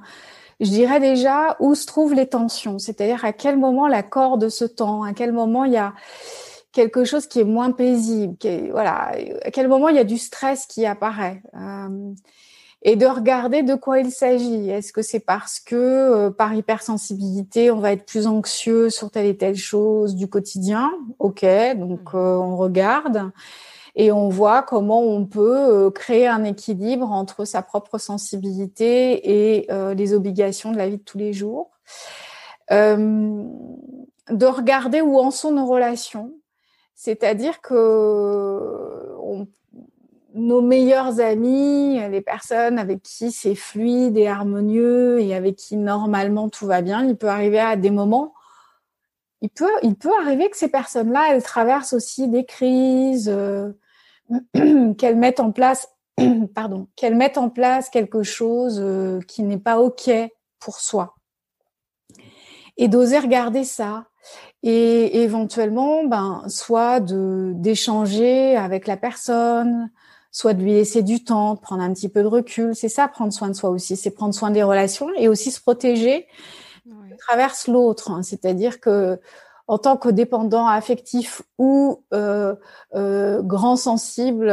je 0.61 0.71
dirais 0.71 1.01
déjà 1.01 1.57
où 1.61 1.75
se 1.75 1.87
trouvent 1.87 2.15
les 2.15 2.29
tensions, 2.29 2.79
c'est-à-dire 2.79 3.25
à 3.27 3.33
quel 3.35 3.59
moment 3.59 3.89
la 3.89 4.03
corde 4.03 4.49
se 4.49 4.65
tend, 4.65 5.03
à 5.03 5.13
quel 5.13 5.33
moment 5.33 5.65
il 5.65 5.73
y 5.73 5.77
a 5.77 5.93
quelque 6.73 7.05
chose 7.05 7.27
qui 7.27 7.41
est 7.41 7.45
moins 7.45 7.73
paisible, 7.73 8.39
qui 8.39 8.71
voilà, 8.71 9.13
à 9.45 9.51
quel 9.51 9.69
moment 9.69 9.91
il 9.91 9.97
y 9.97 9.99
a 10.01 10.05
du 10.05 10.17
stress 10.17 10.65
qui 10.65 10.87
apparaît. 10.87 11.43
Euh, 11.55 12.15
et 12.85 12.97
de 12.97 13.07
regarder 13.07 13.63
de 13.63 13.77
quoi 13.77 14.01
il 14.01 14.11
s'agit. 14.11 14.69
Est-ce 14.71 14.93
que 14.93 15.03
c'est 15.03 15.21
parce 15.21 15.61
que 15.61 15.77
euh, 15.77 16.31
par 16.31 16.53
hypersensibilité, 16.55 17.71
on 17.71 17.79
va 17.79 17.93
être 17.93 18.05
plus 18.05 18.27
anxieux 18.27 18.91
sur 18.91 19.11
telle 19.11 19.27
et 19.27 19.37
telle 19.37 19.57
chose 19.57 20.17
du 20.17 20.29
quotidien? 20.29 20.93
Ok, 21.19 21.45
donc 21.77 22.13
mmh. 22.13 22.17
euh, 22.17 22.37
on 22.37 22.57
regarde 22.57 23.31
et 23.95 24.11
on 24.11 24.29
voit 24.29 24.63
comment 24.63 25.01
on 25.01 25.27
peut 25.27 25.87
euh, 25.87 25.91
créer 25.91 26.27
un 26.27 26.45
équilibre 26.45 27.13
entre 27.13 27.45
sa 27.45 27.63
propre 27.63 27.99
sensibilité 27.99 29.59
et 29.59 29.69
les 29.95 30.15
obligations 30.15 30.73
de 30.73 30.79
la 30.79 30.89
vie 30.89 30.99
de 30.99 31.03
tous 31.03 31.19
les 31.19 31.33
jours. 31.33 31.71
de 32.71 34.47
regarder 34.47 35.03
où 35.03 35.19
en 35.19 35.31
sont 35.31 35.53
nos 35.53 35.67
relations, 35.67 36.33
c'est-à-dire 36.95 37.61
que 37.61 39.15
on 39.21 39.47
nos 40.35 40.63
meilleurs 40.63 41.21
amis, 41.21 42.01
les 42.11 42.21
personnes 42.21 42.79
avec 42.79 43.03
qui 43.03 43.31
c'est 43.33 43.55
fluide 43.55 44.17
et 44.17 44.29
harmonieux 44.29 45.21
et 45.21 45.35
avec 45.35 45.57
qui 45.57 45.77
normalement 45.77 46.49
tout 46.49 46.67
va 46.67 46.83
bien, 46.83 47.05
il 47.05 47.17
peut 47.17 47.29
arriver 47.29 47.61
à 47.61 47.77
des 47.77 47.91
moments, 47.91 48.35
il 49.41 49.51
peut, 49.51 49.71
il 49.83 49.97
peut 49.97 50.13
arriver 50.21 50.49
que 50.49 50.57
ces 50.57 50.69
personnes-là, 50.69 51.29
elles 51.31 51.43
traversent 51.43 51.93
aussi 51.93 52.29
des 52.29 52.45
crises, 52.45 53.29
euh, 53.29 53.73
qu'elles 54.99 55.17
mettent 55.17 55.41
en 55.41 55.53
place, 55.53 55.89
pardon, 56.55 56.89
qu'elles 56.97 57.17
mettent 57.17 57.39
en 57.39 57.51
place 57.51 57.91
quelque 57.91 58.23
chose 58.23 58.81
euh, 58.81 59.21
qui 59.27 59.43
n'est 59.43 59.59
pas 59.59 59.81
ok 59.81 60.11
pour 60.61 60.77
soi. 60.77 61.17
Et 62.77 62.89
d'oser 62.89 63.19
regarder 63.19 63.65
ça, 63.65 64.07
et 64.63 65.23
éventuellement, 65.23 66.05
ben, 66.05 66.45
soit 66.47 67.01
d'échanger 67.01 68.57
avec 68.57 68.87
la 68.87 68.97
personne, 68.97 69.91
soit 70.33 70.55
de 70.55 70.63
lui 70.63 70.73
laisser 70.73 71.03
du 71.03 71.23
temps, 71.23 71.55
de 71.55 71.61
prendre 71.61 71.83
un 71.83 71.93
petit 71.93 72.09
peu 72.09 72.23
de 72.23 72.27
recul. 72.27 72.75
C'est 72.75 72.89
ça, 72.89 73.07
prendre 73.07 73.33
soin 73.33 73.49
de 73.49 73.55
soi 73.55 73.71
aussi, 73.71 73.97
c'est 73.97 74.11
prendre 74.11 74.35
soin 74.35 74.51
des 74.51 74.63
relations 74.63 75.09
et 75.17 75.29
aussi 75.29 75.53
se 75.53 75.61
protéger 75.61 76.27
ouais. 76.87 77.17
traverse 77.19 77.69
l'autre. 77.69 78.11
Hein. 78.11 78.23
C'est-à-dire 78.23 78.81
que 78.81 79.21
en 79.69 79.79
tant 79.79 79.97
que 79.97 80.09
dépendant 80.09 80.67
affectif 80.67 81.43
ou 81.57 82.03
euh, 82.13 82.55
euh, 82.95 83.43
grand 83.43 83.77
sensible 83.77 84.49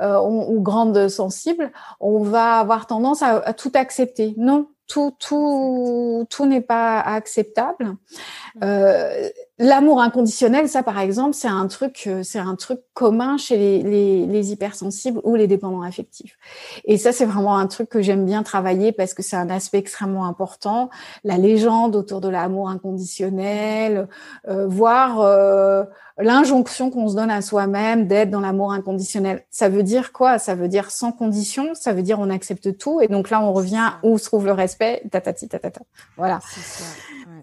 euh, 0.00 0.20
ou, 0.20 0.60
grande 0.60 1.08
sensible, 1.08 1.72
on 2.00 2.22
va 2.22 2.58
avoir 2.58 2.86
tendance 2.86 3.22
à, 3.22 3.38
à 3.38 3.54
tout 3.54 3.72
accepter. 3.74 4.34
Non, 4.36 4.68
tout, 4.86 5.14
tout, 5.18 6.26
tout 6.28 6.46
n'est 6.46 6.60
pas 6.60 7.00
acceptable. 7.00 7.84
Mmh. 7.84 8.60
Euh, 8.64 9.28
L'amour 9.64 10.00
inconditionnel, 10.00 10.68
ça 10.68 10.82
par 10.82 10.98
exemple, 10.98 11.34
c'est 11.34 11.46
un 11.46 11.68
truc, 11.68 12.02
euh, 12.08 12.24
c'est 12.24 12.40
un 12.40 12.56
truc 12.56 12.80
commun 12.94 13.36
chez 13.36 13.56
les, 13.56 13.82
les, 13.84 14.26
les, 14.26 14.50
hypersensibles 14.50 15.20
ou 15.22 15.36
les 15.36 15.46
dépendants 15.46 15.82
affectifs. 15.82 16.36
Et 16.84 16.96
ça, 16.96 17.12
c'est 17.12 17.26
vraiment 17.26 17.56
un 17.56 17.68
truc 17.68 17.88
que 17.88 18.02
j'aime 18.02 18.26
bien 18.26 18.42
travailler 18.42 18.90
parce 18.90 19.14
que 19.14 19.22
c'est 19.22 19.36
un 19.36 19.50
aspect 19.50 19.78
extrêmement 19.78 20.26
important. 20.26 20.90
La 21.22 21.38
légende 21.38 21.94
autour 21.94 22.20
de 22.20 22.28
l'amour 22.28 22.70
inconditionnel, 22.70 24.08
euh, 24.48 24.66
voire 24.66 25.20
euh, 25.20 25.84
l'injonction 26.18 26.90
qu'on 26.90 27.08
se 27.08 27.16
donne 27.16 27.30
à 27.30 27.42
soi-même 27.42 28.06
d'être 28.06 28.30
dans 28.30 28.40
l'amour 28.40 28.72
inconditionnel. 28.72 29.44
Ça 29.50 29.68
veut 29.68 29.82
dire 29.82 30.12
quoi? 30.12 30.38
Ça 30.38 30.54
veut 30.54 30.68
dire 30.68 30.90
sans 30.90 31.12
condition, 31.12 31.74
ça 31.74 31.92
veut 31.92 32.02
dire 32.02 32.18
on 32.20 32.30
accepte 32.30 32.76
tout. 32.78 33.00
Et 33.00 33.08
donc 33.08 33.30
là, 33.30 33.40
on 33.42 33.52
revient 33.52 33.90
où 34.02 34.18
se 34.18 34.24
trouve 34.24 34.46
le 34.46 34.52
respect, 34.52 35.02
tatati, 35.10 35.48
tatata. 35.48 35.80
Voilà. 36.16 36.40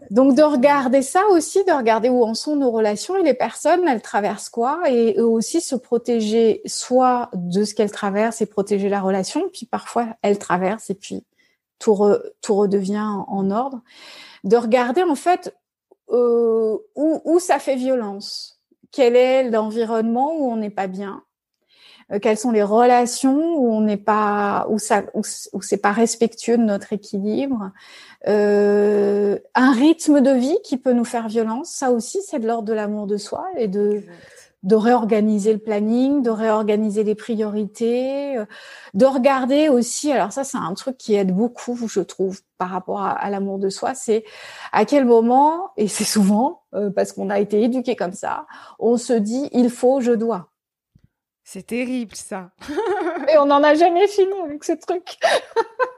Donc 0.09 0.35
de 0.35 0.41
regarder 0.41 1.01
ça 1.01 1.21
aussi, 1.31 1.63
de 1.65 1.71
regarder 1.71 2.09
où 2.09 2.23
en 2.23 2.33
sont 2.33 2.55
nos 2.55 2.71
relations 2.71 3.15
et 3.15 3.23
les 3.23 3.35
personnes, 3.35 3.87
elles 3.87 4.01
traversent 4.01 4.49
quoi, 4.49 4.89
et 4.89 5.19
aussi 5.19 5.61
se 5.61 5.75
protéger 5.75 6.61
soit 6.65 7.29
de 7.33 7.63
ce 7.63 7.75
qu'elles 7.75 7.91
traversent 7.91 8.41
et 8.41 8.47
protéger 8.47 8.89
la 8.89 9.01
relation, 9.01 9.49
puis 9.53 9.67
parfois 9.67 10.07
elles 10.23 10.39
traversent 10.39 10.89
et 10.89 10.95
puis 10.95 11.23
tout, 11.77 11.97
tout 12.41 12.55
redevient 12.55 13.05
en, 13.27 13.51
ordre. 13.51 13.81
De 14.43 14.57
regarder 14.57 15.03
en 15.03 15.15
fait 15.15 15.55
euh, 16.09 16.77
où, 16.95 17.21
où 17.23 17.39
ça 17.39 17.59
fait 17.59 17.75
violence, 17.75 18.58
quel 18.91 19.15
est 19.15 19.49
l'environnement 19.49 20.33
où 20.35 20.51
on 20.51 20.55
n'est 20.55 20.69
pas 20.69 20.87
bien, 20.87 21.23
euh, 22.11 22.19
quelles 22.19 22.37
sont 22.37 22.51
les 22.51 22.63
relations 22.63 23.55
où 23.57 23.71
on 23.71 23.81
n'est 23.81 23.97
pas 23.97 24.65
où 24.69 24.79
ça 24.79 25.03
où, 25.13 25.23
c'est 25.61 25.77
pas 25.77 25.91
respectueux 25.91 26.57
de 26.57 26.63
notre 26.63 26.93
équilibre? 26.93 27.71
Euh, 28.27 29.37
un 29.55 29.71
rythme 29.71 30.21
de 30.21 30.31
vie 30.31 30.57
qui 30.63 30.77
peut 30.77 30.91
nous 30.91 31.05
faire 31.05 31.29
violence 31.29 31.71
ça 31.71 31.91
aussi 31.91 32.19
c'est 32.21 32.39
de 32.39 32.47
l'ordre 32.47 32.67
de 32.67 32.73
l'amour 32.73 33.07
de 33.07 33.15
soi 33.15 33.45
et 33.55 33.69
de 33.69 34.03
de 34.63 34.75
réorganiser 34.75 35.53
le 35.53 35.59
planning, 35.59 36.21
de 36.21 36.29
réorganiser 36.29 37.03
les 37.03 37.15
priorités, 37.15 38.37
euh, 38.37 38.45
de 38.93 39.05
regarder 39.05 39.69
aussi. 39.69 40.11
Alors 40.11 40.31
ça, 40.31 40.43
c'est 40.43 40.57
un 40.57 40.73
truc 40.73 40.97
qui 40.97 41.15
aide 41.15 41.33
beaucoup, 41.33 41.77
je 41.87 42.01
trouve, 42.01 42.41
par 42.57 42.69
rapport 42.69 43.01
à, 43.01 43.29
l'amour 43.29 43.57
de 43.57 43.69
soi. 43.69 43.95
C'est 43.95 44.25
à 44.71 44.85
quel 44.85 45.05
moment, 45.05 45.71
et 45.77 45.87
c'est 45.87 46.03
souvent 46.03 46.63
euh, 46.73 46.89
parce 46.89 47.13
qu'on 47.13 47.29
a 47.29 47.39
été 47.39 47.63
éduqué 47.63 47.95
comme 47.95 48.13
ça, 48.13 48.45
on 48.79 48.97
se 48.97 49.13
dit 49.13 49.49
il 49.53 49.69
faut, 49.69 50.01
je 50.01 50.11
dois. 50.11 50.49
C'est 51.43 51.65
terrible 51.65 52.15
ça. 52.15 52.51
Et 53.33 53.37
on 53.39 53.47
n'en 53.47 53.63
a 53.63 53.73
jamais 53.73 54.07
fini 54.07 54.33
avec 54.45 54.63
ce 54.63 54.73
truc. 54.73 55.17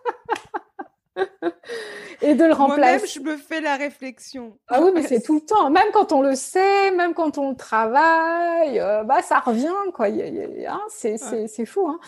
et 2.22 2.36
de 2.36 2.44
le 2.46 2.54
remplacer. 2.54 2.82
Moi-même, 2.82 3.08
je 3.08 3.20
me 3.20 3.38
fais 3.38 3.62
la 3.62 3.76
réflexion. 3.76 4.58
Ah 4.68 4.82
oui, 4.82 4.92
mais 4.94 5.04
c'est 5.04 5.22
tout 5.22 5.36
le 5.36 5.42
temps. 5.42 5.70
Même 5.70 5.88
quand 5.94 6.12
on 6.12 6.22
le 6.22 6.36
sait, 6.36 6.92
même 6.92 7.14
quand 7.14 7.38
on 7.38 7.54
travaille, 7.56 8.80
euh, 8.80 9.04
bah 9.04 9.22
ça 9.22 9.40
revient 9.40 9.70
quoi. 9.94 10.08
Hein, 10.08 10.82
c'est 10.90 11.18
c'est 11.18 11.66
fou. 11.66 11.88
Hein. 11.88 12.00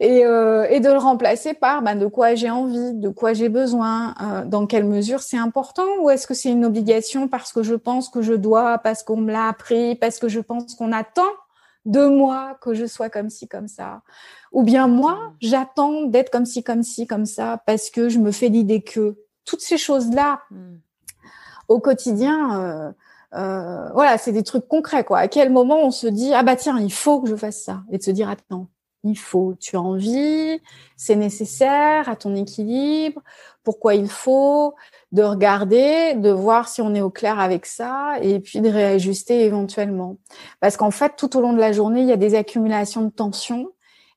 Et 0.00 0.24
euh, 0.24 0.66
et 0.70 0.80
de 0.80 0.88
le 0.88 0.98
remplacer 0.98 1.54
par 1.54 1.82
bah, 1.82 1.94
de 1.94 2.06
quoi 2.06 2.34
j'ai 2.34 2.50
envie, 2.50 2.94
de 2.94 3.08
quoi 3.08 3.32
j'ai 3.32 3.48
besoin, 3.48 4.14
euh, 4.20 4.44
dans 4.44 4.66
quelle 4.66 4.84
mesure 4.84 5.20
c'est 5.20 5.38
important 5.38 5.86
ou 6.00 6.10
est-ce 6.10 6.26
que 6.26 6.34
c'est 6.34 6.50
une 6.50 6.64
obligation 6.64 7.28
parce 7.28 7.52
que 7.52 7.62
je 7.62 7.74
pense 7.74 8.08
que 8.08 8.22
je 8.22 8.34
dois, 8.34 8.78
parce 8.78 9.02
qu'on 9.02 9.16
me 9.16 9.32
l'a 9.32 9.48
appris, 9.48 9.94
parce 9.94 10.18
que 10.18 10.28
je 10.28 10.40
pense 10.40 10.74
qu'on 10.74 10.92
attend 10.92 11.30
de 11.88 12.06
moi 12.06 12.56
que 12.60 12.74
je 12.74 12.86
sois 12.86 13.08
comme 13.08 13.30
ci, 13.30 13.48
comme 13.48 13.66
ça. 13.66 14.02
Ou 14.52 14.62
bien 14.62 14.86
moi, 14.86 15.32
j'attends 15.40 16.04
d'être 16.04 16.30
comme 16.30 16.44
ci, 16.44 16.62
comme 16.62 16.82
ci, 16.82 17.06
comme 17.06 17.26
ça, 17.26 17.62
parce 17.66 17.90
que 17.90 18.08
je 18.08 18.18
me 18.18 18.30
fais 18.30 18.48
l'idée 18.48 18.82
que 18.82 19.16
toutes 19.44 19.62
ces 19.62 19.78
choses-là, 19.78 20.42
hmm. 20.50 20.76
au 21.68 21.80
quotidien, 21.80 22.60
euh, 22.60 22.92
euh, 23.34 23.88
voilà, 23.94 24.18
c'est 24.18 24.32
des 24.32 24.42
trucs 24.42 24.68
concrets, 24.68 25.04
quoi. 25.04 25.18
À 25.18 25.28
quel 25.28 25.50
moment 25.50 25.78
on 25.82 25.90
se 25.90 26.06
dit, 26.06 26.32
ah 26.34 26.42
bah 26.42 26.56
tiens, 26.56 26.78
il 26.78 26.92
faut 26.92 27.22
que 27.22 27.28
je 27.28 27.36
fasse 27.36 27.62
ça? 27.62 27.82
Et 27.90 27.96
de 27.96 28.02
se 28.02 28.10
dire, 28.10 28.28
attends, 28.28 28.68
il 29.02 29.18
faut, 29.18 29.54
tu 29.58 29.76
as 29.76 29.80
envie, 29.80 30.60
c'est 30.96 31.16
nécessaire 31.16 32.08
à 32.08 32.16
ton 32.16 32.34
équilibre, 32.34 33.22
pourquoi 33.68 33.94
il 33.94 34.08
faut, 34.08 34.74
de 35.12 35.22
regarder, 35.22 36.14
de 36.14 36.30
voir 36.30 36.70
si 36.70 36.80
on 36.80 36.94
est 36.94 37.02
au 37.02 37.10
clair 37.10 37.38
avec 37.38 37.66
ça 37.66 38.14
et 38.22 38.40
puis 38.40 38.62
de 38.62 38.70
réajuster 38.70 39.44
éventuellement. 39.44 40.16
Parce 40.60 40.78
qu'en 40.78 40.90
fait, 40.90 41.16
tout 41.18 41.36
au 41.36 41.42
long 41.42 41.52
de 41.52 41.58
la 41.58 41.72
journée, 41.72 42.00
il 42.00 42.06
y 42.06 42.12
a 42.12 42.16
des 42.16 42.34
accumulations 42.34 43.02
de 43.02 43.10
tensions 43.10 43.68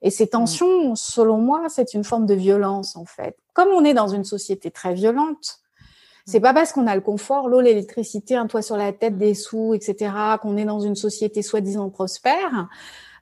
et 0.02 0.10
ces 0.10 0.28
tensions, 0.28 0.96
selon 0.96 1.36
moi, 1.36 1.66
c'est 1.68 1.94
une 1.94 2.06
forme 2.06 2.26
de 2.26 2.34
violence 2.34 2.96
en 2.96 3.04
fait. 3.04 3.36
Comme 3.52 3.68
on 3.76 3.84
est 3.84 3.94
dans 3.94 4.08
une 4.08 4.24
société 4.24 4.72
très 4.72 4.94
violente, 4.94 5.60
c'est 6.26 6.40
pas 6.40 6.54
parce 6.54 6.72
qu'on 6.72 6.88
a 6.88 6.96
le 6.96 7.02
confort, 7.02 7.50
l'eau, 7.50 7.60
l'électricité, 7.60 8.38
un 8.38 8.48
toit 8.48 8.62
sur 8.62 8.78
la 8.78 8.94
tête, 8.94 9.18
des 9.18 9.34
sous, 9.34 9.74
etc., 9.74 10.14
qu'on 10.42 10.56
est 10.56 10.64
dans 10.64 10.80
une 10.80 10.96
société 10.96 11.42
soi-disant 11.42 11.90
prospère. 11.90 12.70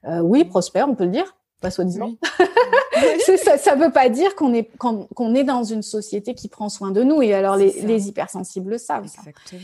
Euh, 0.05 0.19
oui, 0.19 0.45
prospère, 0.45 0.87
on 0.87 0.93
peut 0.93 1.05
le 1.05 1.09
dire, 1.09 1.35
pas 1.59 1.71
soi-disant. 1.71 2.17
ça, 3.37 3.57
ça 3.57 3.75
veut 3.75 3.91
pas 3.91 4.09
dire 4.09 4.35
qu'on 4.35 4.53
est 4.53 4.69
qu'on 4.77 5.35
est 5.35 5.43
dans 5.43 5.63
une 5.63 5.81
société 5.81 6.33
qui 6.33 6.47
prend 6.47 6.69
soin 6.69 6.91
de 6.91 7.03
nous. 7.03 7.21
Et 7.21 7.33
alors 7.33 7.55
les, 7.55 7.81
les, 7.81 8.07
hypersensibles 8.07 8.71
le 8.71 8.77
savent. 8.77 9.03
Exactement. 9.03 9.61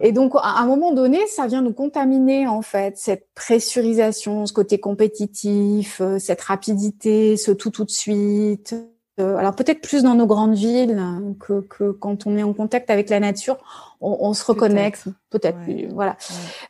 Et 0.00 0.12
donc 0.12 0.34
à 0.36 0.60
un 0.60 0.66
moment 0.66 0.92
donné, 0.92 1.26
ça 1.26 1.46
vient 1.46 1.62
nous 1.62 1.72
contaminer 1.72 2.46
en 2.46 2.62
fait 2.62 2.96
cette 2.96 3.26
pressurisation, 3.34 4.46
ce 4.46 4.52
côté 4.52 4.78
compétitif, 4.78 6.00
euh, 6.00 6.18
cette 6.18 6.42
rapidité, 6.42 7.36
ce 7.36 7.50
tout 7.50 7.70
tout 7.70 7.84
de 7.84 7.90
suite. 7.90 8.74
Euh, 9.20 9.36
alors 9.36 9.54
peut-être 9.54 9.80
plus 9.80 10.04
dans 10.04 10.14
nos 10.14 10.26
grandes 10.26 10.54
villes 10.54 11.02
que, 11.40 11.60
que 11.60 11.90
quand 11.90 12.26
on 12.26 12.36
est 12.36 12.44
en 12.44 12.52
contact 12.52 12.88
avec 12.88 13.10
la 13.10 13.18
nature 13.18 13.58
on, 14.00 14.32
se 14.32 14.44
reconnecte, 14.44 15.04
peut-être. 15.30 15.58
Voilà. 15.92 16.16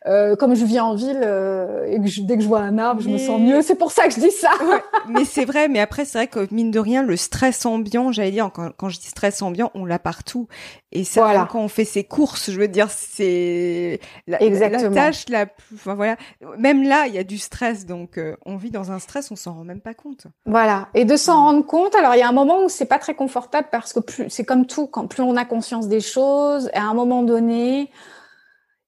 Euh, 0.06 0.36
comme 0.36 0.54
je 0.54 0.64
vis 0.64 0.80
en 0.80 0.94
ville 0.94 1.20
euh, 1.22 1.84
et 1.86 2.00
que 2.00 2.20
dès 2.22 2.36
que 2.36 2.42
je 2.42 2.48
vois 2.48 2.60
un 2.60 2.78
arbre, 2.78 3.02
je 3.02 3.08
me 3.08 3.18
sens 3.18 3.40
mieux. 3.40 3.60
C'est 3.62 3.74
pour 3.74 3.92
ça 3.92 4.08
que 4.08 4.14
je 4.14 4.20
dis 4.20 4.30
ça. 4.30 4.50
mais 5.08 5.24
c'est 5.24 5.44
vrai. 5.44 5.68
Mais 5.68 5.80
après, 5.80 6.04
c'est 6.04 6.18
vrai 6.18 6.26
que 6.26 6.46
mine 6.52 6.70
de 6.70 6.78
rien, 6.78 7.02
le 7.02 7.16
stress 7.16 7.66
ambiant, 7.66 8.12
j'allais 8.12 8.30
dire, 8.30 8.50
quand, 8.52 8.70
quand 8.76 8.88
je 8.88 8.98
dis 8.98 9.08
stress 9.08 9.42
ambiant, 9.42 9.70
on 9.74 9.84
l'a 9.84 9.98
partout. 9.98 10.48
Et 10.90 11.04
ça, 11.04 11.46
quand 11.50 11.60
on 11.60 11.68
fait 11.68 11.84
ses 11.84 12.04
courses, 12.04 12.50
je 12.50 12.58
veux 12.58 12.68
dire, 12.68 12.88
c'est 12.90 14.00
la, 14.26 14.38
la, 14.38 14.90
tâche 14.90 15.28
la 15.28 15.44
plus. 15.44 15.76
Enfin 15.76 15.94
voilà. 15.94 16.16
Même 16.56 16.82
là, 16.82 17.06
il 17.06 17.14
y 17.14 17.18
a 17.18 17.24
du 17.24 17.36
stress, 17.36 17.84
donc 17.84 18.16
euh, 18.16 18.36
on 18.46 18.56
vit 18.56 18.70
dans 18.70 18.90
un 18.90 18.98
stress, 18.98 19.30
on 19.30 19.36
s'en 19.36 19.52
rend 19.52 19.64
même 19.64 19.82
pas 19.82 19.92
compte. 19.92 20.26
Voilà. 20.46 20.88
Et 20.94 21.04
de 21.04 21.16
s'en 21.16 21.44
rendre 21.44 21.66
compte. 21.66 21.94
Alors, 21.94 22.14
il 22.14 22.20
y 22.20 22.22
a 22.22 22.28
un 22.28 22.32
moment 22.32 22.64
où 22.64 22.70
c'est 22.70 22.86
pas 22.86 22.98
très 22.98 23.14
confortable 23.14 23.68
parce 23.70 23.92
que 23.92 24.00
plus, 24.00 24.30
c'est 24.30 24.44
comme 24.44 24.66
tout, 24.66 24.86
quand 24.86 25.06
plus 25.06 25.22
on 25.22 25.36
a 25.36 25.44
conscience 25.44 25.88
des 25.88 26.00
choses, 26.00 26.70
à 26.72 26.84
un 26.84 26.94
moment 26.94 27.17
donné, 27.22 27.90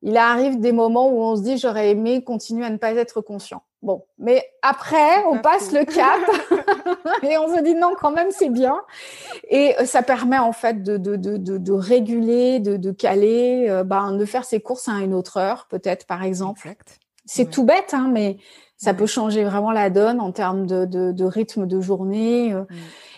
il 0.02 0.16
arrive 0.16 0.60
des 0.60 0.72
moments 0.72 1.08
où 1.10 1.22
on 1.22 1.36
se 1.36 1.42
dit 1.42 1.58
j'aurais 1.58 1.90
aimé 1.90 2.24
continuer 2.24 2.64
à 2.64 2.70
ne 2.70 2.78
pas 2.78 2.92
être 2.92 3.20
conscient. 3.20 3.62
Bon, 3.82 4.04
mais 4.18 4.44
après, 4.60 5.24
on 5.30 5.38
passe 5.38 5.72
le 5.72 5.86
cap 5.86 6.20
et 7.22 7.38
on 7.38 7.56
se 7.56 7.62
dit 7.62 7.74
non, 7.74 7.94
quand 7.98 8.10
même, 8.10 8.30
c'est 8.30 8.50
bien. 8.50 8.76
Et 9.48 9.74
euh, 9.78 9.86
ça 9.86 10.02
permet 10.02 10.38
en 10.38 10.52
fait 10.52 10.82
de, 10.82 10.98
de, 10.98 11.16
de, 11.16 11.38
de, 11.38 11.72
réguler, 11.72 12.60
de, 12.60 12.90
caler, 12.90 13.66
euh, 13.70 13.82
ben, 13.82 14.12
de 14.12 14.24
faire 14.26 14.44
ses 14.44 14.60
courses 14.60 14.88
à 14.88 14.98
une 14.98 15.14
autre 15.14 15.38
heure, 15.38 15.66
peut-être, 15.70 16.06
par 16.06 16.22
exemple. 16.22 16.74
C'est 17.24 17.48
tout 17.48 17.64
bête, 17.64 17.94
hein, 17.94 18.10
mais 18.12 18.36
ça 18.76 18.92
peut 18.92 19.06
changer 19.06 19.44
vraiment 19.44 19.70
la 19.70 19.88
donne 19.88 20.20
en 20.20 20.32
termes 20.32 20.66
de, 20.66 21.24
rythme 21.24 21.66
de 21.66 21.80
journée 21.80 22.52
euh, 22.52 22.64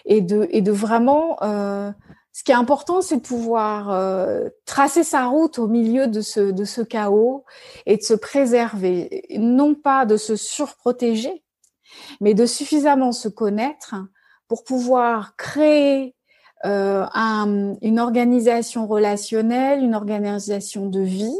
et, 0.05 0.21
de, 0.21 0.47
et 0.51 0.61
de 0.61 0.73
vraiment 0.73 1.39
ce 2.33 2.45
qui 2.45 2.53
est 2.53 2.57
important, 2.57 3.03
c'est 3.03 3.19
de 3.19 3.23
pouvoir 3.23 3.91
euh, 3.91 4.49
tracer 4.65 5.05
sa 5.05 5.27
route 5.27 5.59
au 5.59 5.69
milieu 5.69 6.07
de 6.07 6.23
ce, 6.23 6.81
chaos 6.81 7.45
et 7.85 7.99
de 7.99 8.03
se 8.03 8.15
préserver, 8.15 9.25
non 9.39 9.75
pas 9.75 10.07
de 10.07 10.17
se 10.17 10.35
surprotéger, 10.35 11.45
mais 12.23 12.33
de 12.33 12.47
suffisamment 12.47 13.13
se 13.13 13.29
connaître 13.29 13.95
pour 14.49 14.65
pouvoir 14.65 15.37
créer 15.37 16.15
euh, 16.65 17.05
un, 17.13 17.75
une 17.83 18.01
organisation 18.01 18.87
relationnelle, 18.87 19.83
une 19.83 19.95
organisation 19.95 20.87
de 20.87 21.01
vie 21.01 21.39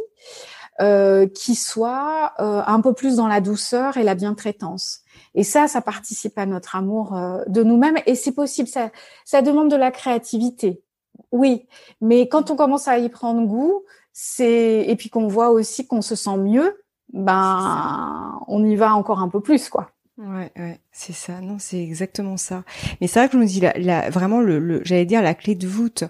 euh, 0.83 1.27
qui 1.27 1.55
soit 1.55 2.35
un 2.39 2.81
peu 2.83 2.93
plus 2.93 3.17
dans 3.17 3.29
la 3.29 3.41
douceur 3.41 3.97
et 3.97 4.03
la 4.03 4.15
bientraitance. 4.15 5.02
Et 5.35 5.45
ça, 5.45 5.69
ça 5.69 5.81
participe 5.81 6.39
à 6.39 6.47
notre 6.47 6.77
amour 6.77 7.17
euh, 7.17 7.43
de 7.47 7.63
nous-mêmes 7.63 7.99
et 8.07 8.15
c'est 8.15 8.33
possible. 8.33 8.69
Ça, 8.69 8.91
ça 9.25 9.43
demande 9.43 9.71
de 9.71 9.77
la 9.77 9.91
créativité. 9.91 10.83
Oui, 11.31 11.67
mais 12.01 12.29
quand 12.29 12.51
on 12.51 12.57
commence 12.57 12.89
à 12.89 12.99
y 12.99 13.09
prendre 13.09 13.47
goût, 13.47 13.83
c'est 14.13 14.85
et 14.87 14.97
puis 14.97 15.09
qu'on 15.09 15.29
voit 15.29 15.51
aussi 15.51 15.87
qu'on 15.87 16.03
se 16.03 16.15
sent 16.15 16.37
mieux, 16.37 16.83
ben 17.13 18.41
on 18.49 18.65
y 18.65 18.77
va 18.77 18.95
encore 18.95 19.21
un 19.21 19.29
peu 19.29 19.41
plus, 19.41 19.69
quoi. 19.69 19.91
Ouais, 20.19 20.53
ouais, 20.57 20.79
c'est 20.93 21.15
ça. 21.15 21.41
Non, 21.41 21.57
c'est 21.59 21.83
exactement 21.83 22.37
ça. 22.37 22.65
Mais 23.01 23.07
c'est 23.07 23.19
vrai 23.19 23.29
que 23.29 23.35
je 23.35 23.39
me 23.39 23.47
dis, 23.47 23.61
la, 23.61 24.11
vraiment, 24.11 24.41
le, 24.41 24.59
le 24.59 24.83
j'allais 24.85 25.07
dire 25.07 25.23
la 25.23 25.35
clé 25.35 25.55
de 25.55 25.67
voûte 25.67 26.05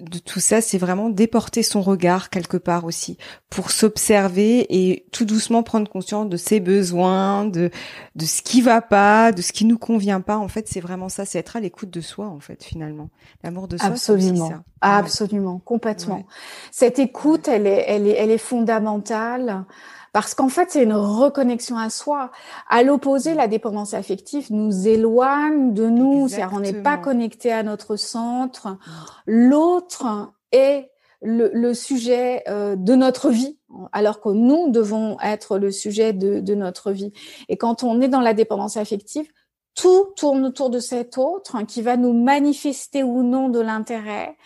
de 0.00 0.18
tout 0.18 0.40
ça, 0.40 0.60
c'est 0.60 0.78
vraiment 0.78 1.10
déporter 1.10 1.62
son 1.62 1.82
regard 1.82 2.30
quelque 2.30 2.56
part 2.56 2.84
aussi 2.84 3.18
pour 3.48 3.70
s'observer 3.70 4.66
et 4.68 5.06
tout 5.12 5.24
doucement 5.24 5.62
prendre 5.62 5.88
conscience 5.90 6.28
de 6.28 6.36
ses 6.36 6.60
besoins, 6.60 7.46
de 7.46 7.70
de 8.14 8.24
ce 8.24 8.42
qui 8.42 8.62
va 8.62 8.82
pas, 8.82 9.32
de 9.32 9.42
ce 9.42 9.52
qui 9.52 9.64
nous 9.64 9.78
convient 9.78 10.20
pas. 10.20 10.36
En 10.36 10.48
fait, 10.48 10.68
c'est 10.68 10.80
vraiment 10.80 11.08
ça, 11.08 11.24
c'est 11.24 11.38
être 11.38 11.56
à 11.56 11.60
l'écoute 11.60 11.90
de 11.90 12.00
soi 12.00 12.26
en 12.26 12.40
fait 12.40 12.64
finalement. 12.64 13.10
L'amour 13.42 13.68
de 13.68 13.76
soi, 13.76 13.86
absolument, 13.86 14.48
ça. 14.48 14.62
Absolument, 14.80 15.60
complètement. 15.64 16.24
Cette 16.70 16.98
écoute, 16.98 17.48
elle 17.48 17.66
est 17.66 17.84
elle 17.86 18.06
est 18.06 18.14
elle 18.16 18.30
est 18.30 18.38
fondamentale. 18.38 19.64
Parce 20.12 20.34
qu'en 20.34 20.48
fait, 20.48 20.72
c'est 20.72 20.82
une 20.82 20.92
reconnexion 20.92 21.78
à 21.78 21.88
soi. 21.88 22.32
À 22.68 22.82
l'opposé, 22.82 23.34
la 23.34 23.46
dépendance 23.46 23.94
affective 23.94 24.48
nous 24.50 24.88
éloigne 24.88 25.72
de 25.72 25.86
nous. 25.86 26.26
C'est-à-dire, 26.28 26.50
on 26.52 26.58
n'est 26.58 26.82
pas 26.82 26.96
connecté 26.96 27.52
à 27.52 27.62
notre 27.62 27.94
centre. 27.94 28.76
L'autre 29.26 30.32
est 30.50 30.90
le, 31.22 31.74
sujet 31.74 32.42
de 32.48 32.94
notre 32.96 33.30
vie, 33.30 33.56
alors 33.92 34.20
que 34.20 34.30
nous 34.30 34.70
devons 34.70 35.16
être 35.20 35.58
le 35.58 35.70
sujet 35.70 36.12
de, 36.12 36.40
de 36.40 36.54
notre 36.56 36.90
vie. 36.90 37.12
Et 37.48 37.56
quand 37.56 37.84
on 37.84 38.00
est 38.00 38.08
dans 38.08 38.20
la 38.20 38.34
dépendance 38.34 38.76
affective, 38.76 39.30
tout 39.80 40.12
tourne 40.14 40.44
autour 40.44 40.68
de 40.68 40.78
cet 40.78 41.16
autre 41.16 41.56
hein, 41.56 41.64
qui 41.64 41.80
va 41.80 41.96
nous 41.96 42.12
manifester 42.12 43.02
ou 43.02 43.22
non 43.22 43.48
de 43.48 43.60
l'intérêt, 43.60 44.36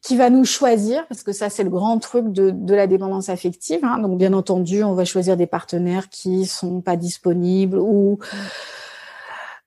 qui 0.00 0.16
va 0.16 0.30
nous 0.30 0.46
choisir, 0.46 1.06
parce 1.08 1.22
que 1.22 1.32
ça 1.32 1.50
c'est 1.50 1.62
le 1.62 1.68
grand 1.68 1.98
truc 1.98 2.32
de, 2.32 2.50
de 2.50 2.74
la 2.74 2.86
dépendance 2.86 3.28
affective. 3.28 3.80
Hein. 3.82 3.98
Donc 3.98 4.16
bien 4.16 4.32
entendu, 4.32 4.82
on 4.82 4.94
va 4.94 5.04
choisir 5.04 5.36
des 5.36 5.46
partenaires 5.46 6.08
qui 6.08 6.46
sont 6.46 6.80
pas 6.80 6.96
disponibles 6.96 7.78
ou 7.78 8.18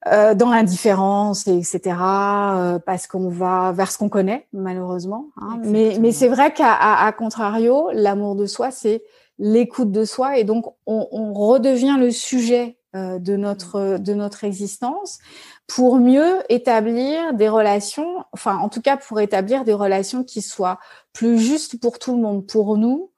euh, 0.08 0.34
dans 0.34 0.50
l'indifférence, 0.50 1.46
etc. 1.46 1.82
Euh, 2.00 2.80
parce 2.80 3.06
qu'on 3.06 3.30
va 3.30 3.72
vers 3.74 3.92
ce 3.92 4.00
qu'on 4.00 4.10
connaît, 4.10 4.48
malheureusement. 4.54 5.28
Hein. 5.40 5.60
Mais, 5.64 5.98
mais 6.02 6.12
c'est 6.12 6.30
vrai 6.30 6.52
qu'à 6.52 6.74
à, 6.74 7.12
contrario, 7.12 7.90
l'amour 7.94 8.36
de 8.36 8.48
soi, 8.48 8.72
c'est 8.72 9.04
l'écoute 9.38 9.92
de 9.92 10.04
soi, 10.04 10.40
et 10.40 10.46
donc 10.46 10.66
on, 10.88 11.08
on 11.12 11.34
redevient 11.34 11.98
le 12.00 12.10
sujet 12.10 12.78
de 12.94 13.38
notre 13.38 13.98
de 14.00 14.14
notre 14.14 14.44
existence 14.44 15.20
pour 15.66 15.98
mieux 15.98 16.44
établir 16.50 17.34
des 17.34 17.48
relations 17.48 18.26
enfin 18.34 18.58
en 18.58 18.68
tout 18.68 18.82
cas 18.82 18.98
pour 18.98 19.22
établir 19.22 19.64
des 19.64 19.74
relations 19.74 20.26
qui 20.26 20.42
soient 20.42 20.78
plus 21.14 21.40
justes 21.40 21.80
pour 21.80 22.00
tout 22.00 22.14
le 22.14 22.22
monde 22.22 22.46
pour 22.46 22.78
nous 22.78 23.12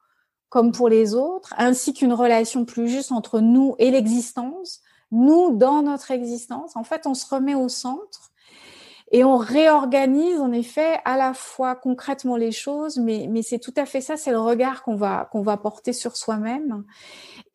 comme 0.49 0.71
pour 0.73 0.89
les 0.89 1.15
autres 1.15 1.55
ainsi 1.57 1.95
qu'une 1.95 2.13
relation 2.13 2.65
plus 2.65 2.87
juste 2.87 3.11
entre 3.11 3.39
nous 3.39 3.73
et 3.79 3.89
l'existence 3.89 4.81
nous 5.11 5.57
dans 5.57 5.81
notre 5.81 6.11
existence 6.11 6.75
en 6.75 6.83
fait 6.83 7.07
on 7.07 7.15
se 7.15 7.33
remet 7.33 7.55
au 7.55 7.67
centre 7.67 8.33
et 9.13 9.23
on 9.23 9.37
réorganise 9.37 10.39
en 10.39 10.51
effet 10.51 10.99
à 11.05 11.17
la 11.17 11.35
fois 11.35 11.75
concrètement 11.75 12.35
les 12.35 12.51
choses, 12.51 12.97
mais, 12.97 13.27
mais 13.29 13.43
c'est 13.43 13.59
tout 13.59 13.73
à 13.77 13.85
fait 13.85 14.01
ça, 14.01 14.17
c'est 14.17 14.31
le 14.31 14.39
regard 14.39 14.81
qu'on 14.81 14.95
va, 14.95 15.29
qu'on 15.31 15.43
va 15.43 15.55
porter 15.55 15.93
sur 15.93 16.17
soi-même. 16.17 16.83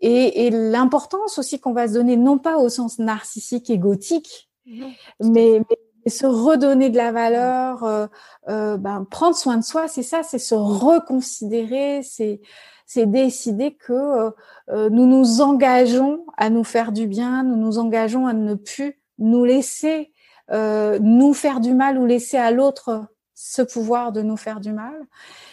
Et, 0.00 0.46
et 0.46 0.50
l'importance 0.50 1.38
aussi 1.38 1.60
qu'on 1.60 1.72
va 1.72 1.88
se 1.88 1.94
donner, 1.94 2.16
non 2.16 2.38
pas 2.38 2.58
au 2.58 2.68
sens 2.68 2.98
narcissique 2.98 3.68
et 3.70 3.78
gothique, 3.78 4.48
mais, 4.66 4.94
mais, 5.20 5.64
se 6.06 6.26
redonner 6.26 6.88
de 6.88 6.96
la 6.96 7.12
valeur, 7.12 7.84
euh, 7.84 8.06
euh, 8.48 8.76
ben, 8.78 9.04
prendre 9.10 9.36
soin 9.36 9.58
de 9.58 9.64
soi, 9.64 9.88
c'est 9.88 10.02
ça, 10.02 10.22
c'est 10.22 10.38
se 10.38 10.54
reconsidérer, 10.54 12.02
c'est 12.02 12.40
c'est 12.88 13.06
décider 13.06 13.74
que 13.74 13.92
euh, 13.92 14.30
euh, 14.70 14.88
nous 14.88 15.06
nous 15.06 15.42
engageons 15.42 16.24
à 16.38 16.48
nous 16.48 16.64
faire 16.64 16.90
du 16.90 17.06
bien, 17.06 17.44
nous 17.44 17.56
nous 17.56 17.78
engageons 17.78 18.26
à 18.26 18.32
ne 18.32 18.54
plus 18.54 18.98
nous 19.18 19.44
laisser 19.44 20.10
euh, 20.50 20.98
nous 20.98 21.34
faire 21.34 21.60
du 21.60 21.74
mal 21.74 21.98
ou 21.98 22.06
laisser 22.06 22.38
à 22.38 22.50
l'autre 22.50 23.04
ce 23.40 23.62
pouvoir 23.62 24.10
de 24.10 24.20
nous 24.20 24.36
faire 24.36 24.58
du 24.58 24.72
mal. 24.72 24.98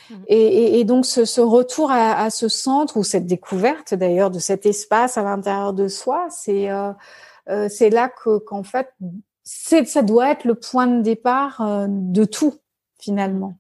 Mmh. 0.10 0.14
Et, 0.28 0.84
donc 0.86 1.06
ce, 1.06 1.40
retour 1.40 1.92
à, 1.92 2.32
ce 2.32 2.48
centre 2.48 2.98
ou 2.98 3.04
cette 3.04 3.28
découverte 3.28 3.94
d'ailleurs 3.94 4.32
de 4.32 4.40
cet 4.40 4.66
espace 4.66 5.20
à 5.20 5.24
l'intérieur 5.24 5.72
de 5.74 5.88
soi, 5.88 6.26
c'est 6.32 6.72
euh, 6.72 6.92
euh, 7.50 7.70
c'est 7.70 7.92
là 7.92 8.10
que 8.10 8.40
qu'en 8.40 8.64
fait 8.64 8.90
ça 9.44 10.02
doit 10.02 10.32
être 10.32 10.46
le 10.46 10.56
point 10.56 10.88
de 10.88 11.04
départ 11.04 11.62
de 11.88 12.26
tout 12.26 12.56
finalement. 12.98 13.60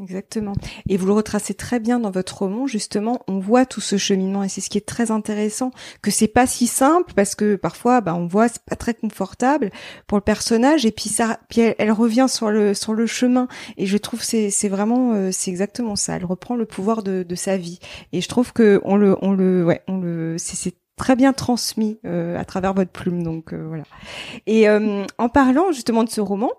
Exactement. 0.00 0.54
Et 0.88 0.96
vous 0.96 1.06
le 1.06 1.12
retracez 1.12 1.54
très 1.54 1.78
bien 1.78 2.00
dans 2.00 2.10
votre 2.10 2.38
roman. 2.38 2.66
Justement, 2.66 3.22
on 3.28 3.38
voit 3.38 3.64
tout 3.64 3.80
ce 3.80 3.96
cheminement 3.96 4.42
et 4.42 4.48
c'est 4.48 4.60
ce 4.60 4.68
qui 4.68 4.76
est 4.76 4.86
très 4.86 5.12
intéressant. 5.12 5.70
Que 6.02 6.10
c'est 6.10 6.26
pas 6.26 6.48
si 6.48 6.66
simple 6.66 7.12
parce 7.14 7.36
que 7.36 7.54
parfois, 7.54 8.00
bah, 8.00 8.16
on 8.16 8.26
voit 8.26 8.48
c'est 8.48 8.62
pas 8.64 8.74
très 8.74 8.94
confortable 8.94 9.70
pour 10.08 10.18
le 10.18 10.22
personnage 10.22 10.84
et 10.84 10.90
puis 10.90 11.08
ça, 11.08 11.38
puis 11.48 11.60
elle, 11.78 11.92
revient 11.92 12.26
sur 12.28 12.50
le 12.50 12.74
sur 12.74 12.92
le 12.92 13.06
chemin. 13.06 13.46
Et 13.76 13.86
je 13.86 13.96
trouve 13.96 14.20
c'est 14.22 14.50
c'est 14.50 14.68
vraiment 14.68 15.12
euh, 15.12 15.30
c'est 15.30 15.52
exactement 15.52 15.94
ça. 15.94 16.16
Elle 16.16 16.24
reprend 16.24 16.56
le 16.56 16.66
pouvoir 16.66 17.04
de, 17.04 17.22
de 17.22 17.34
sa 17.36 17.56
vie. 17.56 17.78
Et 18.12 18.20
je 18.20 18.28
trouve 18.28 18.52
que 18.52 18.80
on 18.84 18.96
le 18.96 19.16
on 19.22 19.32
le 19.32 19.64
ouais 19.64 19.82
on 19.86 19.98
le 19.98 20.36
c'est 20.38 20.74
très 20.96 21.16
bien 21.16 21.32
transmis 21.32 21.98
euh, 22.04 22.38
à 22.38 22.44
travers 22.44 22.74
votre 22.74 22.90
plume. 22.90 23.22
Donc 23.22 23.52
euh, 23.52 23.64
voilà. 23.66 23.84
Et 24.46 24.68
euh, 24.68 25.04
en 25.18 25.28
parlant 25.28 25.72
justement 25.72 26.04
de 26.04 26.10
ce 26.10 26.20
roman, 26.20 26.50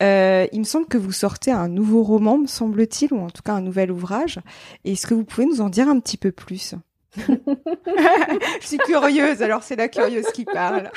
il 0.00 0.58
me 0.58 0.64
semble 0.64 0.86
que 0.86 0.98
vous 0.98 1.12
sortez 1.12 1.52
un 1.52 1.68
nouveau 1.68 2.02
roman, 2.02 2.38
me 2.38 2.46
semble-t-il, 2.46 3.12
ou 3.12 3.20
en 3.20 3.30
tout 3.30 3.42
cas 3.42 3.52
un 3.52 3.60
nouvel 3.60 3.92
ouvrage. 3.92 4.40
Est-ce 4.84 5.06
que 5.06 5.14
vous 5.14 5.24
pouvez 5.24 5.46
nous 5.46 5.60
en 5.60 5.68
dire 5.68 5.88
un 5.88 6.00
petit 6.00 6.16
peu 6.16 6.32
plus? 6.32 6.74
Je 7.16 8.66
suis 8.66 8.78
curieuse, 8.78 9.42
alors 9.42 9.62
c'est 9.62 9.76
la 9.76 9.88
curieuse 9.88 10.26
qui 10.32 10.44
parle. 10.44 10.90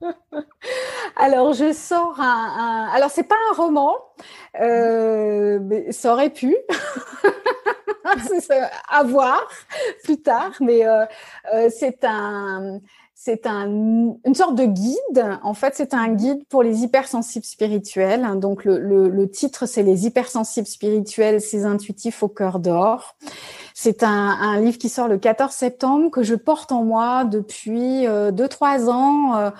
alors 1.16 1.52
je 1.52 1.72
sors 1.72 2.20
un, 2.20 2.24
un... 2.24 2.88
alors 2.92 3.10
c'est 3.10 3.22
pas 3.22 3.36
un 3.50 3.54
roman, 3.54 3.94
euh, 4.60 5.60
mais 5.62 5.92
ça 5.92 6.12
aurait 6.12 6.30
pu. 6.30 6.56
à 8.88 9.02
voir 9.02 9.46
plus 10.04 10.20
tard, 10.20 10.52
mais 10.60 10.86
euh, 10.86 11.04
euh, 11.54 11.68
c'est 11.70 12.04
un 12.04 12.80
c'est 13.24 13.46
un, 13.46 13.68
une 13.68 14.34
sorte 14.34 14.56
de 14.56 14.64
guide. 14.64 15.38
En 15.44 15.54
fait, 15.54 15.74
c'est 15.76 15.94
un 15.94 16.08
guide 16.08 16.44
pour 16.48 16.64
les 16.64 16.82
hypersensibles 16.82 17.44
spirituels. 17.44 18.26
Donc, 18.40 18.64
le, 18.64 18.78
le, 18.80 19.30
titre, 19.30 19.66
c'est 19.66 19.84
Les 19.84 20.06
hypersensibles 20.06 20.66
spirituels, 20.66 21.40
ces 21.40 21.64
intuitifs 21.64 22.24
au 22.24 22.28
cœur 22.28 22.58
d'or. 22.58 23.14
C'est 23.74 24.02
un, 24.02 24.08
un, 24.10 24.58
livre 24.58 24.76
qui 24.76 24.88
sort 24.88 25.06
le 25.06 25.18
14 25.18 25.52
septembre 25.52 26.10
que 26.10 26.24
je 26.24 26.34
porte 26.34 26.72
en 26.72 26.82
moi 26.82 27.22
depuis 27.22 28.08
euh, 28.08 28.32
deux 28.32 28.48
trois 28.48 28.90
ans. 28.90 29.52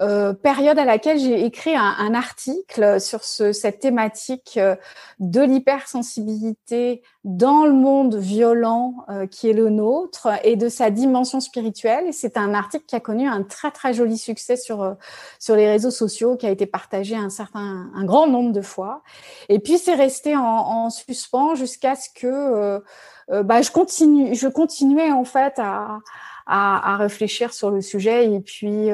Euh, 0.00 0.18
euh, 0.18 0.32
période 0.32 0.78
à 0.78 0.84
laquelle 0.84 1.18
j'ai 1.18 1.44
écrit 1.44 1.76
un, 1.76 1.94
un, 1.98 2.14
article 2.14 3.00
sur 3.00 3.24
ce, 3.24 3.52
cette 3.52 3.80
thématique 3.80 4.56
euh, 4.56 4.76
de 5.18 5.40
l'hypersensibilité 5.40 7.02
dans 7.24 7.64
le 7.64 7.72
monde 7.72 8.16
violent 8.16 9.04
euh, 9.08 9.26
qui 9.26 9.48
est 9.48 9.52
le 9.52 9.68
nôtre 9.68 10.28
et 10.44 10.56
de 10.56 10.68
sa 10.68 10.90
dimension 10.90 11.40
spirituelle. 11.40 12.12
C'est 12.12 12.36
un 12.36 12.54
article 12.54 12.84
qui 12.86 12.96
a 12.96 13.00
connu 13.00 13.28
un 13.28 13.42
très 13.42 13.70
très 13.70 13.92
joli 13.92 14.18
succès 14.18 14.56
sur 14.56 14.96
sur 15.38 15.56
les 15.56 15.68
réseaux 15.68 15.90
sociaux, 15.90 16.36
qui 16.36 16.46
a 16.46 16.50
été 16.50 16.66
partagé 16.66 17.16
un 17.16 17.30
certain 17.30 17.90
un 17.94 18.04
grand 18.04 18.26
nombre 18.26 18.52
de 18.52 18.62
fois. 18.62 19.02
Et 19.48 19.58
puis 19.58 19.78
c'est 19.78 19.94
resté 19.94 20.36
en, 20.36 20.42
en 20.42 20.90
suspens 20.90 21.54
jusqu'à 21.54 21.94
ce 21.94 22.08
que 22.14 22.82
bah, 23.42 23.62
je 23.62 23.70
continue, 23.70 24.34
je 24.34 24.48
continuais 24.48 25.12
en 25.12 25.24
fait 25.24 25.54
à, 25.58 25.98
à, 26.46 26.94
à 26.94 26.96
réfléchir 26.96 27.52
sur 27.52 27.70
le 27.70 27.82
sujet 27.82 28.32
et 28.32 28.40
puis 28.40 28.90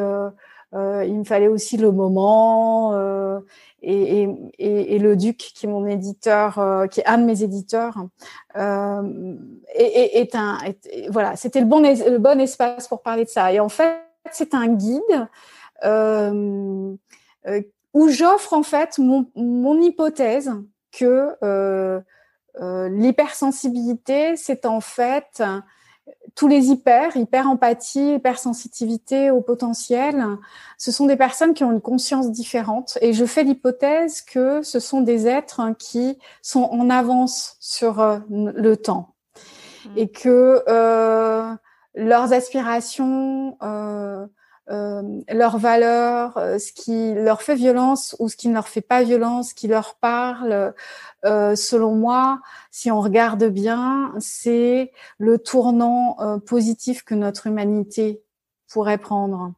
euh, 0.75 1.05
il 1.05 1.19
me 1.19 1.25
fallait 1.25 1.47
aussi 1.47 1.77
le 1.77 1.93
moment 1.93 2.93
euh, 2.95 3.39
et, 3.81 4.27
le 4.99 5.15
Duc, 5.15 5.37
qui 5.37 5.67
est 5.67 5.69
mon 5.69 5.87
éditeur, 5.87 6.59
euh, 6.59 6.87
qui 6.87 7.01
est 7.01 7.07
un 7.07 7.19
de 7.19 7.25
mes 7.25 7.43
éditeurs, 7.43 7.97
est, 8.57 10.35
un 10.35 10.59
voilà, 11.11 11.37
c'était 11.37 11.61
le 11.61 11.67
bon 11.67 11.81
le 11.81 12.19
bon 12.19 12.41
espace 12.41 12.89
pour 12.89 13.03
parler 13.03 13.25
de 13.25 13.31
ça. 13.31 13.53
Et 13.53 13.61
en 13.61 13.69
fait, 13.69 14.01
c'est 14.33 14.55
un 14.55 14.69
guide 14.69 15.29
où 17.93 18.09
j'offre 18.09 18.53
en 18.55 18.63
fait 18.63 18.99
mon, 18.99 19.27
mon 19.37 19.81
hypothèse 19.81 20.51
que 20.91 21.37
l'hypersensibilité, 22.89 24.35
c'est 24.37 24.67
en 24.67 24.81
fait 24.81 25.43
tous 26.35 26.49
les 26.49 26.71
hyper, 26.71 27.17
hyper 27.17 27.49
empathie, 27.49 28.15
hyper 28.15 28.39
sensitivité 28.39 29.31
au 29.31 29.41
potentiel, 29.41 30.27
ce 30.79 30.91
sont 30.91 31.07
des 31.07 31.17
personnes 31.17 31.55
qui 31.55 31.63
ont 31.63 31.71
une 31.71 31.81
conscience 31.81 32.31
différente. 32.31 32.99
Et 33.01 33.13
je 33.13 33.25
fais 33.25 33.45
l'hypothèse 33.45 34.21
que 34.21 34.63
ce 34.63 34.81
sont 34.81 35.01
des 35.01 35.27
êtres 35.29 35.63
qui 35.79 36.19
sont 36.43 36.65
en 36.65 36.91
avance 36.91 37.57
sur 37.61 38.01
euh, 38.01 38.19
le 38.29 38.77
temps 38.77 39.15
mmh. 39.85 39.89
et 39.97 40.09
que 40.09 40.63
euh, 40.69 41.55
leurs 41.95 42.33
aspirations, 42.33 43.57
euh, 43.63 44.27
leurs 44.69 45.59
valeurs, 45.59 46.37
euh, 46.39 46.59
ce 46.59 46.73
qui 46.73 47.15
leur 47.15 47.43
fait 47.43 47.55
violence 47.55 48.17
ou 48.19 48.29
ce 48.29 48.37
qui 48.37 48.49
ne 48.49 48.55
leur 48.55 48.69
fait 48.69 48.81
pas 48.81 49.03
violence, 49.03 49.51
ce 49.51 49.55
qui 49.55 49.69
leur 49.69 49.97
parle, 49.97 50.75
euh, 51.25 51.57
selon 51.57 51.95
moi, 51.95 52.41
si 52.71 52.91
on 52.91 53.01
regarde 53.01 53.45
bien, 53.45 54.13
c'est 54.19 54.93
le 55.19 55.39
tournant 55.39 56.17
euh, 56.21 56.39
positif 56.39 57.03
que 57.03 57.15
notre 57.15 57.47
humanité 57.47 58.23
pourrait 58.69 58.99
prendre. 58.99 59.53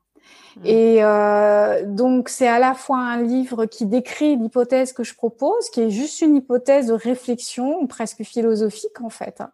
Mmh. 0.56 0.66
Et 0.66 1.04
euh, 1.04 1.82
donc 1.84 2.28
c'est 2.28 2.48
à 2.48 2.58
la 2.58 2.74
fois 2.74 2.98
un 2.98 3.22
livre 3.22 3.66
qui 3.66 3.86
décrit 3.86 4.36
l'hypothèse 4.36 4.92
que 4.92 5.04
je 5.04 5.14
propose, 5.14 5.70
qui 5.70 5.82
est 5.82 5.90
juste 5.90 6.20
une 6.20 6.36
hypothèse 6.36 6.86
de 6.86 6.94
réflexion 6.94 7.86
presque 7.86 8.22
philosophique 8.22 9.00
en 9.00 9.10
fait, 9.10 9.40
hein. 9.40 9.50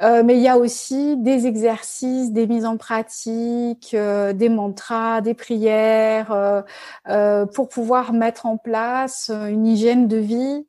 Euh, 0.00 0.22
mais 0.24 0.36
il 0.36 0.42
y 0.42 0.48
a 0.48 0.58
aussi 0.58 1.16
des 1.16 1.46
exercices, 1.46 2.30
des 2.32 2.46
mises 2.46 2.64
en 2.64 2.76
pratique, 2.76 3.90
euh, 3.94 4.32
des 4.32 4.48
mantras, 4.48 5.20
des 5.22 5.34
prières 5.34 6.62
euh, 7.08 7.46
pour 7.46 7.68
pouvoir 7.68 8.12
mettre 8.12 8.46
en 8.46 8.56
place 8.58 9.30
une 9.30 9.66
hygiène 9.66 10.06
de 10.06 10.16
vie 10.16 10.66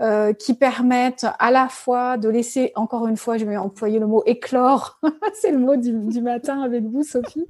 euh, 0.00 0.32
qui 0.32 0.54
permettent 0.54 1.26
à 1.38 1.50
la 1.50 1.68
fois 1.68 2.16
de 2.16 2.28
laisser, 2.28 2.72
encore 2.74 3.06
une 3.06 3.16
fois, 3.16 3.36
je 3.36 3.44
vais 3.44 3.56
employer 3.56 3.98
le 3.98 4.06
mot 4.06 4.22
éclore, 4.24 4.98
c'est 5.34 5.50
le 5.50 5.58
mot 5.58 5.76
du, 5.76 6.22
matin 6.22 6.62
avec 6.62 6.84
vous, 6.84 7.02
Sophie, 7.02 7.46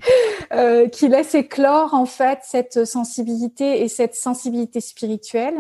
euh, 0.53 0.88
qui 0.88 1.09
laisse 1.09 1.34
éclore 1.34 1.94
en 1.94 2.07
fait 2.07 2.40
cette 2.42 2.84
sensibilité 2.84 3.82
et 3.82 3.88
cette 3.88 4.14
sensibilité 4.14 4.80
spirituelle, 4.80 5.59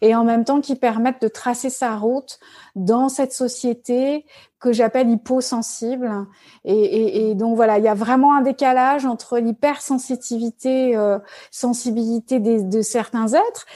et 0.00 0.14
en 0.14 0.24
même 0.24 0.44
temps 0.44 0.60
qui 0.60 0.76
permettent 0.76 1.20
de 1.20 1.28
tracer 1.28 1.68
sa 1.68 1.96
route 1.96 2.38
dans 2.74 3.08
cette 3.08 3.32
société 3.32 4.24
que 4.60 4.72
j'appelle 4.72 5.08
hyposensible. 5.08 6.26
Et, 6.64 6.74
et, 6.74 7.30
et, 7.30 7.34
donc 7.34 7.56
voilà, 7.56 7.78
il 7.78 7.84
y 7.84 7.88
a 7.88 7.94
vraiment 7.94 8.34
un 8.34 8.42
décalage 8.42 9.06
entre 9.06 9.38
l'hypersensitivité, 9.38 10.96
euh, 10.96 11.18
sensibilité 11.50 12.40
des, 12.40 12.62
de 12.62 12.82
certains 12.82 13.32
êtres, 13.32 13.66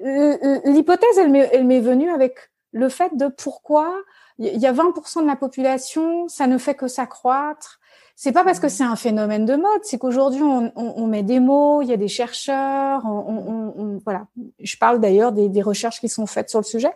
l'hypothèse, 0.00 1.18
elle 1.18 1.64
m'est 1.66 1.80
venue 1.80 2.10
avec 2.10 2.50
le 2.72 2.88
fait 2.88 3.16
de 3.16 3.28
pourquoi 3.28 3.94
il 4.40 4.58
y 4.58 4.66
a 4.66 4.72
20% 4.72 5.22
de 5.22 5.26
la 5.26 5.36
population, 5.36 6.26
ça 6.28 6.46
ne 6.46 6.56
fait 6.56 6.74
que 6.74 6.88
s'accroître. 6.88 7.78
C'est 8.16 8.32
pas 8.32 8.42
parce 8.42 8.58
que 8.58 8.68
c'est 8.68 8.84
un 8.84 8.96
phénomène 8.96 9.44
de 9.44 9.54
mode, 9.54 9.80
c'est 9.82 9.98
qu'aujourd'hui 9.98 10.42
on, 10.42 10.72
on, 10.76 10.94
on, 10.96 11.06
met 11.06 11.22
des 11.22 11.40
mots, 11.40 11.82
il 11.82 11.88
y 11.88 11.92
a 11.92 11.96
des 11.96 12.08
chercheurs, 12.08 13.04
on, 13.04 13.72
on 13.76 13.98
voilà. 14.04 14.26
Je 14.58 14.76
parle 14.76 15.00
d'ailleurs 15.00 15.32
des, 15.32 15.48
des, 15.48 15.62
recherches 15.62 16.00
qui 16.00 16.08
sont 16.08 16.26
faites 16.26 16.50
sur 16.50 16.58
le 16.58 16.64
sujet. 16.64 16.92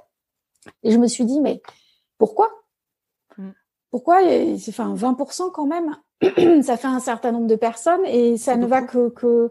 Et 0.82 0.90
je 0.90 0.98
me 0.98 1.06
suis 1.06 1.24
dit 1.24 1.40
mais 1.40 1.62
pourquoi? 2.18 2.50
Mm. 3.38 3.50
Pourquoi 3.90 4.20
Enfin 4.68 4.94
20% 4.94 5.50
quand 5.52 5.66
même, 5.66 5.96
ça 6.62 6.76
fait 6.76 6.86
un 6.86 7.00
certain 7.00 7.32
nombre 7.32 7.46
de 7.46 7.56
personnes 7.56 8.04
et 8.06 8.36
ça 8.36 8.56
ne 8.56 8.66
va 8.66 8.82
que, 8.82 9.08
que 9.10 9.50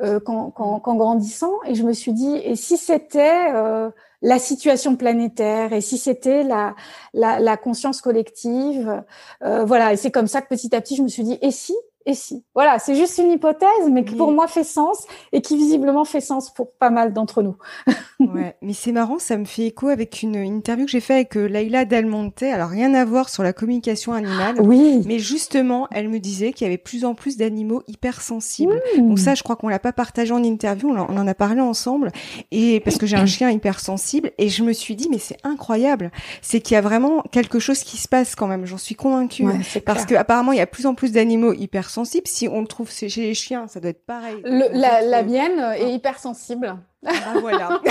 euh, 0.00 0.20
qu'en, 0.20 0.78
grandissant. 0.96 1.54
Et 1.66 1.74
je 1.74 1.82
me 1.82 1.92
suis 1.92 2.12
dit, 2.12 2.36
et 2.36 2.56
si 2.56 2.76
c'était 2.76 3.52
euh, 3.54 3.90
la 4.20 4.38
situation 4.38 4.96
planétaire, 4.96 5.72
et 5.72 5.80
si 5.80 5.98
c'était 5.98 6.44
la, 6.44 6.74
la, 7.12 7.38
la, 7.40 7.56
conscience 7.56 8.00
collective, 8.00 9.02
euh, 9.44 9.64
voilà. 9.64 9.92
Et 9.92 9.96
c'est 9.96 10.10
comme 10.10 10.28
ça 10.28 10.42
que 10.42 10.48
petit 10.48 10.74
à 10.74 10.80
petit, 10.80 10.96
je 10.96 11.02
me 11.02 11.08
suis 11.08 11.24
dit, 11.24 11.38
et 11.42 11.50
si 11.50 11.74
et 12.06 12.14
si. 12.14 12.44
Voilà, 12.54 12.78
c'est 12.78 12.94
juste 12.94 13.18
une 13.18 13.30
hypothèse, 13.30 13.88
mais 13.90 14.04
qui 14.04 14.16
pour 14.16 14.32
moi 14.32 14.48
fait 14.48 14.64
sens 14.64 15.06
et 15.32 15.40
qui 15.40 15.56
visiblement 15.56 16.04
fait 16.04 16.20
sens 16.20 16.52
pour 16.52 16.72
pas 16.72 16.90
mal 16.90 17.12
d'entre 17.12 17.42
nous. 17.42 17.56
ouais, 18.20 18.56
mais 18.60 18.72
c'est 18.72 18.92
marrant, 18.92 19.18
ça 19.18 19.36
me 19.36 19.44
fait 19.44 19.66
écho 19.66 19.88
avec 19.88 20.22
une, 20.22 20.36
interview 20.36 20.86
que 20.86 20.90
j'ai 20.90 21.00
fait 21.00 21.14
avec 21.14 21.36
euh, 21.36 21.46
Laila 21.46 21.84
Del 21.84 22.06
Monte. 22.06 22.42
Alors 22.42 22.68
rien 22.68 22.92
à 22.94 23.04
voir 23.04 23.28
sur 23.28 23.42
la 23.42 23.52
communication 23.52 24.12
animale. 24.12 24.60
Oui. 24.60 25.02
Mais 25.06 25.18
justement, 25.18 25.86
elle 25.90 26.08
me 26.08 26.18
disait 26.18 26.52
qu'il 26.52 26.66
y 26.66 26.68
avait 26.68 26.78
plus 26.78 27.04
en 27.04 27.14
plus 27.14 27.36
d'animaux 27.36 27.82
hypersensibles. 27.86 28.80
Mmh. 28.96 29.08
Donc 29.08 29.18
ça, 29.18 29.34
je 29.34 29.42
crois 29.42 29.56
qu'on 29.56 29.68
l'a 29.68 29.78
pas 29.78 29.92
partagé 29.92 30.32
en 30.32 30.42
interview, 30.42 30.90
on 30.90 31.16
en 31.16 31.26
a 31.26 31.34
parlé 31.34 31.60
ensemble. 31.60 32.10
Et 32.50 32.80
parce 32.80 32.98
que 32.98 33.06
j'ai 33.06 33.16
un 33.16 33.26
chien 33.26 33.50
hypersensible, 33.50 34.32
et 34.38 34.48
je 34.48 34.64
me 34.64 34.72
suis 34.72 34.96
dit, 34.96 35.08
mais 35.10 35.18
c'est 35.18 35.38
incroyable. 35.44 36.10
C'est 36.40 36.60
qu'il 36.60 36.74
y 36.74 36.78
a 36.78 36.80
vraiment 36.80 37.22
quelque 37.30 37.58
chose 37.58 37.80
qui 37.80 37.96
se 37.96 38.08
passe 38.08 38.34
quand 38.34 38.46
même. 38.46 38.66
J'en 38.66 38.78
suis 38.78 38.94
convaincue. 38.94 39.44
parce 39.84 40.04
qu'apparemment, 40.04 40.52
il 40.52 40.58
y 40.58 40.62
a 40.62 40.66
plus 40.66 40.86
en 40.86 40.94
plus 40.94 41.12
d'animaux 41.12 41.52
hypersensibles 41.52 41.91
sensible. 41.92 42.26
Si 42.26 42.48
on 42.48 42.60
le 42.60 42.66
trouve 42.66 42.90
chez 42.90 43.08
les 43.08 43.34
chiens, 43.34 43.68
ça 43.68 43.80
doit 43.80 43.90
être 43.90 44.06
pareil. 44.06 44.40
la, 44.44 45.02
la, 45.02 45.22
mienne 45.22 45.60
est 45.76 45.92
hypersensible. 45.92 46.76
Ah, 47.06 47.10
bah, 47.34 47.40
voilà. 47.40 47.80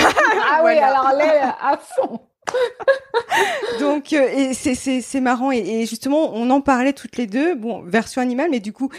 ah 0.50 0.62
oui, 0.64 0.78
alors 0.78 1.10
elle 1.12 1.26
est 1.26 1.40
à 1.40 1.78
fond. 1.78 2.20
Donc 3.80 4.12
euh, 4.12 4.28
et 4.28 4.54
c'est 4.54 4.74
c'est 4.74 5.20
marrant. 5.20 5.50
Et, 5.50 5.86
justement 5.86 6.32
on 6.34 6.50
en 6.50 6.60
parlait 6.60 6.92
toutes 6.92 7.16
les 7.16 7.26
deux 7.26 7.54
bon 7.54 7.82
version 7.82 8.20
animale 8.20 8.50
mais 8.50 8.60
du 8.60 8.72
coup 8.72 8.90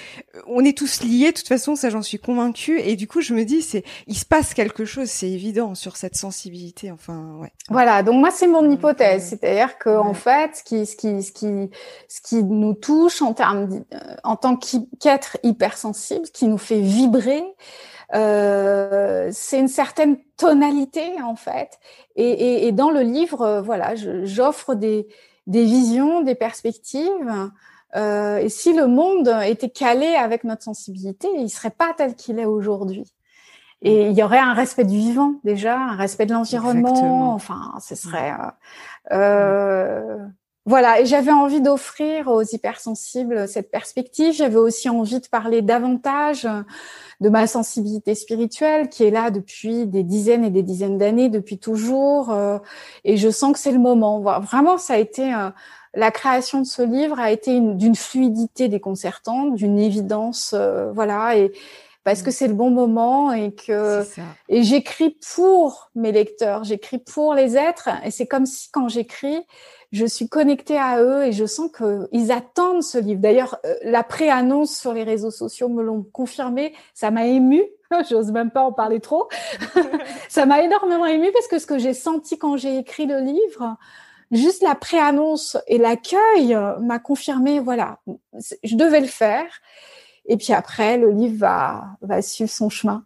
on 0.48 0.64
est 0.64 0.78
tous 0.78 1.04
liés 1.04 1.32
de 1.32 1.38
toute 1.38 1.48
façon 1.48 1.76
ça 1.76 1.90
j'en 1.90 2.02
suis 2.02 2.20
convaincue. 2.20 2.80
Et 2.80 2.96
du 2.96 3.08
coup 3.08 3.22
je 3.22 3.34
me 3.34 3.44
dis 3.44 3.62
c'est 3.62 3.84
il 4.08 4.18
se 4.18 4.26
passe 4.26 4.54
quelque 4.54 4.86
chose 4.86 5.10
c'est 5.10 5.30
évident 5.30 5.76
sur 5.76 5.98
cette 5.98 6.16
sensibilité 6.16 6.92
enfin 6.92 7.36
ouais. 7.40 7.52
Voilà 7.70 8.04
donc 8.04 8.16
moi 8.16 8.32
c'est 8.32 8.48
mon 8.48 8.70
hypothèse. 8.70 9.28
C'est-à-dire 9.30 9.78
que 9.78 9.90
en 9.90 10.14
fait 10.14 10.58
ce 10.58 10.64
qui 10.64 10.86
ce 10.86 10.96
qui 10.96 11.22
ce 11.22 11.32
qui 11.32 11.70
ce 12.08 12.22
qui 12.22 12.44
nous 12.44 12.74
touche 12.74 13.22
en 13.22 13.34
termes 13.34 13.84
euh, 13.94 14.16
en 14.24 14.36
tant 14.36 14.58
qu'être 14.58 15.38
hypersensible 15.44 16.26
qui 16.34 16.48
nous 16.48 16.58
fait 16.58 16.82
vibrer 16.82 17.44
euh, 18.14 19.30
c'est 19.32 19.60
une 19.60 19.68
certaine 19.68 20.18
tonalité 20.38 21.22
en 21.24 21.36
fait. 21.36 21.80
Et, 22.16 22.30
et, 22.30 22.68
et 22.68 22.72
dans 22.72 22.92
le 22.92 23.02
livre, 23.02 23.42
euh, 23.42 23.62
voilà, 23.62 23.96
j'offre 23.96 24.76
des, 24.76 25.08
des 25.48 25.64
visions, 25.64 26.22
des 26.22 26.36
perspectives. 26.36 27.52
Euh, 27.96 28.38
et 28.38 28.50
si 28.50 28.74
le 28.74 28.88
monde 28.88 29.32
était 29.44 29.70
calé 29.70 30.16
avec 30.16 30.44
notre 30.44 30.64
sensibilité, 30.64 31.28
il 31.38 31.50
serait 31.50 31.70
pas 31.70 31.94
tel 31.96 32.16
qu'il 32.16 32.40
est 32.40 32.46
aujourd'hui. 32.46 33.14
Et 33.84 34.08
il 34.08 34.18
y 34.18 34.24
aurait 34.24 34.40
un 34.40 34.54
respect 34.54 34.86
du 34.86 34.98
vivant 34.98 35.36
déjà, 35.44 35.78
un 35.78 35.96
respect 35.96 36.26
de 36.26 36.34
l'environnement. 36.34 37.34
Enfin, 37.34 37.74
ce 37.82 37.96
serait. 37.96 38.32
Euh, 38.32 38.48
euh, 39.12 40.18
voilà, 40.66 41.02
et 41.02 41.06
j'avais 41.06 41.32
envie 41.32 41.60
d'offrir 41.60 42.30
aux 42.30 42.42
hypersensibles 42.42 43.50
cette 43.50 43.70
perspective. 43.70 44.34
J'avais 44.34 44.56
aussi 44.56 44.88
envie 44.88 45.20
de 45.20 45.28
parler 45.28 45.62
davantage 45.62 46.48
de 47.20 47.30
ma 47.30 47.48
sensibilité 47.48 48.16
spirituelle 48.16 48.88
qui 48.88 49.04
est 49.04 49.12
là 49.12 49.30
depuis 49.30 49.86
des 49.88 50.04
dizaines 50.04 50.46
et 50.46 50.50
des 50.50 50.64
dizaines 50.64 50.98
d'années, 50.98 51.28
depuis 51.28 51.58
toujours. 51.58 52.32
Euh, 52.32 52.60
et 53.04 53.18
je 53.18 53.30
sens 53.30 53.54
que 53.54 53.60
c'est 53.60 53.72
le 53.74 53.80
moment. 53.80 54.22
Vraiment, 54.40 54.78
ça 54.78 54.94
a 54.94 54.98
été 54.98 55.34
euh, 55.34 55.50
la 55.96 56.12
création 56.12 56.62
de 56.62 56.66
ce 56.66 56.82
livre 56.82 57.20
a 57.20 57.32
été 57.32 57.60
d'une 57.60 57.96
fluidité 57.96 58.68
déconcertante, 58.68 59.56
d'une 59.56 59.80
évidence, 59.80 60.54
euh, 60.58 60.92
voilà. 60.94 61.38
Et 61.38 61.52
parce 62.04 62.22
que 62.22 62.32
c'est 62.32 62.48
le 62.48 62.54
bon 62.54 62.70
moment 62.70 63.32
et 63.32 63.54
que 63.54 64.04
et 64.50 64.64
j'écris 64.64 65.18
pour 65.34 65.90
mes 65.96 66.12
lecteurs, 66.12 66.64
j'écris 66.64 67.00
pour 67.00 67.34
les 67.34 67.56
êtres 67.56 67.90
et 68.04 68.12
c'est 68.12 68.28
comme 68.28 68.46
si 68.46 68.70
quand 68.72 68.90
j'écris, 68.90 69.46
je 69.94 70.06
suis 70.06 70.28
connectée 70.28 70.78
à 70.78 71.02
eux 71.02 71.24
et 71.24 71.32
je 71.32 71.46
sens 71.46 71.70
qu'ils 71.72 72.32
attendent 72.32 72.84
ce 72.84 72.98
livre. 72.98 73.22
D'ailleurs, 73.22 73.60
euh, 73.66 73.76
la 73.84 74.04
pré-annonce 74.04 74.76
sur 74.76 74.92
les 74.92 75.04
réseaux 75.04 75.32
sociaux 75.32 75.70
me 75.70 75.84
l'ont 75.84 76.04
confirmé. 76.04 76.74
Ça 76.96 77.12
m'a 77.12 77.28
ému. 77.28 77.64
J'ose 78.10 78.32
même 78.32 78.50
pas 78.50 78.64
en 78.64 78.74
parler 78.74 79.00
trop. 79.00 79.30
ça 80.30 80.46
m'a 80.48 80.64
énormément 80.64 81.06
ému 81.06 81.32
parce 81.32 81.48
que 81.48 81.60
ce 81.60 81.68
que 81.68 81.78
j'ai 81.78 81.94
senti 81.94 82.40
quand 82.40 82.58
j'ai 82.58 82.80
écrit 82.80 83.06
le 83.06 83.20
livre, 83.20 83.78
juste 84.32 84.64
la 84.64 84.74
pré-annonce 84.74 85.58
et 85.68 85.78
l'accueil 85.78 86.58
m'a 86.82 86.98
confirmé, 86.98 87.60
voilà, 87.60 88.00
je 88.64 88.76
devais 88.76 89.00
le 89.00 89.08
faire. 89.08 89.46
Et 90.26 90.38
puis 90.38 90.54
après, 90.54 90.98
le 90.98 91.12
livre 91.12 91.38
va, 91.40 91.98
va 92.02 92.22
suivre 92.22 92.50
son 92.50 92.70
chemin. 92.70 93.04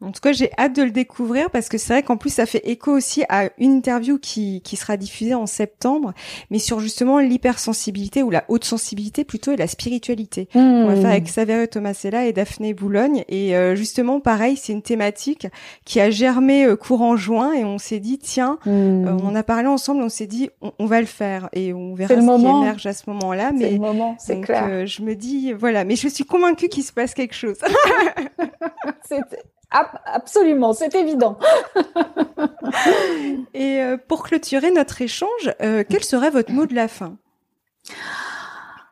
En 0.00 0.12
tout 0.12 0.20
cas, 0.20 0.32
j'ai 0.32 0.50
hâte 0.58 0.74
de 0.74 0.82
le 0.82 0.90
découvrir 0.90 1.50
parce 1.50 1.68
que 1.68 1.78
c'est 1.78 1.92
vrai 1.92 2.02
qu'en 2.02 2.16
plus, 2.16 2.30
ça 2.30 2.46
fait 2.46 2.62
écho 2.68 2.92
aussi 2.92 3.24
à 3.28 3.50
une 3.58 3.72
interview 3.72 4.18
qui, 4.18 4.60
qui 4.62 4.76
sera 4.76 4.96
diffusée 4.96 5.34
en 5.34 5.46
septembre, 5.46 6.12
mais 6.50 6.58
sur 6.58 6.80
justement 6.80 7.18
l'hypersensibilité 7.18 8.22
ou 8.22 8.30
la 8.30 8.44
haute 8.48 8.64
sensibilité 8.64 9.24
plutôt 9.24 9.52
et 9.52 9.56
la 9.56 9.66
spiritualité. 9.66 10.48
On 10.54 10.86
va 10.86 10.96
faire 10.96 11.10
avec 11.10 11.28
Saverio 11.28 11.66
Tomasella 11.66 12.26
et 12.26 12.32
Daphné 12.32 12.74
Boulogne. 12.74 13.24
Et 13.28 13.56
euh, 13.56 13.74
justement, 13.74 14.20
pareil, 14.20 14.56
c'est 14.56 14.72
une 14.72 14.82
thématique 14.82 15.46
qui 15.84 16.00
a 16.00 16.10
germé 16.10 16.64
euh, 16.64 16.76
courant 16.76 17.16
juin 17.16 17.52
et 17.52 17.64
on 17.64 17.78
s'est 17.78 18.00
dit, 18.00 18.18
tiens, 18.18 18.58
hmm. 18.64 18.70
euh, 18.70 19.16
on 19.22 19.28
en 19.28 19.34
a 19.34 19.42
parlé 19.42 19.68
ensemble, 19.68 20.02
on 20.02 20.08
s'est 20.08 20.26
dit, 20.26 20.50
on, 20.78 20.86
va 20.86 21.00
le 21.00 21.06
faire 21.06 21.48
et 21.52 21.72
on 21.72 21.94
verra 21.94 22.14
ce 22.14 22.20
qui 22.20 22.46
émerge 22.46 22.86
à 22.86 22.92
ce 22.92 23.08
moment-là. 23.10 23.52
Mais 23.52 23.72
le 23.72 23.78
moment, 23.78 24.16
c'est 24.18 24.40
clair. 24.40 24.86
je 24.86 25.02
me 25.02 25.14
dis, 25.14 25.52
voilà, 25.52 25.84
mais 25.84 25.96
je 25.96 26.08
suis 26.08 26.24
convaincue 26.24 26.68
qu'il 26.68 26.82
se 26.82 26.92
passe 26.92 27.14
quelque 27.14 27.34
chose. 27.34 27.58
Absolument, 29.72 30.72
c'est 30.72 30.94
évident. 30.94 31.38
Et 33.54 33.82
euh, 33.82 33.96
pour 33.96 34.22
clôturer 34.22 34.70
notre 34.70 35.00
échange, 35.00 35.50
euh, 35.62 35.84
quel 35.88 36.04
serait 36.04 36.30
votre 36.30 36.52
mot 36.52 36.66
de 36.66 36.74
la 36.74 36.88
fin? 36.88 37.16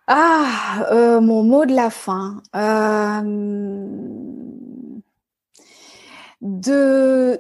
Ah, 0.07 0.87
euh, 0.91 1.21
mon 1.21 1.43
mot 1.43 1.67
de 1.67 1.75
la 1.75 1.91
fin. 1.91 2.43
de 6.41 7.39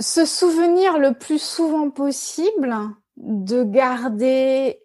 se 0.00 0.26
souvenir 0.26 0.98
le 0.98 1.14
plus 1.14 1.40
souvent 1.40 1.88
possible 1.88 2.76
de 3.16 3.62
garder 3.64 4.80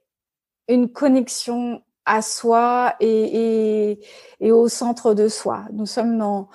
une 0.69 0.89
connexion 0.89 1.81
à 2.05 2.21
soi 2.21 2.95
et, 3.01 3.99
et 4.39 4.51
au 4.51 4.69
centre 4.69 5.13
de 5.13 5.27
soi. 5.27 5.65
Nous 5.73 5.85
sommes 5.85 6.17
dans 6.17 6.47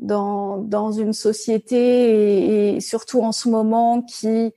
dans, 0.00 0.56
dans 0.56 0.90
une 0.90 1.12
société 1.12 2.74
et, 2.74 2.80
surtout 2.80 3.22
en 3.22 3.32
ce 3.32 3.48
moment 3.48 4.02
qui 4.02 4.52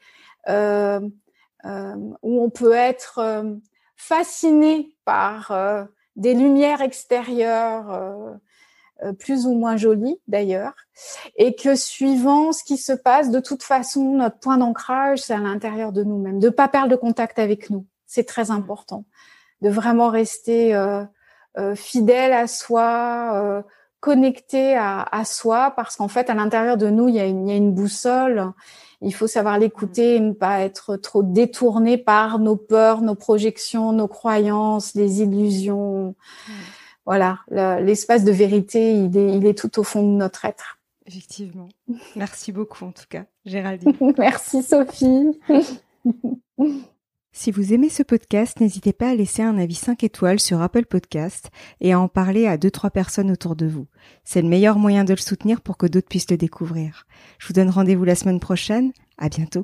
euh, 0.49 0.99
euh, 1.65 1.95
où 2.21 2.41
on 2.41 2.49
peut 2.49 2.73
être 2.73 3.19
euh, 3.19 3.55
fasciné 3.95 4.95
par 5.05 5.51
euh, 5.51 5.83
des 6.15 6.33
lumières 6.33 6.81
extérieures 6.81 7.91
euh, 7.91 9.13
plus 9.19 9.45
ou 9.45 9.53
moins 9.53 9.75
jolies 9.75 10.17
d'ailleurs 10.27 10.73
et 11.35 11.55
que 11.55 11.75
suivant 11.75 12.53
ce 12.53 12.63
qui 12.63 12.77
se 12.77 12.93
passe 12.93 13.29
de 13.29 13.39
toute 13.39 13.63
façon 13.63 14.13
notre 14.13 14.39
point 14.39 14.57
d'ancrage 14.57 15.19
c'est 15.19 15.33
à 15.33 15.39
l'intérieur 15.39 15.91
de 15.91 16.03
nous-mêmes. 16.03 16.39
De 16.39 16.49
pas 16.49 16.69
perdre 16.69 16.91
le 16.91 16.97
contact 16.97 17.37
avec 17.37 17.69
nous 17.69 17.85
c'est 18.07 18.25
très 18.25 18.49
important. 18.51 19.05
De 19.61 19.69
vraiment 19.69 20.09
rester 20.09 20.77
fidèle 21.75 22.33
à 22.33 22.47
soi 22.47 23.63
connecté 24.03 24.75
à, 24.75 25.07
à 25.09 25.23
soi 25.23 25.71
parce 25.77 25.95
qu'en 25.95 26.09
fait 26.09 26.29
à 26.29 26.33
l'intérieur 26.33 26.75
de 26.75 26.89
nous 26.89 27.07
il 27.07 27.15
y, 27.15 27.21
a 27.21 27.25
une, 27.25 27.47
il 27.47 27.51
y, 27.51 27.53
a 27.53 27.57
une, 27.57 27.71
boussole 27.71 28.51
Il 28.99 29.15
faut 29.15 29.27
savoir 29.27 29.57
l'écouter 29.57 30.15
et 30.15 30.19
ne 30.19 30.33
pas 30.33 30.59
être 30.59 30.97
trop 30.97 31.23
détourné 31.23 31.97
par 31.97 32.37
nos 32.37 32.57
peurs, 32.57 33.01
nos 33.01 33.15
projections, 33.15 33.93
nos 33.93 34.09
croyances, 34.09 34.93
les 34.93 35.21
illusions. 35.21 36.15
Voilà, 37.05 37.39
l'espace 37.79 38.25
de 38.25 38.31
vérité, 38.33 38.93
il 38.93 39.15
est, 39.17 39.37
il 39.37 39.45
est 39.45 39.57
tout 39.57 39.79
au 39.79 39.83
fond 39.83 40.03
de 40.03 40.17
notre 40.17 40.43
être. 40.43 40.79
Effectivement. 41.05 41.69
Merci 42.17 42.51
beaucoup 42.51 42.83
en 42.83 42.91
tout 42.91 43.07
cas, 43.07 43.23
Géraldine. 43.45 43.93
Merci 44.17 44.63
Sophie. 44.63 45.39
Si 47.35 47.49
vous 47.49 47.73
aimez 47.73 47.89
ce 47.89 48.03
podcast, 48.03 48.59
n'hésitez 48.59 48.93
pas 48.93 49.09
à 49.09 49.15
laisser 49.15 49.41
un 49.41 49.57
avis 49.57 49.73
5 49.73 50.03
étoiles 50.03 50.39
sur 50.39 50.61
Apple 50.61 50.85
Podcast 50.85 51.49
et 51.81 51.91
à 51.91 51.99
en 51.99 52.07
parler 52.07 52.45
à 52.45 52.57
2-3 52.57 52.91
personnes 52.91 53.31
autour 53.31 53.55
de 53.55 53.65
vous. 53.65 53.87
C'est 54.23 54.43
le 54.43 54.47
meilleur 54.47 54.77
moyen 54.77 55.03
de 55.03 55.13
le 55.13 55.19
soutenir 55.19 55.61
pour 55.61 55.77
que 55.77 55.87
d'autres 55.87 56.07
puissent 56.07 56.29
le 56.29 56.37
découvrir. 56.37 57.07
Je 57.39 57.47
vous 57.47 57.53
donne 57.53 57.71
rendez-vous 57.71 58.03
la 58.03 58.15
semaine 58.15 58.39
prochaine. 58.39 58.93
À 59.17 59.29
bientôt. 59.29 59.63